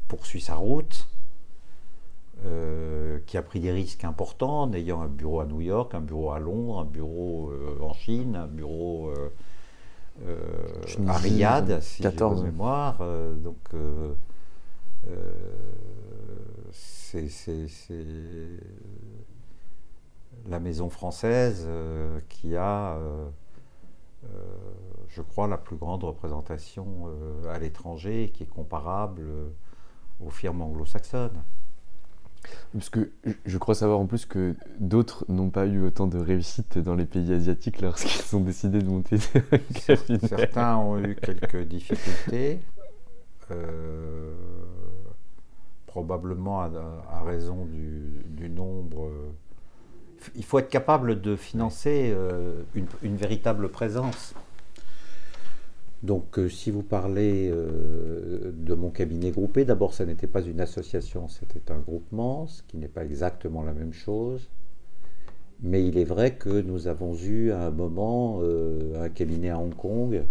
poursuit 0.09 0.41
sa 0.41 0.55
route, 0.55 1.07
qui 3.25 3.37
a 3.37 3.41
pris 3.41 3.59
des 3.59 3.71
risques 3.71 4.03
importants 4.03 4.63
en 4.63 4.73
ayant 4.73 5.01
un 5.01 5.07
bureau 5.07 5.41
à 5.41 5.45
New 5.45 5.61
York, 5.61 5.93
un 5.93 6.01
bureau 6.01 6.31
à 6.31 6.39
Londres, 6.39 6.79
un 6.79 6.85
bureau 6.85 7.51
en 7.81 7.93
Chine, 7.93 8.35
un 8.35 8.47
bureau 8.47 9.11
à 11.07 11.17
Riyad, 11.17 11.81
si 11.81 12.01
14 12.03 12.43
mémoire. 12.43 12.99
donc 13.43 13.57
c'est 16.71 17.27
la 20.47 20.59
maison 20.59 20.89
française 20.89 21.65
euh, 21.67 22.19
qui 22.29 22.55
a, 22.55 22.95
euh, 22.95 23.29
euh, 24.25 24.27
je 25.09 25.21
crois, 25.21 25.47
la 25.47 25.57
plus 25.57 25.75
grande 25.75 26.03
représentation 26.03 27.07
à 27.49 27.59
l'étranger 27.59 28.25
et 28.25 28.29
qui 28.29 28.43
est 28.43 28.47
comparable 28.47 29.29
aux 30.23 30.29
firmes 30.29 30.61
anglo-saxonnes. 30.61 31.43
Parce 32.73 32.89
que 32.89 33.11
je 33.45 33.57
crois 33.57 33.75
savoir 33.75 33.99
en 33.99 34.05
plus 34.05 34.25
que 34.25 34.55
d'autres 34.79 35.25
n'ont 35.29 35.49
pas 35.49 35.65
eu 35.65 35.83
autant 35.83 36.07
de 36.07 36.17
réussite 36.17 36.77
dans 36.77 36.95
les 36.95 37.05
pays 37.05 37.33
asiatiques 37.33 37.81
lorsqu'ils 37.81 38.35
ont 38.35 38.41
décidé 38.41 38.79
de 38.79 38.87
monter 38.87 39.17
Certains 40.27 40.77
ont 40.77 40.99
eu 40.99 41.15
quelques 41.15 41.63
difficultés 41.63 42.59
probablement 45.97 46.61
à, 46.61 47.23
raison 47.25 47.65
du, 47.65 48.49
nombre. 48.49 49.07
Euh, 49.07 49.31
il 50.35 50.45
faut 50.45 50.59
être 50.59 50.69
capable 50.69 51.21
de 51.21 51.35
financer 51.35 52.13
euh, 52.15 52.61
une, 52.75 53.15
véritable 53.15 53.69
présence. 53.69 54.35
Donc, 56.03 56.37
euh, 56.37 56.47
si 56.47 56.71
vous 56.71 56.83
parlez 56.83 57.49
de 57.49 58.73
mon 58.75 58.89
cabinet 58.91 59.31
groupé, 59.31 59.65
d'abord, 59.65 59.93
ça 59.93 60.05
n'était 60.05 60.27
pas 60.27 60.41
une 60.41 60.61
association, 60.61 61.27
c'était 61.27 61.71
un 61.71 61.79
groupement, 61.79 62.47
ce 62.47 62.61
qui 62.63 62.77
n'est 62.77 62.87
pas 62.87 63.03
exactement 63.03 63.63
la 63.63 63.73
même 63.73 63.93
chose. 63.93 64.49
Mais 65.61 65.85
il 65.85 65.97
est 65.97 66.03
vrai 66.03 66.35
que 66.35 66.61
nous 66.61 66.87
avons 66.87 67.15
eu 67.15 67.51
à 67.51 67.65
un 67.65 67.71
moment 67.71 68.41
un 68.41 69.09
cabinet 69.09 69.49
à 69.49 69.59
Hong 69.59 69.75
Kong 69.75 70.23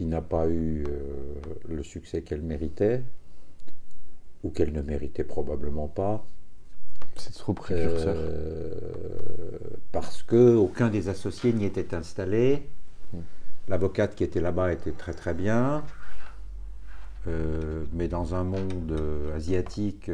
qui 0.00 0.06
n'a 0.06 0.22
pas 0.22 0.48
eu 0.48 0.84
euh, 0.88 1.34
le 1.68 1.82
succès 1.82 2.22
qu'elle 2.22 2.40
méritait, 2.40 3.02
ou 4.42 4.48
qu'elle 4.48 4.72
ne 4.72 4.80
méritait 4.80 5.24
probablement 5.24 5.88
pas. 5.88 6.24
C'est 7.16 7.34
trop 7.34 7.52
précurseur. 7.52 8.14
Euh, 8.16 8.74
parce 9.92 10.22
que 10.22 10.54
aucun 10.54 10.88
des 10.88 11.08
associés 11.08 11.52
n'y 11.52 11.64
était 11.64 11.94
installé. 11.94 12.68
L'avocate 13.68 14.14
qui 14.14 14.24
était 14.24 14.40
là-bas 14.40 14.72
était 14.72 14.92
très 14.92 15.12
très 15.12 15.34
bien. 15.34 15.84
Euh, 17.28 17.84
mais 17.92 18.08
dans 18.08 18.34
un 18.34 18.44
monde 18.44 18.98
asiatique 19.34 20.10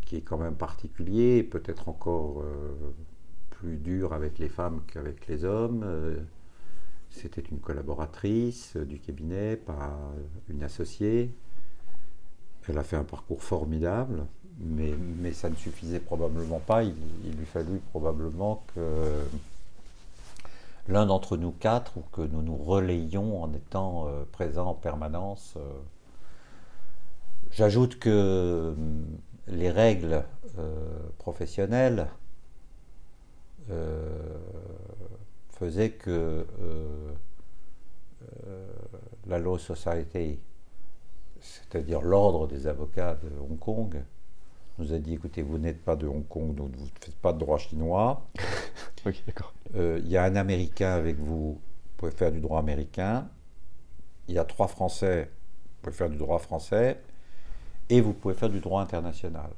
qui 0.00 0.16
est 0.16 0.22
quand 0.22 0.38
même 0.38 0.54
particulier, 0.54 1.42
peut-être 1.42 1.88
encore 1.88 2.42
plus 3.64 3.76
dur 3.76 4.12
avec 4.12 4.38
les 4.38 4.48
femmes 4.48 4.82
qu'avec 4.86 5.26
les 5.26 5.44
hommes. 5.44 5.82
Euh, 5.84 6.16
c'était 7.10 7.40
une 7.40 7.60
collaboratrice 7.60 8.76
du 8.76 8.98
cabinet, 8.98 9.56
pas 9.56 9.98
une 10.48 10.62
associée. 10.62 11.30
Elle 12.68 12.78
a 12.78 12.82
fait 12.82 12.96
un 12.96 13.04
parcours 13.04 13.42
formidable, 13.42 14.26
mais, 14.58 15.32
ça 15.32 15.50
ne 15.50 15.54
suffisait 15.54 16.00
probablement 16.00 16.60
pas. 16.60 16.82
Il, 16.82 16.94
lui 17.36 17.46
fallut 17.46 17.80
probablement 17.90 18.64
que 18.74 19.24
l'un 20.88 21.06
d'entre 21.06 21.36
nous 21.36 21.52
quatre, 21.52 21.96
ou 21.96 22.02
que 22.12 22.22
nous 22.22 22.42
nous 22.42 22.56
relayions 22.56 23.42
en 23.42 23.52
étant 23.52 24.06
euh, 24.06 24.24
présents 24.32 24.68
en 24.68 24.74
permanence. 24.74 25.54
Euh. 25.56 25.60
J'ajoute 27.50 27.98
que 27.98 28.74
les 29.46 29.70
règles 29.70 30.24
professionnelles 31.18 32.08
euh, 33.70 34.38
faisait 35.50 35.92
que 35.92 36.10
euh, 36.10 37.12
euh, 38.46 38.66
la 39.26 39.38
Law 39.38 39.56
Society, 39.56 40.38
c'est-à-dire 41.44 42.00
l'ordre 42.00 42.46
des 42.48 42.66
avocats 42.66 43.16
de 43.22 43.28
Hong 43.38 43.58
Kong, 43.58 44.02
nous 44.78 44.92
a 44.92 44.98
dit 44.98 45.14
écoutez, 45.14 45.42
vous 45.42 45.58
n'êtes 45.58 45.84
pas 45.84 45.94
de 45.94 46.06
Hong 46.06 46.26
Kong, 46.26 46.54
donc 46.54 46.74
vous 46.74 46.84
ne 46.84 46.90
faites 47.00 47.16
pas 47.16 47.32
de 47.32 47.38
droit 47.38 47.58
chinois. 47.58 48.26
Il 49.06 50.08
y 50.08 50.16
a 50.16 50.24
un 50.24 50.36
Américain 50.36 50.92
avec 50.92 51.18
vous, 51.18 51.52
vous 51.52 51.60
pouvez 51.98 52.12
faire 52.12 52.32
du 52.32 52.40
droit 52.40 52.58
américain. 52.58 53.28
Il 54.28 54.34
y 54.34 54.38
a 54.38 54.44
trois 54.44 54.68
Français, 54.68 55.24
vous 55.24 55.82
pouvez 55.82 55.96
faire 55.96 56.08
du 56.08 56.16
droit 56.16 56.38
français. 56.38 56.98
Et 57.90 58.00
vous 58.00 58.14
pouvez 58.14 58.34
faire 58.34 58.48
du 58.48 58.60
droit 58.60 58.80
international. 58.80 59.50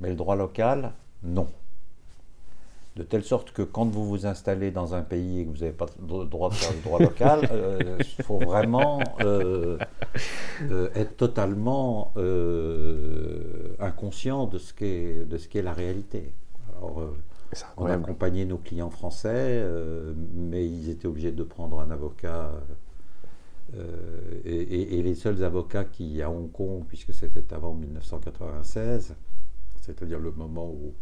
Mais 0.00 0.10
le 0.10 0.16
droit 0.16 0.36
local, 0.36 0.92
non 1.22 1.48
de 2.96 3.02
telle 3.02 3.24
sorte 3.24 3.52
que 3.52 3.62
quand 3.62 3.86
vous 3.86 4.06
vous 4.06 4.26
installez 4.26 4.70
dans 4.70 4.94
un 4.94 5.02
pays 5.02 5.40
et 5.40 5.44
que 5.46 5.50
vous 5.50 5.58
n'avez 5.58 5.72
pas 5.72 5.86
le 5.98 6.26
droit 6.26 6.50
de 6.50 6.54
faire 6.54 6.72
le 6.72 6.82
droit 6.82 6.98
local, 6.98 7.48
euh, 7.52 7.98
il 8.18 8.24
faut 8.24 8.38
vraiment 8.38 9.00
euh, 9.20 9.78
euh, 10.70 10.90
être 10.94 11.16
totalement 11.16 12.12
inconscient 13.78 14.46
de 14.46 14.58
ce 14.58 14.74
qu'est 14.74 15.24
de 15.24 15.38
ce 15.38 15.48
qu'est 15.48 15.62
la 15.62 15.72
réalité. 15.72 16.34
Alors, 16.76 17.14
on 17.76 17.86
a 17.86 17.94
accompagné 17.94 18.44
nos 18.44 18.58
clients 18.58 18.90
français, 18.90 19.64
mais 20.34 20.66
ils 20.66 20.90
étaient 20.90 21.06
obligés 21.06 21.32
de 21.32 21.42
prendre 21.42 21.80
un 21.80 21.90
avocat. 21.90 22.52
Et, 24.44 24.98
et, 24.98 25.02
les 25.02 25.14
seuls 25.14 25.42
avocats 25.44 25.84
qui 25.84 26.20
à 26.20 26.30
Hong 26.30 26.52
Kong, 26.52 26.84
puisque 26.86 27.14
c'était 27.14 27.54
avant 27.54 27.72
1996, 27.72 29.14
c'est-à-dire 29.80 30.18
le 30.18 30.30
moment 30.32 30.66
où 30.66 30.92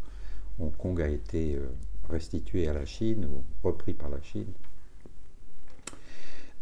Hong 0.60 0.76
Kong 0.76 1.00
a 1.00 1.08
été 1.08 1.56
euh, 1.56 1.68
restitué 2.08 2.68
à 2.68 2.74
la 2.74 2.84
Chine 2.84 3.24
ou 3.24 3.42
repris 3.66 3.94
par 3.94 4.10
la 4.10 4.20
Chine, 4.20 4.52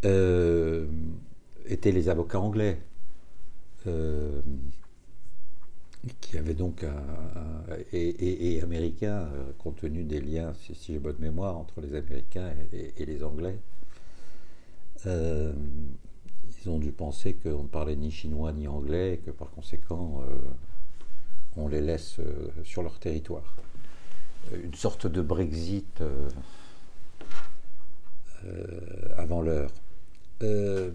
euh, 0.04 0.86
étaient 1.66 1.92
les 1.92 2.08
avocats 2.08 2.40
anglais, 2.40 2.78
euh, 3.86 4.40
qui 6.20 6.38
avaient 6.38 6.54
donc 6.54 6.84
et, 7.92 8.60
américains, 8.62 9.28
compte 9.58 9.76
tenu 9.80 10.04
des 10.04 10.20
liens, 10.20 10.54
si, 10.54 10.76
j'ai 10.80 10.98
bonne 10.98 11.18
mémoire, 11.18 11.56
entre 11.56 11.80
les 11.80 11.94
Américains 11.94 12.52
et, 12.72 13.04
les 13.04 13.24
Anglais. 13.24 13.58
ils 15.04 16.70
ont 16.70 16.78
dû 16.78 16.92
penser 16.92 17.34
qu'on 17.34 17.64
ne 17.64 17.68
parlait 17.68 17.96
ni 17.96 18.10
chinois 18.10 18.52
ni 18.52 18.68
anglais 18.68 19.14
et 19.14 19.18
que 19.18 19.32
par 19.32 19.50
conséquent 19.50 20.22
on 21.56 21.68
les 21.68 21.80
laisse 21.80 22.20
sur 22.62 22.82
leur 22.82 22.98
territoire 23.00 23.56
une 24.52 24.74
sorte 24.74 25.06
de 25.06 25.22
Brexit 25.22 26.00
euh, 26.00 26.28
euh, 28.44 29.08
avant 29.16 29.42
l'heure. 29.42 29.70
Euh, 30.42 30.90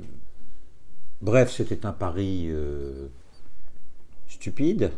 bref, 1.22 1.52
c'était 1.52 1.86
un 1.86 1.92
pari 1.92 2.50
stupide. 4.28 4.92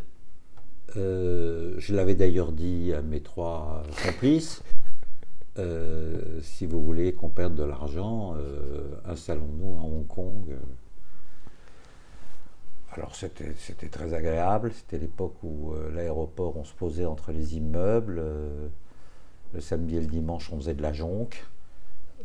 je 0.96 1.94
l'avais 1.94 2.16
d'ailleurs 2.16 2.52
dit 2.52 2.94
à 2.94 3.02
mes 3.02 3.22
trois 3.22 3.84
complices. 4.04 4.64
si 6.42 6.66
vous 6.66 6.84
voulez 6.84 7.14
qu'on 7.14 7.30
perde 7.30 7.56
de 7.56 7.64
l'argent, 7.64 8.36
installons-nous 9.06 9.78
à 9.78 9.82
Hong 9.82 10.08
Kong. 10.08 10.56
Alors 12.98 13.14
c'était 13.14 13.90
très 13.90 14.14
agréable, 14.14 14.72
c'était 14.74 14.98
l'époque 14.98 15.36
où 15.44 15.74
euh, 15.74 15.92
l'aéroport, 15.94 16.56
on 16.56 16.64
se 16.64 16.74
posait 16.74 17.06
entre 17.06 17.34
les 17.34 17.58
immeubles, 17.58 18.20
euh, 18.20 18.68
le 19.54 19.60
samedi 19.60 19.98
et 19.98 20.02
le 20.02 20.08
dimanche 20.08 20.50
on 20.54 20.58
faisait 20.58 20.76
de 20.76 20.82
la 20.82 20.94
jonque, 20.94 21.46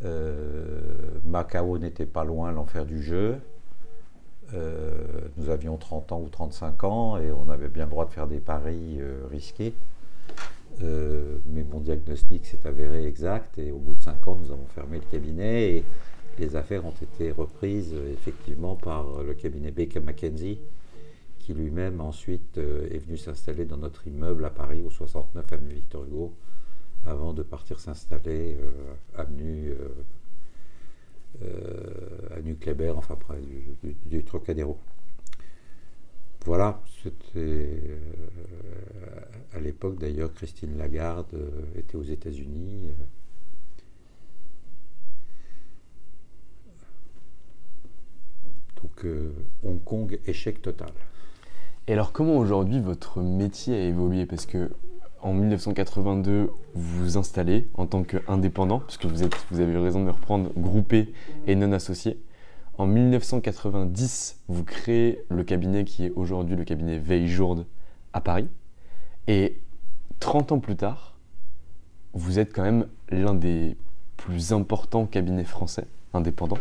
euh, 0.04 0.80
Macao 1.24 1.76
n'était 1.78 2.06
pas 2.06 2.22
loin 2.22 2.52
l'enfer 2.52 2.86
du 2.86 3.02
jeu, 3.02 3.40
nous 5.36 5.48
avions 5.48 5.76
30 5.76 6.10
ans 6.10 6.20
ou 6.20 6.28
35 6.28 6.82
ans 6.82 7.18
et 7.18 7.30
on 7.30 7.48
avait 7.50 7.68
bien 7.68 7.84
le 7.84 7.90
droit 7.90 8.04
de 8.04 8.10
faire 8.10 8.26
des 8.26 8.40
paris 8.40 8.98
risqués. 9.30 9.74
mais 10.80 11.62
mon 11.70 11.78
diagnostic 11.78 12.44
s'est 12.46 12.66
avéré 12.66 13.06
exact 13.06 13.58
et 13.58 13.70
au 13.70 13.78
bout 13.78 13.94
de 13.94 14.02
5 14.02 14.26
ans 14.26 14.36
nous 14.42 14.50
avons 14.50 14.66
fermé 14.74 14.98
le 14.98 15.04
cabinet 15.04 15.76
et 15.76 15.84
les 16.38 16.56
affaires 16.56 16.86
ont 16.86 16.94
été 17.02 17.30
reprises 17.30 17.92
euh, 17.94 18.12
effectivement 18.12 18.76
par 18.76 19.22
le 19.22 19.34
cabinet 19.34 19.70
Baker 19.70 20.00
McKenzie, 20.00 20.60
qui 21.38 21.54
lui-même 21.54 22.00
ensuite 22.00 22.58
euh, 22.58 22.88
est 22.90 22.98
venu 22.98 23.16
s'installer 23.16 23.64
dans 23.64 23.76
notre 23.76 24.06
immeuble 24.06 24.44
à 24.44 24.50
Paris, 24.50 24.82
au 24.82 24.90
69 24.90 25.52
avenue 25.52 25.74
Victor 25.74 26.04
Hugo, 26.04 26.34
avant 27.06 27.32
de 27.32 27.42
partir 27.42 27.80
s'installer 27.80 28.56
euh, 28.60 28.94
avenue, 29.16 29.74
avenue 32.32 32.56
Kléber, 32.56 32.92
enfin 32.96 33.16
près 33.16 33.38
du, 34.04 34.24
Trocadéro. 34.24 34.78
voilà, 36.44 36.82
c'était 37.02 37.80
à 39.54 39.60
l'époque 39.60 39.98
d'ailleurs 39.98 40.34
Christine 40.34 40.76
Lagarde 40.76 41.34
était 41.76 41.96
aux 41.96 42.02
États-Unis. 42.02 42.90
Donc 48.82 49.06
Hong 49.64 49.82
Kong, 49.84 50.18
échec 50.26 50.62
total. 50.62 50.90
Et 51.86 51.92
alors 51.92 52.12
comment 52.12 52.36
aujourd'hui 52.36 52.80
votre 52.80 53.20
métier 53.20 53.74
a 53.74 53.84
évolué? 53.84 54.26
Parce 54.26 54.46
que 54.46 54.70
en 55.22 55.34
1982, 55.34 56.50
vous 56.74 57.04
vous 57.04 57.18
installez 57.18 57.68
en 57.74 57.86
tant 57.86 58.04
qu'indépendant, 58.04 58.80
puisque 58.80 59.04
vous, 59.04 59.22
êtes, 59.22 59.36
vous 59.50 59.60
avez 59.60 59.72
eu 59.72 59.78
raison 59.78 60.00
de 60.00 60.06
me 60.06 60.10
reprendre 60.12 60.50
groupé 60.56 61.12
et 61.46 61.54
non 61.54 61.72
associé. 61.72 62.18
En 62.78 62.86
1990, 62.86 64.40
vous 64.48 64.64
créez 64.64 65.22
le 65.28 65.44
cabinet 65.44 65.84
qui 65.84 66.06
est 66.06 66.12
aujourd'hui 66.16 66.56
le 66.56 66.64
cabinet 66.64 66.98
Veille-Jourde 66.98 67.66
à 68.14 68.22
Paris. 68.22 68.48
Et 69.26 69.58
30 70.20 70.52
ans 70.52 70.58
plus 70.58 70.76
tard, 70.76 71.18
vous 72.14 72.38
êtes 72.38 72.54
quand 72.54 72.62
même 72.62 72.86
l'un 73.10 73.34
des 73.34 73.76
plus 74.16 74.52
importants 74.52 75.06
cabinets 75.06 75.44
français 75.44 75.86
indépendants, 76.14 76.58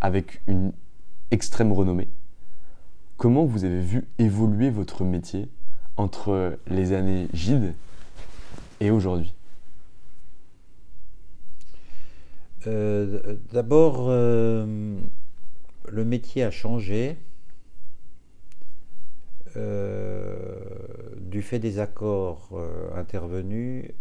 avec 0.00 0.40
une 0.46 0.72
extrême 1.30 1.72
renommée. 1.72 2.08
Comment 3.16 3.44
vous 3.44 3.64
avez 3.64 3.80
vu 3.80 4.04
évoluer 4.18 4.70
votre 4.70 5.04
métier 5.04 5.48
entre 5.96 6.58
les 6.66 6.92
années 6.92 7.28
Gide 7.32 7.74
et 8.80 8.90
aujourd'hui? 8.90 9.34
Euh, 12.66 13.36
D'abord, 13.52 14.06
euh, 14.08 14.96
le 15.88 16.04
métier 16.04 16.42
a 16.42 16.50
changé 16.50 17.16
euh, 19.56 20.56
du 21.18 21.42
fait 21.42 21.58
des 21.58 21.78
accords 21.78 22.50
intervenus 22.96 23.92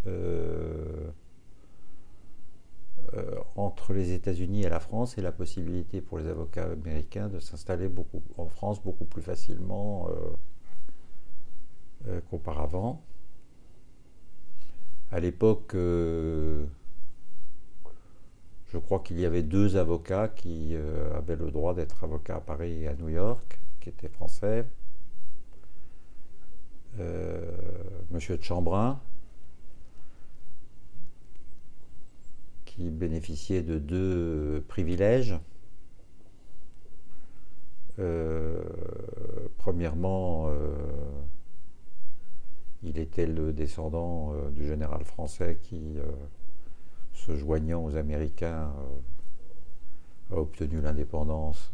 entre 3.56 3.94
les 3.94 4.12
États-Unis 4.12 4.64
et 4.64 4.70
la 4.70 4.80
France 4.80 5.18
et 5.18 5.22
la 5.22 5.32
possibilité 5.32 6.02
pour 6.02 6.18
les 6.20 6.28
avocats 6.28 6.72
américains 6.72 7.30
de 7.30 7.40
s'installer 7.40 7.90
en 8.38 8.48
France 8.48 8.82
beaucoup 8.82 9.06
plus 9.06 9.22
facilement 9.22 10.10
euh, 12.08 12.20
qu'auparavant. 12.30 13.02
À 15.10 15.22
l'époque, 15.22 15.74
euh, 15.74 16.66
je 18.68 18.78
crois 18.78 19.00
qu'il 19.00 19.20
y 19.22 19.26
avait 19.26 19.44
deux 19.44 19.78
avocats 19.78 20.28
qui 20.28 20.76
euh, 20.76 21.16
avaient 21.18 21.38
le 21.38 21.50
droit 21.50 21.74
d'être 21.74 22.04
avocats 22.04 22.36
à 22.38 22.42
Paris 22.42 22.84
et 22.84 22.88
à 22.90 22.96
New 22.96 23.08
York, 23.08 23.58
qui 23.80 23.90
étaient 23.90 24.10
français. 24.10 24.66
Monsieur 28.12 28.38
de 28.38 28.44
Chambrin, 28.44 29.00
qui 32.76 32.90
bénéficiait 32.90 33.62
de 33.64 33.78
deux 33.80 34.64
privilèges. 34.68 35.36
premièrement, 39.58 40.50
il 42.84 43.00
était 43.00 43.26
le 43.26 43.54
descendant 43.54 44.34
euh, 44.34 44.50
du 44.50 44.68
général 44.68 45.04
français 45.06 45.58
qui, 45.64 45.98
euh, 45.98 46.04
se 47.14 47.36
joignant 47.36 47.84
aux 47.84 47.96
Américains, 47.96 48.74
euh, 50.32 50.36
a 50.36 50.40
obtenu 50.40 50.82
l'indépendance. 50.82 51.72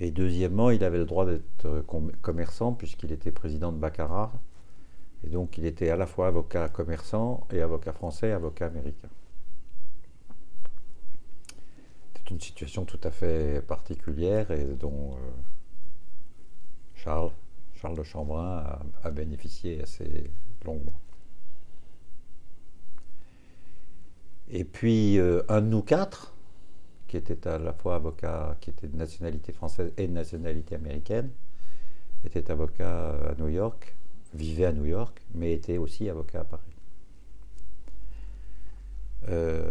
Et 0.00 0.10
deuxièmement, 0.10 0.70
il 0.70 0.82
avait 0.82 0.98
le 0.98 1.04
droit 1.04 1.26
d'être 1.26 1.84
commerçant 2.22 2.72
puisqu'il 2.72 3.12
était 3.12 3.30
président 3.30 3.70
de 3.70 3.76
Baccarat. 3.76 4.32
Et 5.24 5.28
donc 5.28 5.58
il 5.58 5.66
était 5.66 5.90
à 5.90 5.96
la 5.96 6.06
fois 6.06 6.28
avocat 6.28 6.68
commerçant 6.68 7.46
et 7.50 7.60
avocat 7.60 7.92
français, 7.92 8.32
avocat 8.32 8.66
américain. 8.66 9.08
C'était 12.14 12.30
une 12.30 12.40
situation 12.40 12.84
tout 12.84 13.00
à 13.04 13.10
fait 13.10 13.64
particulière 13.66 14.50
et 14.50 14.64
dont 14.64 15.16
Charles 16.94 17.32
Charles 17.80 17.96
de 17.96 18.02
Chambrin 18.02 18.78
a, 19.02 19.10
bénéficié 19.10 19.82
assez 19.82 20.30
longuement. 20.66 21.00
Et 24.50 24.64
puis 24.64 25.18
euh, 25.18 25.42
un 25.48 25.62
de 25.62 25.68
nous 25.68 25.82
quatre, 25.82 26.34
qui 27.08 27.16
était 27.16 27.48
à 27.48 27.58
la 27.58 27.72
fois 27.72 27.94
avocat, 27.94 28.56
qui 28.60 28.68
était 28.68 28.86
de 28.86 28.96
nationalité 28.96 29.52
française 29.52 29.94
et 29.96 30.06
de 30.06 30.12
nationalité 30.12 30.74
américaine, 30.74 31.30
était 32.24 32.50
avocat 32.50 33.30
à 33.30 33.34
New 33.36 33.48
York, 33.48 33.96
vivait 34.34 34.66
à 34.66 34.72
New 34.72 34.86
York, 34.86 35.20
mais 35.34 35.52
était 35.52 35.78
aussi 35.78 36.08
avocat 36.08 36.40
à 36.40 36.44
Paris. 36.44 36.62
Euh, 39.28 39.62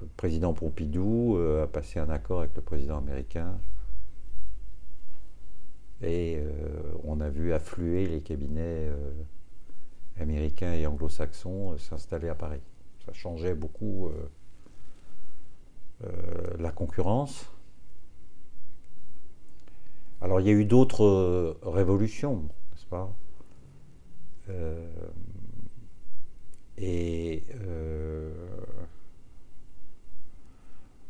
le 0.00 0.08
président 0.16 0.52
Pompidou 0.52 1.36
euh, 1.36 1.64
a 1.64 1.66
passé 1.66 1.98
un 1.98 2.08
accord 2.08 2.40
avec 2.40 2.54
le 2.54 2.62
président 2.62 2.98
américain 2.98 3.58
et 6.00 6.36
euh, 6.38 6.52
on 7.04 7.20
a 7.20 7.28
vu 7.28 7.52
affluer 7.52 8.06
les 8.06 8.20
cabinets 8.20 8.88
euh, 8.88 9.10
américains 10.20 10.72
et 10.72 10.86
anglo-saxons 10.86 11.72
euh, 11.72 11.78
s'installer 11.78 12.28
à 12.28 12.34
Paris. 12.34 12.60
Ça 13.04 13.12
changeait 13.12 13.54
beaucoup 13.54 14.10
la 16.58 16.70
concurrence. 16.70 17.50
Alors 20.20 20.40
il 20.40 20.46
y 20.46 20.50
a 20.50 20.52
eu 20.52 20.66
d'autres 20.66 21.56
révolutions, 21.62 22.42
n'est-ce 22.42 22.84
pas? 22.84 23.10
Et 26.78 27.42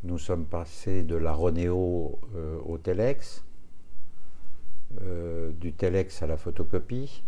nous 0.02 0.18
sommes 0.18 0.46
passés 0.46 1.02
de 1.02 1.16
la 1.16 1.32
Renéo 1.32 2.18
au 2.64 2.78
Telex. 2.78 3.44
Euh, 5.02 5.52
du 5.52 5.72
telex 5.72 6.22
à 6.22 6.26
la 6.26 6.36
photocopie. 6.36 7.22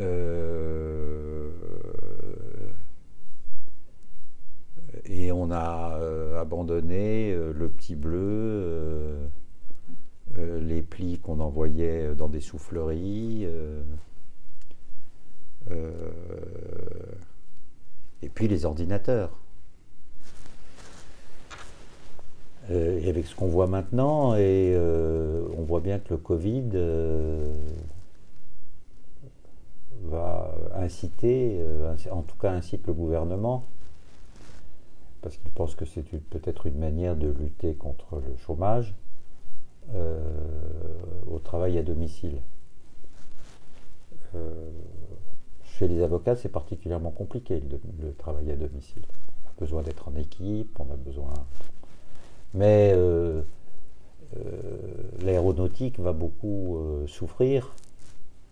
Euh, 0.00 1.50
et 5.04 5.32
on 5.32 5.50
a 5.50 5.98
euh, 5.98 6.40
abandonné 6.40 7.34
le 7.34 7.68
petit 7.68 7.96
bleu, 7.96 9.18
les 10.36 10.82
plis 10.82 11.18
qu'on 11.18 11.40
envoyait 11.40 12.14
dans 12.14 12.28
des 12.28 12.40
souffleries. 12.40 13.46
Et 18.22 18.28
puis 18.28 18.48
les 18.48 18.64
ordinateurs. 18.64 19.30
Euh, 22.70 23.00
et 23.00 23.08
avec 23.08 23.26
ce 23.26 23.34
qu'on 23.34 23.48
voit 23.48 23.66
maintenant, 23.66 24.34
et 24.34 24.72
euh, 24.74 25.46
on 25.58 25.62
voit 25.62 25.80
bien 25.80 25.98
que 25.98 26.10
le 26.10 26.16
Covid 26.16 26.70
euh, 26.74 27.52
va 30.04 30.54
inciter, 30.76 31.60
en 32.10 32.22
tout 32.22 32.36
cas 32.36 32.52
incite 32.52 32.86
le 32.86 32.92
gouvernement, 32.92 33.64
parce 35.22 35.36
qu'il 35.36 35.50
pense 35.50 35.74
que 35.74 35.84
c'est 35.84 36.02
peut-être 36.02 36.66
une 36.66 36.78
manière 36.78 37.16
de 37.16 37.28
lutter 37.28 37.74
contre 37.74 38.16
le 38.16 38.36
chômage, 38.38 38.94
au 41.30 41.38
travail 41.38 41.78
à 41.78 41.82
domicile. 41.82 42.38
Les 45.86 46.02
avocats, 46.02 46.36
c'est 46.36 46.48
particulièrement 46.48 47.10
compliqué 47.10 47.60
le, 47.60 47.80
le 48.06 48.12
travail 48.14 48.50
à 48.50 48.56
domicile. 48.56 49.02
On 49.44 49.48
a 49.48 49.60
besoin 49.60 49.82
d'être 49.82 50.08
en 50.08 50.16
équipe, 50.16 50.78
on 50.78 50.92
a 50.92 50.96
besoin 50.96 51.34
mais 52.54 52.92
euh, 52.94 53.42
euh, 54.36 54.76
l'aéronautique 55.22 55.98
va 55.98 56.12
beaucoup 56.12 56.76
euh, 56.76 57.06
souffrir 57.06 57.74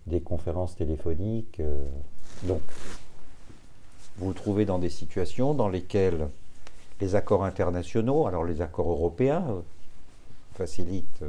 des 0.06 0.20
conférences 0.20 0.76
téléphoniques. 0.76 1.60
donc, 2.44 2.62
vous 4.16 4.26
vous 4.26 4.32
trouvez 4.32 4.64
dans 4.64 4.78
des 4.78 4.88
situations 4.88 5.54
dans 5.54 5.68
lesquelles 5.68 6.28
les 7.00 7.14
accords 7.14 7.44
internationaux, 7.44 8.26
alors 8.26 8.44
les 8.44 8.60
accords 8.60 8.90
européens, 8.90 9.44
facilitent 10.54 11.22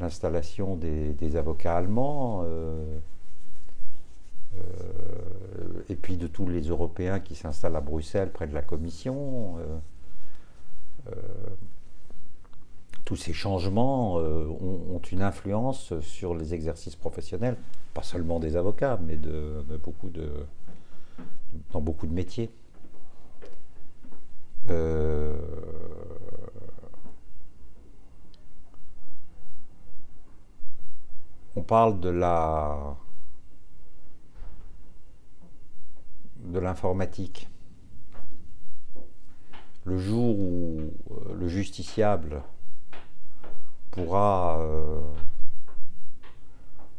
l'installation 0.00 0.76
des, 0.76 1.36
avocats 1.36 1.76
allemands 1.76 2.44
euh, 4.58 5.82
et 5.88 5.96
puis 5.96 6.16
de 6.16 6.26
tous 6.26 6.48
les 6.48 6.62
Européens 6.62 7.20
qui 7.20 7.34
s'installent 7.34 7.76
à 7.76 7.80
Bruxelles 7.80 8.30
près 8.32 8.46
de 8.46 8.54
la 8.54 8.62
Commission. 8.62 9.56
Euh, 9.58 9.78
euh, 11.08 11.12
tous 13.04 13.16
ces 13.16 13.32
changements 13.32 14.14
ont, 14.14 15.00
une 15.10 15.22
influence 15.22 15.98
sur 16.00 16.34
les 16.34 16.54
exercices 16.54 16.94
professionnels, 16.96 17.56
pas 17.94 18.02
seulement 18.02 18.38
des 18.38 18.56
avocats, 18.56 18.98
mais 19.04 19.16
de, 19.16 19.64
beaucoup 19.82 20.08
de, 20.08 20.30
dans 21.72 21.80
beaucoup 21.80 22.06
de 22.06 22.14
métiers. 22.14 22.50
On 31.54 31.62
parle 31.62 32.00
de 32.00 32.08
la 32.08 32.96
de 36.44 36.58
l'informatique. 36.58 37.48
Le 39.84 39.98
jour 39.98 40.38
où 40.38 40.78
euh, 41.10 41.34
le 41.34 41.48
justiciable 41.48 42.42
pourra 43.90 44.60
euh, 44.60 45.00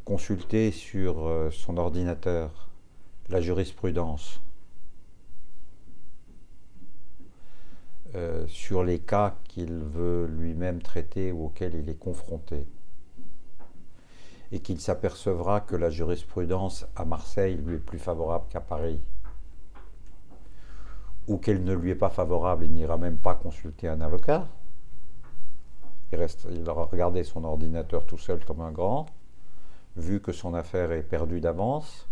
consulter 0.04 0.72
sur 0.72 1.26
euh, 1.26 1.50
son 1.50 1.78
ordinateur 1.78 2.70
la 3.30 3.42
jurisprudence 3.42 4.40
sur 8.46 8.84
les 8.84 9.00
cas 9.00 9.36
qu'il 9.46 9.74
veut 9.74 10.28
lui-même 10.28 10.84
traiter 10.84 11.32
ou 11.32 11.46
auxquels 11.46 11.74
il 11.74 11.90
est 11.90 11.98
confronté, 11.98 12.68
et 14.52 14.60
qu'il 14.60 14.80
s'apercevra 14.80 15.62
que 15.62 15.76
la 15.76 15.90
jurisprudence 15.90 16.86
à 16.96 17.06
Marseille 17.06 17.56
lui 17.56 17.78
est 17.78 17.80
plus 17.80 17.98
favorable 17.98 18.46
qu'à 18.52 18.62
Paris, 18.62 19.02
ou 21.28 21.38
qu'elle 21.38 21.64
ne 21.64 21.74
lui 21.74 21.92
est 21.92 21.96
pas 21.96 22.10
favorable, 22.10 22.66
il 22.66 22.72
n'ira 22.72 22.98
même 22.98 23.18
pas 23.18 23.36
consulter 23.36 23.88
un 23.88 24.02
avocat. 24.02 24.48
Il, 26.12 26.70
aura 26.70 26.86
regardé 26.86 27.24
son 27.24 27.44
ordinateur 27.44 28.06
tout 28.06 28.20
seul 28.20 28.44
comme 28.46 28.62
un 28.62 28.72
grand, 28.72 29.08
vu 29.96 30.22
que 30.22 30.32
son 30.32 30.54
affaire 30.54 30.92
est 30.92 31.02
perdue 31.02 31.42
d'avance, 31.42 32.08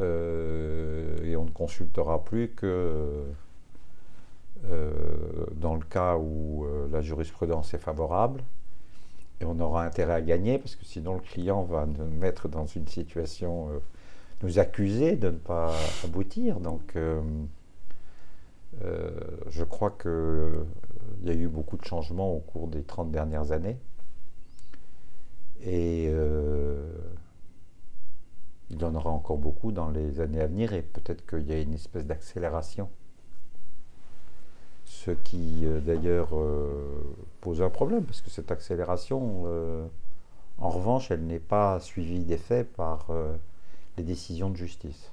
euh, 0.00 1.16
et 1.24 1.36
on 1.36 1.44
ne 1.44 1.50
consultera 1.50 2.22
plus 2.22 2.50
que 2.50 3.24
euh, 4.70 5.46
dans 5.54 5.74
le 5.74 5.84
cas 5.84 6.16
où 6.16 6.64
euh, 6.64 6.88
la 6.90 7.00
jurisprudence 7.00 7.72
est 7.72 7.78
favorable. 7.78 8.42
Et 9.40 9.44
on 9.44 9.58
aura 9.58 9.84
intérêt 9.84 10.14
à 10.14 10.20
gagner, 10.20 10.58
parce 10.58 10.76
que 10.76 10.84
sinon 10.84 11.14
le 11.14 11.20
client 11.20 11.62
va 11.62 11.86
nous 11.86 12.04
mettre 12.04 12.48
dans 12.48 12.66
une 12.66 12.86
situation, 12.86 13.70
nous 14.42 14.58
accuser 14.58 15.16
de 15.16 15.30
ne 15.30 15.38
pas 15.38 15.72
aboutir. 16.04 16.60
Donc 16.60 16.94
je 18.80 19.64
crois 19.64 19.90
qu'il 19.90 20.10
euh, 20.10 20.64
y 21.22 21.30
a 21.30 21.34
eu 21.34 21.48
beaucoup 21.48 21.76
de 21.76 21.84
changements 21.84 22.34
au 22.34 22.40
cours 22.40 22.68
des 22.68 22.82
30 22.82 23.10
dernières 23.10 23.52
années. 23.52 23.78
Et 25.60 26.08
euh, 26.08 26.90
il 28.70 28.80
y 28.80 28.84
en 28.84 28.94
aura 28.94 29.10
encore 29.10 29.38
beaucoup 29.38 29.72
dans 29.72 29.90
les 29.90 30.20
années 30.20 30.40
à 30.40 30.46
venir 30.46 30.72
et 30.72 30.82
peut-être 30.82 31.24
qu'il 31.26 31.46
y 31.48 31.52
a 31.52 31.60
une 31.60 31.74
espèce 31.74 32.06
d'accélération. 32.06 32.88
Ce 34.84 35.10
qui 35.10 35.64
d'ailleurs 35.84 36.30
pose 37.40 37.62
un 37.62 37.70
problème, 37.70 38.04
parce 38.04 38.20
que 38.20 38.30
cette 38.30 38.50
accélération, 38.50 39.46
en 40.58 40.68
revanche, 40.68 41.10
elle 41.10 41.24
n'est 41.24 41.40
pas 41.40 41.80
suivie 41.80 42.24
d'effet 42.24 42.64
par 42.64 43.08
les 43.96 44.02
décisions 44.04 44.50
de 44.50 44.56
justice 44.56 45.11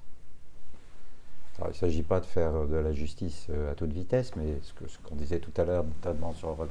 il 1.65 1.69
ne 1.69 1.73
s'agit 1.73 2.03
pas 2.03 2.19
de 2.19 2.25
faire 2.25 2.65
de 2.67 2.75
la 2.75 2.93
justice 2.93 3.47
euh, 3.49 3.71
à 3.71 3.75
toute 3.75 3.91
vitesse, 3.91 4.35
mais 4.35 4.59
ce 4.61 4.97
qu'on 5.03 5.15
disait 5.15 5.39
tout 5.39 5.51
à 5.57 5.65
l'heure, 5.65 5.83
notamment 5.83 6.33
sur 6.33 6.67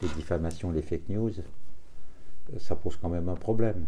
les 0.00 0.08
diffamations, 0.08 0.70
les 0.70 0.82
fake 0.82 1.08
news, 1.08 1.30
euh, 1.30 2.58
ça 2.58 2.74
pose 2.76 2.96
quand 2.96 3.08
même 3.08 3.28
un 3.28 3.36
problème. 3.36 3.86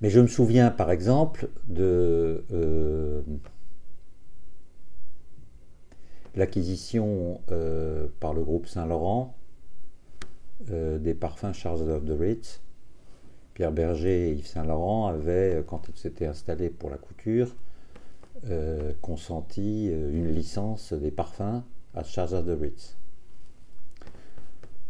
Mais 0.00 0.08
je 0.08 0.20
me 0.20 0.26
souviens 0.26 0.70
par 0.70 0.90
exemple 0.90 1.48
de 1.68 2.44
euh, 2.52 3.20
l'acquisition 6.34 7.40
par 8.18 8.32
le 8.32 8.42
groupe 8.42 8.66
Saint-Laurent 8.66 9.34
des 10.60 11.14
parfums 11.14 11.52
Charles 11.52 11.90
of 11.90 12.04
the 12.06 12.18
Ritz. 12.18 12.60
Pierre 13.52 13.72
Berger 13.72 14.30
et 14.30 14.32
Yves 14.32 14.46
Saint-Laurent 14.46 15.08
avaient, 15.08 15.62
quand 15.66 15.88
ils 15.88 15.96
s'étaient 15.96 16.26
installés 16.26 16.70
pour 16.70 16.88
la 16.88 16.96
couture, 16.96 17.54
euh, 18.48 18.94
consenti 19.02 19.90
euh, 19.90 20.10
une 20.12 20.32
licence 20.32 20.94
des 20.94 21.10
parfums 21.10 21.62
à 21.92 22.02
Charles 22.02 22.42
de 22.42 22.52
Ritz. 22.52 22.96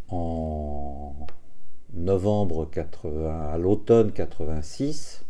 En 0.07 1.27
novembre 1.93 2.69
80, 2.69 3.49
à 3.51 3.57
l'automne 3.57 4.13
86, 4.13 5.25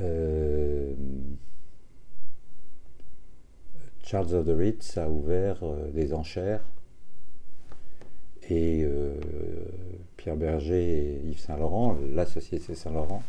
euh, 0.00 0.92
Charles 4.02 4.34
of 4.34 4.46
the 4.46 4.50
Ritz 4.50 4.98
a 4.98 5.08
ouvert 5.08 5.60
des 5.94 6.12
enchères 6.12 6.64
et 8.50 8.86
Pierre 10.18 10.36
Berger 10.36 11.22
et 11.22 11.28
Yves 11.30 11.38
Saint 11.38 11.56
Laurent, 11.56 11.96
la 12.12 12.26
société 12.26 12.74
Saint 12.74 12.92
Laurent, 12.92 13.22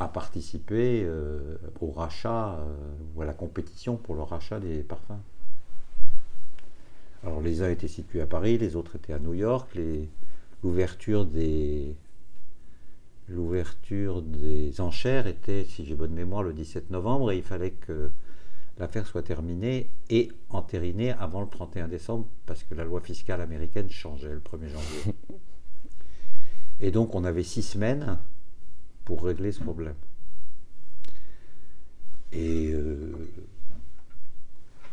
a 0.00 0.08
participé 0.08 1.02
euh, 1.04 1.56
au 1.80 1.90
rachat 1.90 2.54
euh, 2.54 2.74
ou 3.14 3.22
à 3.22 3.26
la 3.26 3.34
compétition 3.34 3.96
pour 3.96 4.14
le 4.14 4.22
rachat 4.22 4.58
des 4.58 4.82
parfums. 4.82 5.20
Alors 7.22 7.42
les 7.42 7.62
uns 7.62 7.68
étaient 7.68 7.86
situés 7.86 8.22
à 8.22 8.26
Paris, 8.26 8.56
les 8.56 8.76
autres 8.76 8.96
étaient 8.96 9.12
à 9.12 9.18
New 9.18 9.34
York. 9.34 9.78
L'ouverture 10.62 11.26
des 11.26 11.94
l'ouverture 13.28 14.22
des 14.22 14.80
enchères 14.80 15.26
était, 15.26 15.64
si 15.64 15.84
j'ai 15.84 15.94
bonne 15.94 16.14
mémoire, 16.14 16.42
le 16.42 16.52
17 16.52 16.90
novembre 16.90 17.30
et 17.30 17.36
il 17.36 17.44
fallait 17.44 17.70
que 17.70 18.10
l'affaire 18.78 19.06
soit 19.06 19.22
terminée 19.22 19.88
et 20.08 20.32
entérinée 20.48 21.12
avant 21.12 21.42
le 21.42 21.48
31 21.48 21.88
décembre 21.88 22.26
parce 22.46 22.64
que 22.64 22.74
la 22.74 22.84
loi 22.84 23.00
fiscale 23.00 23.40
américaine 23.40 23.88
changeait 23.90 24.32
le 24.32 24.40
1er 24.40 24.68
janvier. 24.68 25.14
Et 26.82 26.90
donc 26.90 27.14
on 27.14 27.24
avait 27.24 27.42
six 27.42 27.62
semaines 27.62 28.18
pour 29.04 29.24
régler 29.24 29.52
ce 29.52 29.62
problème. 29.62 29.94
Et 32.32 32.72
euh, 32.72 33.28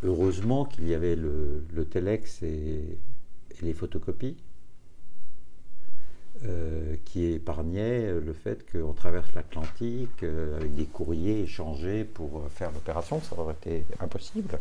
heureusement 0.04 0.66
qu'il 0.66 0.88
y 0.88 0.96
avait 0.96 1.16
le, 1.16 1.64
le 1.74 1.86
Telex 1.86 2.42
et, 2.44 2.98
les 3.64 3.74
photocopies 3.74 4.38
euh, 6.44 6.96
qui 7.06 7.26
épargnaient 7.26 8.14
le 8.14 8.34
fait 8.34 8.72
qu'on 8.72 8.94
traverse 8.94 9.34
l'Atlantique 9.34 10.22
euh, 10.22 10.58
avec 10.58 10.76
des 10.76 10.86
courriers 10.86 11.42
échangés 11.42 12.04
pour 12.04 12.44
faire 12.52 12.72
l'opération, 12.72 13.20
ça 13.20 13.36
aurait 13.40 13.56
été 13.56 13.84
impossible. 14.00 14.60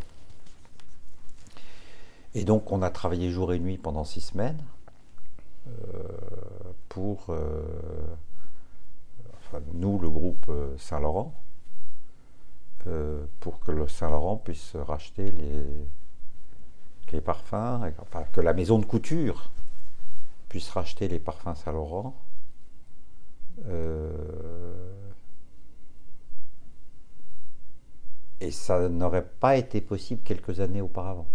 Et 2.33 2.43
donc 2.43 2.71
on 2.71 2.81
a 2.81 2.89
travaillé 2.89 3.29
jour 3.29 3.53
et 3.53 3.59
nuit 3.59 3.77
pendant 3.77 4.03
six 4.03 4.21
semaines 4.21 4.61
pour 6.89 7.35
nous, 9.73 9.99
le 9.99 10.09
groupe 10.09 10.45
euh, 10.49 10.77
Saint-Laurent, 10.77 11.33
euh, 12.87 13.25
pour 13.39 13.59
que 13.59 13.71
le 13.71 13.87
Saint-Laurent 13.87 14.37
puisse 14.37 14.75
racheter 14.75 15.31
les, 15.31 15.63
les 17.11 17.21
parfums, 17.21 17.91
enfin, 17.99 18.23
que 18.33 18.41
la 18.41 18.53
maison 18.53 18.79
de 18.79 18.85
couture 18.85 19.51
puisse 20.49 20.69
racheter 20.69 21.07
les 21.07 21.19
parfums 21.19 21.55
Saint-Laurent. 21.55 22.15
Euh, 23.67 24.93
et 28.39 28.51
ça 28.51 28.87
n'aurait 28.87 29.25
pas 29.25 29.57
été 29.57 29.81
possible 29.81 30.21
quelques 30.23 30.59
années 30.59 30.81
auparavant, 30.81 31.27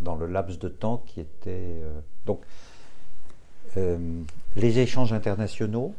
dans 0.00 0.16
le 0.16 0.26
laps 0.26 0.58
de 0.58 0.68
temps 0.68 0.98
qui 0.98 1.20
était... 1.20 1.82
donc, 2.26 2.42
les 4.56 4.78
échanges 4.80 5.12
internationaux, 5.12 5.94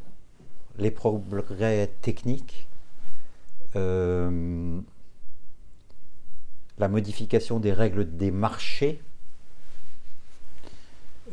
les 0.79 0.91
progrès 0.91 1.91
techniques, 2.01 2.67
euh, 3.75 4.81
la 6.77 6.87
modification 6.87 7.59
des 7.59 7.73
règles 7.73 8.15
des 8.17 8.31
marchés 8.31 9.01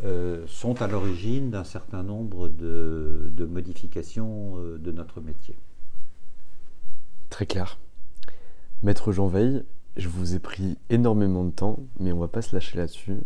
euh, 0.04 0.44
sont 0.46 0.82
à 0.82 0.88
l'origine 0.88 1.50
d'un 1.50 1.64
certain 1.64 2.02
nombre 2.02 2.48
de, 2.48 3.48
modifications 3.48 4.58
euh, 4.58 4.78
de 4.78 4.92
notre 4.92 5.20
métier. 5.20 5.56
Très 7.30 7.46
clair. 7.46 7.78
Maître 8.82 9.12
Jean 9.12 9.28
Veil, 9.28 9.64
je 9.96 10.08
vous 10.08 10.34
ai 10.34 10.38
pris 10.38 10.76
énormément 10.90 11.44
de 11.44 11.50
temps, 11.50 11.78
mais 11.98 12.12
on 12.12 12.18
va 12.18 12.28
pas 12.28 12.42
se 12.42 12.54
lâcher 12.54 12.76
là-dessus. 12.76 13.18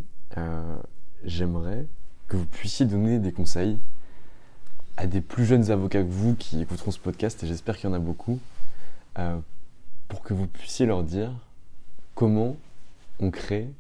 J'aimerais 1.25 1.87
que 2.29 2.37
vous 2.37 2.47
puissiez 2.47 2.87
donner 2.87 3.19
des 3.19 3.33
conseils 3.33 3.79
à 5.01 5.07
des 5.07 5.23
plus 5.23 5.47
jeunes 5.47 5.71
avocats 5.71 6.03
que 6.03 6.11
vous 6.11 6.35
qui 6.35 6.61
écouteront 6.61 6.91
ce 6.91 6.99
podcast, 6.99 7.43
et 7.43 7.47
j'espère 7.47 7.79
qu'il 7.79 7.89
y 7.89 7.93
en 7.93 7.97
a 7.97 7.99
beaucoup, 7.99 8.39
euh, 9.19 9.39
pour 10.09 10.21
que 10.21 10.35
vous 10.35 10.47
puissiez 10.47 10.85
leur 10.85 11.03
dire 11.03 11.33
comment 12.15 12.59
on 13.19 13.31
crée 13.31 13.71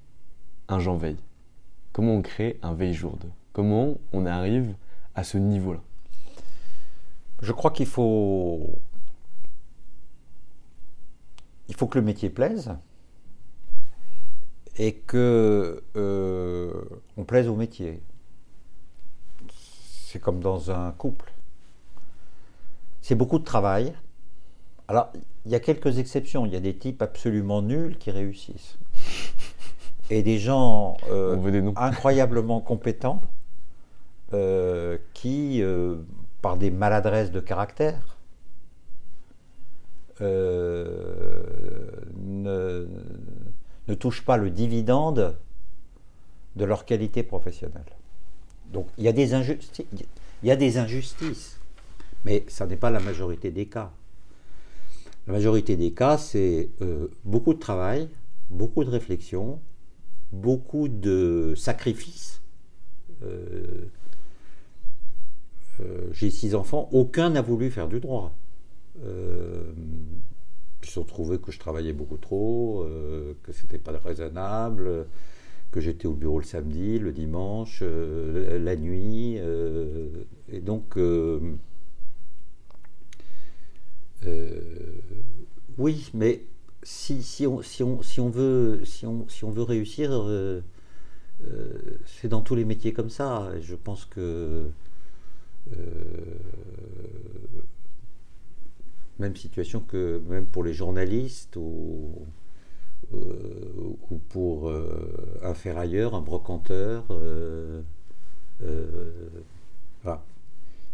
un 0.69 0.79
Jean 0.79 0.97
Veille, 0.97 1.19
comment 1.93 2.15
on 2.15 2.23
crée 2.23 2.59
un 2.63 2.73
Veille 2.73 2.95
Jourde, 2.95 3.27
comment 3.53 3.99
on 4.15 4.25
arrive 4.25 4.73
à 5.15 5.23
ce 5.23 5.37
niveau-là. 5.37 5.81
Je 7.43 7.53
crois 7.53 7.71
qu'il 7.71 7.85
faut 7.85 8.79
il 11.69 11.75
faut 11.75 11.87
que 11.87 11.99
le 11.99 12.05
métier 12.05 12.31
plaise 12.31 12.75
et 14.79 14.95
que 14.95 15.83
euh, 15.97 16.73
on 17.19 17.25
plaise 17.25 17.47
au 17.47 17.57
métier 17.57 18.01
c'est 20.11 20.19
comme 20.19 20.41
dans 20.41 20.73
un 20.73 20.91
couple. 20.91 21.32
C'est 23.01 23.15
beaucoup 23.15 23.39
de 23.39 23.45
travail. 23.45 23.95
Alors, 24.89 25.12
il 25.45 25.53
y 25.53 25.55
a 25.55 25.61
quelques 25.61 25.99
exceptions. 25.99 26.47
Il 26.47 26.53
y 26.53 26.57
a 26.57 26.61
des 26.61 26.77
types 26.77 27.01
absolument 27.01 27.62
nuls 27.62 27.97
qui 27.97 28.11
réussissent. 28.11 28.77
Et 30.11 30.24
des 30.24 30.39
gens 30.41 30.97
euh, 31.11 31.37
des 31.37 31.73
incroyablement 31.77 32.61
compétents 32.61 33.23
euh, 34.32 34.99
qui, 35.15 35.62
euh, 35.62 35.99
par 36.43 36.57
des 36.57 36.73
maladresses 36.73 37.31
de 37.31 37.39
caractère, 37.39 38.16
ne, 40.20 41.07
ne 43.89 43.95
touchent 43.95 44.24
pas 44.24 44.37
le 44.37 44.51
dividende 44.51 45.39
de 46.57 46.65
leur 46.65 46.85
qualité 46.85 47.23
professionnelle. 47.23 47.87
Donc 48.73 48.87
il 48.99 49.05
y 49.05 49.09
a 49.09 49.13
des 49.13 49.35
injustices, 49.35 49.87
il 50.43 50.49
y 50.49 50.51
a 50.51 50.57
des 50.57 50.79
injustices, 50.79 51.59
mais 52.25 52.45
ça 52.49 52.67
n'est 52.67 52.77
pas 52.77 52.91
la 52.91 53.01
majorité 53.01 53.51
des 53.51 53.67
cas. 53.67 53.93
La 55.27 55.35
majorité 55.35 55.77
des 55.77 55.93
cas, 55.93 56.19
c'est 56.19 56.71
euh, 56.81 57.09
beaucoup 57.25 57.55
de 57.55 57.59
travail, 57.59 58.09
beaucoup 58.49 58.85
de 58.85 58.91
réflexion, 58.91 59.61
beaucoup 60.33 60.89
de 60.89 61.55
sacrifices. 61.57 62.41
Euh, 63.23 63.87
euh, 65.81 66.09
J'ai 66.13 66.31
six 66.31 66.55
enfants, 66.55 66.89
aucun 66.93 67.31
n'a 67.31 67.43
voulu 67.43 67.71
faire 67.71 67.89
du 67.89 68.01
droit. 68.01 68.35
Ils 69.03 70.87
se 70.87 70.93
sont 70.93 71.05
trouvés 71.05 71.39
que 71.39 71.53
je 71.53 71.59
travaillais 71.59 71.93
beaucoup 71.93 72.17
trop, 72.17 72.87
que 73.43 73.53
c'était 73.53 73.79
pas 73.79 73.93
raisonnable, 74.05 75.07
que 75.71 75.81
j'étais 75.81 76.07
au 76.07 76.15
bureau 76.15 76.39
le 76.39 76.45
samedi, 76.45 76.99
le 76.99 77.13
dimanche, 77.13 77.81
euh, 77.83 78.59
la 78.59 78.77
nuit, 78.77 79.37
euh, 79.39 80.09
et 80.49 80.61
donc 80.61 80.97
euh, 80.97 81.57
oui, 85.79 86.11
mais 86.15 86.45
si, 86.83 87.23
si, 87.23 87.47
on, 87.47 87.63
si, 87.63 87.83
on, 87.83 88.03
si, 88.03 88.21
on 88.21 88.29
veut, 88.29 88.85
si, 88.85 89.07
on, 89.07 89.29
si 89.29 89.45
on 89.45 89.51
veut 89.51 89.63
réussir, 89.63 90.11
c'est 92.05 92.29
dans 92.29 92.43
tous 92.43 92.55
les 92.55 92.65
métiers 92.65 92.93
comme 92.93 93.11
ça. 93.11 93.51
Je 93.61 93.75
pense 93.75 94.05
que 94.05 94.71
même 99.19 99.37
situation 99.37 99.81
que 99.81 100.21
même 100.29 100.47
pour 100.47 100.65
les 100.65 100.75
journalistes 100.75 101.57
ou, 101.57 102.27
ou 103.13 104.19
pour 104.29 104.69
euh, 104.69 105.39
un 105.43 105.55
ferrailleur, 105.55 106.15
un 106.15 106.21
brocanteur. 106.21 107.05
euh, 107.11 107.83
euh, 108.63 109.29
voilà. 110.03 110.23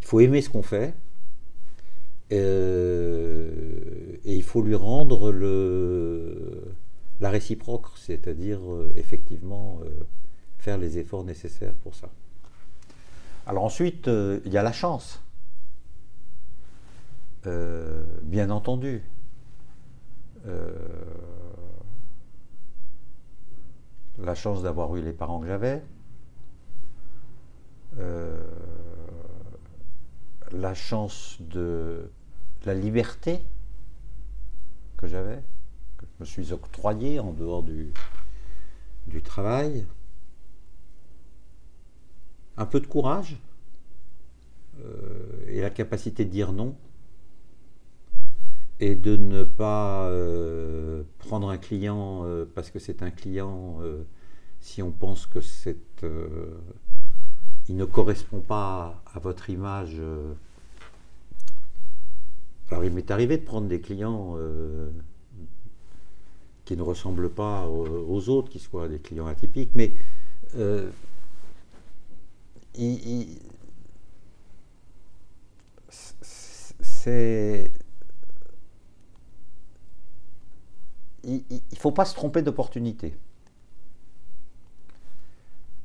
Il 0.01 0.07
faut 0.07 0.21
aimer 0.21 0.41
ce 0.41 0.51
qu'on 0.51 0.63
fait 0.63 0.95
euh, 2.33 4.17
et 4.25 4.35
il 4.35 4.43
faut 4.43 4.63
lui 4.63 4.75
rendre 4.75 5.33
le, 5.33 6.75
la 7.21 7.31
réciproque, 7.31 7.87
c'est-à-dire 7.97 8.59
euh, 8.63 8.93
effectivement 8.97 9.81
euh, 9.85 9.89
faire 10.59 10.79
les 10.79 10.99
efforts 10.99 11.25
nécessaires 11.25 11.75
pour 11.83 11.95
ça. 11.95 12.09
Alors 13.47 13.65
ensuite, 13.65 14.09
euh, 14.09 14.41
il 14.45 14.53
y 14.53 14.59
a 14.59 14.63
la 14.63 14.73
chance. 14.73 15.23
Euh, 17.47 18.05
bien 18.23 18.51
entendu. 18.51 19.03
La 24.19 24.35
chance 24.35 24.63
d'avoir 24.63 24.97
eu 24.97 25.03
les 25.03 25.13
parents 25.13 25.41
que 25.41 25.47
j'avais. 25.47 25.83
Euh, 27.99 28.43
la 30.53 30.75
chance 30.75 31.37
de 31.41 32.11
la 32.65 32.75
liberté 32.75 33.41
que 34.97 35.07
j'avais, 35.07 35.43
que 35.99 36.07
je 36.07 36.21
me 36.21 36.25
suis 36.25 36.53
octroyé 36.53 37.19
en 37.21 37.33
dehors 37.33 37.63
du, 37.63 37.93
du 39.07 39.23
travail. 39.23 39.87
Un 42.57 42.65
peu 42.65 42.81
de 42.81 42.87
courage 42.87 43.37
euh, 44.81 45.45
et 45.49 45.61
la 45.61 45.71
capacité 45.71 46.25
de 46.25 46.31
dire 46.31 46.53
non 46.53 46.75
et 48.81 48.95
de 48.95 49.17
ne 49.17 49.45
pas 49.45 50.09
euh, 50.09 51.03
prendre 51.19 51.49
un 51.49 51.59
client 51.59 52.23
euh, 52.25 52.45
parce 52.55 52.71
que 52.71 52.79
c'est 52.79 53.03
un 53.03 53.11
client 53.11 53.79
euh, 53.81 54.03
si 54.61 54.83
on 54.83 54.91
pense 54.91 55.27
que 55.27 55.41
c'est 55.41 55.77
il 57.69 57.77
ne 57.77 57.85
correspond 57.85 58.41
pas 58.41 59.03
à 59.13 59.19
votre 59.19 59.51
image. 59.51 60.01
Alors 62.71 62.85
il 62.85 62.93
m'est 62.93 63.11
arrivé 63.11 63.39
de 63.39 63.45
prendre 63.45 63.67
des 63.67 63.81
clients 63.81 64.37
qui 66.65 66.77
ne 66.77 66.83
ressemblent 66.83 67.31
pas 67.31 67.67
aux, 67.69 68.29
autres, 68.29 68.51
qui 68.51 68.61
soient 68.61 68.89
des 68.89 69.01
clients 69.01 69.27
atypiques, 69.27 69.73
mais 69.75 69.95
c'est 76.81 77.73
il 81.27 81.45
ne 81.51 81.77
faut 81.77 81.93
pas 81.93 82.05
se 82.05 82.15
tromper 82.15 82.43
d'opportunité. 82.43 83.19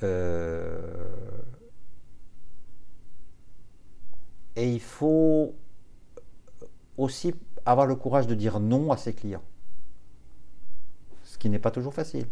Euh, 0.04 0.80
et 4.56 4.72
il 4.72 4.80
faut 4.80 5.56
aussi 6.98 7.34
avoir 7.66 7.88
le 7.88 7.96
courage 7.96 8.28
de 8.28 8.36
dire 8.36 8.60
non 8.60 8.92
à 8.92 8.98
ses 8.98 9.14
clients. 9.14 9.44
Ce 11.24 11.38
qui 11.38 11.50
n'est 11.50 11.60
pas 11.60 11.72
toujours 11.72 11.94
facile. 11.94 12.28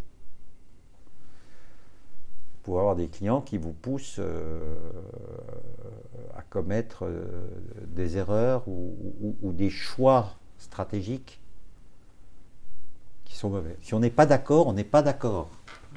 Vous 2.53 2.63
pouvez 2.63 2.79
avoir 2.79 2.95
des 2.95 3.07
clients 3.07 3.41
qui 3.41 3.57
vous 3.57 3.73
poussent 3.73 4.19
euh, 4.19 4.75
à 6.35 6.41
commettre 6.41 7.05
euh, 7.05 7.25
des 7.87 8.17
erreurs 8.17 8.67
ou, 8.67 9.51
des 9.53 9.69
choix 9.69 10.35
stratégiques 10.57 11.41
qui 13.29 13.37
sont 13.37 13.49
mauvais. 13.49 13.77
Si 13.81 13.93
on 13.93 13.99
n'est 14.01 14.09
pas 14.09 14.25
d'accord, 14.25 14.67
on 14.67 14.73
n'est 14.73 14.83
pas 14.83 15.01
d'accord. 15.01 15.49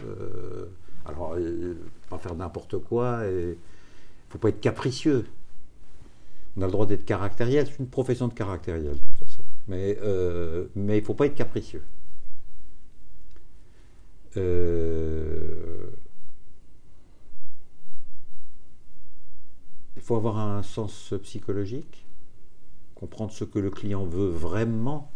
Euh, 0.04 0.66
alors, 1.04 1.34
euh, 1.34 1.76
pas 2.08 2.18
faire 2.18 2.36
n'importe 2.36 2.78
quoi 2.78 3.22
il 3.24 3.48
ne 3.48 3.54
faut 4.28 4.38
pas 4.38 4.50
être 4.50 4.60
capricieux. 4.60 5.26
On 6.56 6.62
a 6.62 6.66
le 6.66 6.72
droit 6.72 6.86
d'être 6.86 7.04
caractériel, 7.04 7.66
c'est 7.66 7.78
une 7.78 7.88
profession 7.88 8.28
de 8.28 8.34
caractériel 8.34 8.92
de 8.92 8.98
toute 8.98 9.18
façon. 9.18 9.42
Mais, 9.68 9.98
euh, 10.02 10.66
il 10.76 10.84
ne 10.84 11.00
faut 11.00 11.14
pas 11.14 11.26
être 11.26 11.34
capricieux. 11.34 11.82
Euh, 14.36 15.90
il 19.96 20.02
faut 20.02 20.16
avoir 20.16 20.38
un 20.38 20.62
sens 20.62 21.14
psychologique, 21.22 22.06
comprendre 22.94 23.32
ce 23.32 23.44
que 23.44 23.58
le 23.58 23.70
client 23.70 24.04
veut 24.04 24.28
vraiment, 24.28 25.10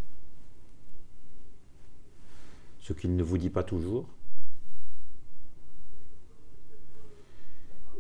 ce 2.87 2.93
qu'il 2.93 3.17
ne 3.17 3.23
vous 3.25 3.37
dit 3.37 3.51
pas 3.51 3.65
toujours. 3.65 4.07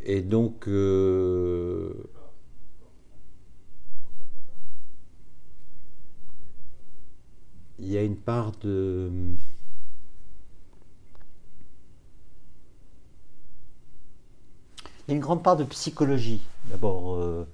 Et 0.04 0.22
donc, 0.22 0.68
euh, 0.68 1.92
il 7.80 7.88
y 7.88 7.98
a 7.98 8.02
une 8.04 8.16
part 8.16 8.52
de... 8.62 9.10
Il 15.08 15.10
y 15.10 15.10
a 15.10 15.14
une 15.14 15.20
grande 15.20 15.42
part 15.42 15.56
de 15.56 15.64
psychologie. 15.64 16.42
D'abord, 16.70 17.16
euh, 17.16 17.44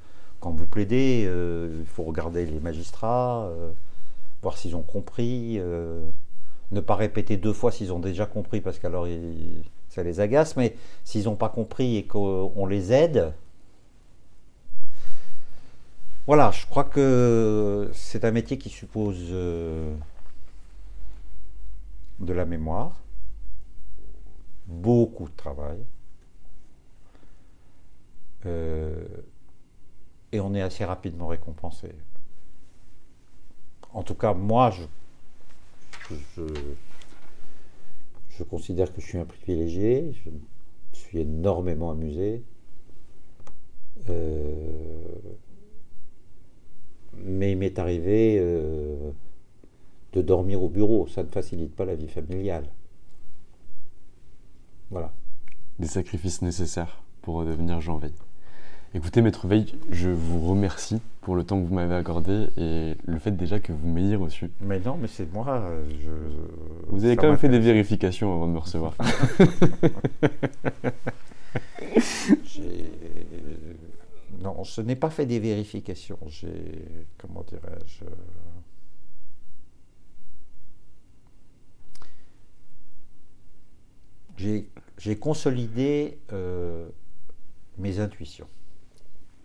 quand 0.40 0.50
vous 0.50 0.66
plaidez, 0.66 1.24
euh, 1.26 1.78
il 1.80 1.86
faut 1.86 2.02
regarder 2.02 2.44
les 2.44 2.60
magistrats, 2.60 3.50
voir 4.42 4.58
s'ils 4.58 4.76
ont 4.76 4.82
compris, 4.82 5.58
ne 6.72 6.80
pas 6.80 6.96
répéter 6.96 7.36
deux 7.36 7.52
fois 7.52 7.70
s'ils 7.70 7.92
ont 7.92 8.00
déjà 8.00 8.26
compris, 8.26 8.60
parce 8.60 8.78
qu'alors 8.78 9.06
ça 9.88 10.02
les 10.02 10.20
agace, 10.20 10.56
mais 10.56 10.76
s'ils 11.04 11.24
n'ont 11.24 11.36
pas 11.36 11.50
compris 11.50 11.96
et 11.96 12.06
qu'on 12.06 12.66
les 12.66 12.92
aide, 12.92 13.32
voilà, 16.26 16.50
je 16.50 16.66
crois 16.66 16.84
que 16.84 17.90
c'est 17.92 18.24
un 18.24 18.30
métier 18.30 18.56
qui 18.56 18.70
suppose 18.70 19.18
euh, 19.30 19.94
de 22.20 22.32
la 22.32 22.44
mémoire, 22.44 23.00
beaucoup 24.66 25.28
de 25.28 25.36
travail, 25.36 25.78
euh, 28.46 29.04
et 30.32 30.40
on 30.40 30.54
est 30.54 30.62
assez 30.62 30.84
rapidement 30.84 31.26
récompensé. 31.26 31.94
En 33.92 34.02
tout 34.02 34.14
cas, 34.14 34.32
moi, 34.32 34.70
je, 34.70 34.84
je, 38.38 38.44
considère 38.44 38.92
que 38.92 39.00
je 39.00 39.06
suis 39.06 39.18
un 39.18 39.24
privilégié, 39.24 40.12
je 40.92 40.98
suis 40.98 41.20
énormément 41.20 41.90
amusé. 41.90 42.42
mais 47.24 47.52
il 47.52 47.58
m'est 47.58 47.78
arrivé 47.78 48.38
de 50.12 50.22
dormir 50.22 50.62
au 50.62 50.68
bureau. 50.68 51.06
Ça 51.06 51.22
ne 51.22 51.28
facilite 51.28 51.74
pas 51.74 51.84
la 51.84 51.94
vie 51.94 52.08
familiale. 52.08 52.66
Voilà. 54.90 55.12
Des 55.78 55.86
sacrifices 55.86 56.42
nécessaires 56.42 57.02
pour 57.22 57.36
redevenir 57.36 57.80
Jean. 57.80 58.00
Écoutez, 58.94 59.22
Maître 59.22 59.46
Veil, 59.46 59.74
je 59.90 60.10
vous 60.10 60.46
remercie 60.46 61.00
pour 61.22 61.34
le 61.34 61.44
temps 61.44 61.58
que 61.58 61.66
vous 61.66 61.74
m'avez 61.74 61.94
accordé 61.94 62.48
et 62.58 62.94
le 63.06 63.18
fait 63.18 63.30
déjà 63.30 63.58
que 63.58 63.72
vous 63.72 63.88
m'ayez 63.88 64.16
reçu. 64.16 64.50
Mais 64.60 64.80
non, 64.80 64.98
mais 65.00 65.08
c'est 65.08 65.32
moi. 65.32 65.64
Je... 65.98 66.10
Vous 66.88 67.06
avez 67.06 67.16
quand 67.16 67.28
même 67.28 67.38
fait 67.38 67.48
des 67.48 67.58
vérifications 67.58 68.34
avant 68.34 68.46
de 68.46 68.52
me 68.52 68.58
recevoir. 68.58 68.94
non, 74.42 74.62
je 74.62 74.82
n'ai 74.82 74.96
pas 74.96 75.08
fait 75.08 75.24
des 75.24 75.40
vérifications. 75.40 76.18
J'ai. 76.26 76.84
Comment 77.16 77.46
dirais-je 77.48 78.04
J'ai 84.98 85.16
consolidé 85.16 86.18
euh, 86.32 86.88
mes 87.78 88.00
intuitions. 88.00 88.48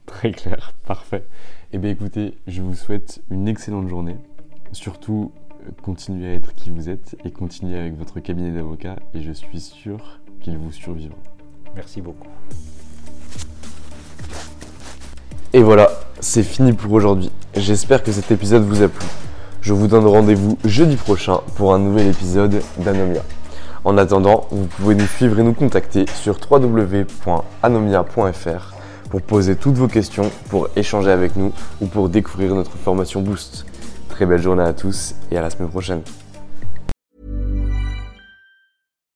Très 0.08 0.32
clair, 0.32 0.74
parfait. 0.88 1.24
Eh 1.74 1.78
bien 1.78 1.92
écoutez, 1.92 2.40
je 2.48 2.64
vous 2.64 2.74
souhaite 2.74 3.22
une 3.30 3.48
excellente 3.48 3.88
journée. 3.88 4.16
Surtout, 4.72 5.32
continuez 5.84 6.30
à 6.30 6.34
être 6.34 6.56
qui 6.56 6.72
vous 6.72 6.90
êtes 6.90 7.16
et 7.24 7.32
continuez 7.32 7.78
avec 7.78 7.96
votre 7.98 8.20
cabinet 8.20 8.52
d'avocat 8.52 8.96
et 9.14 9.22
je 9.22 9.32
suis 9.32 9.60
sûr 9.60 10.20
qu'il 10.42 10.58
vous 10.58 10.72
survivra. 10.72 11.18
Merci 11.76 12.02
beaucoup. 12.02 12.30
Et 15.54 15.62
voilà, 15.62 15.92
c'est 16.20 16.44
fini 16.44 16.74
pour 16.74 16.92
aujourd'hui. 16.94 17.32
J'espère 17.56 18.02
que 18.02 18.12
cet 18.12 18.32
épisode 18.32 18.64
vous 18.64 18.82
a 18.82 18.88
plu. 18.88 19.06
Je 19.62 19.74
vous 19.74 19.88
donne 19.88 20.06
rendez-vous 20.06 20.58
jeudi 20.64 20.96
prochain 20.96 21.42
pour 21.56 21.74
un 21.74 21.80
nouvel 21.80 22.08
épisode 22.08 22.62
d'Anomia. 22.78 23.22
En 23.84 23.98
attendant, 23.98 24.48
vous 24.52 24.68
pouvez 24.68 24.96
nous 24.96 25.06
suivre 25.06 25.38
et 25.40 25.44
nous 25.44 25.54
contacter 25.54 26.06
sur 26.16 26.40
www.anomia.fr 26.50 28.77
pour 29.10 29.22
poser 29.22 29.56
toutes 29.56 29.76
vos 29.76 29.88
questions, 29.88 30.32
pour 30.50 30.70
échanger 30.76 31.12
avec 31.12 31.36
nous 31.36 31.54
ou 31.82 31.88
pour 31.88 32.10
découvrir 32.10 32.56
notre 32.56 32.78
formation 32.78 33.22
Boost. 33.22 33.66
Très 34.10 34.26
belle 34.26 34.42
journée 34.42 34.64
à 34.64 34.74
tous 34.74 35.16
et 35.32 35.38
à 35.38 35.42
la 35.42 35.50
semaine 35.50 35.70
prochaine. 35.70 36.02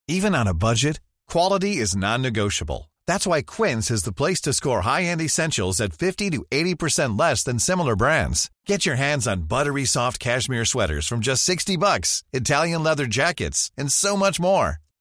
Even 0.08 0.36
on 0.36 0.46
a 0.46 0.54
budget, 0.54 1.00
quality 1.28 1.78
is 1.78 1.96
non-negotiable. 1.96 2.90
That's 3.08 3.26
why 3.26 3.42
Quince 3.42 3.90
is 3.92 4.04
the 4.04 4.14
place 4.14 4.42
to 4.42 4.54
score 4.54 4.82
high-end 4.82 5.22
essentials 5.22 5.80
at 5.82 5.94
50 5.94 6.30
to 6.32 6.46
80% 6.52 7.18
less 7.20 7.44
than 7.44 7.60
similar 7.60 7.96
brands. 7.96 8.50
Get 8.66 8.86
your 8.86 8.96
hands 8.96 9.28
on 9.28 9.44
buttery 9.44 9.86
soft 9.86 10.20
cashmere 10.20 10.66
sweaters 10.66 11.08
from 11.08 11.20
just 11.20 11.44
60 11.44 11.78
bucks, 11.78 12.24
Italian 12.34 12.84
leather 12.84 13.08
jackets, 13.08 13.72
and 13.78 13.92
so 13.92 14.18
much 14.18 14.40
more. 14.40 14.78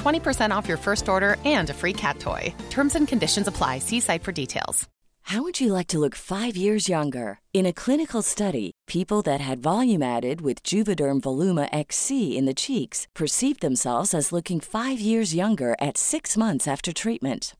20% 0.00 0.50
off 0.50 0.68
your 0.68 0.76
first 0.76 1.08
order 1.08 1.36
and 1.44 1.70
a 1.70 1.74
free 1.74 1.94
cat 1.94 2.18
toy. 2.18 2.52
Terms 2.70 2.96
and 2.96 3.06
conditions 3.06 3.46
apply. 3.46 3.78
See 3.78 4.00
site 4.00 4.24
for 4.24 4.32
details. 4.32 4.88
How 5.30 5.42
would 5.42 5.60
you 5.60 5.72
like 5.72 5.86
to 5.88 5.98
look 6.00 6.16
five 6.16 6.56
years 6.56 6.88
younger? 6.88 7.38
In 7.54 7.64
a 7.64 7.72
clinical 7.72 8.20
study, 8.20 8.72
people 8.88 9.22
that 9.22 9.40
had 9.40 9.62
volume 9.62 10.02
added 10.02 10.40
with 10.40 10.64
Juvederm 10.64 11.20
Voluma 11.20 11.68
XC 11.72 12.36
in 12.36 12.46
the 12.46 12.54
cheeks 12.54 13.06
perceived 13.14 13.60
themselves 13.60 14.12
as 14.12 14.32
looking 14.32 14.58
five 14.58 14.98
years 14.98 15.32
younger 15.32 15.76
at 15.80 15.96
six 15.96 16.36
months 16.36 16.66
after 16.66 16.92
treatment. 16.92 17.54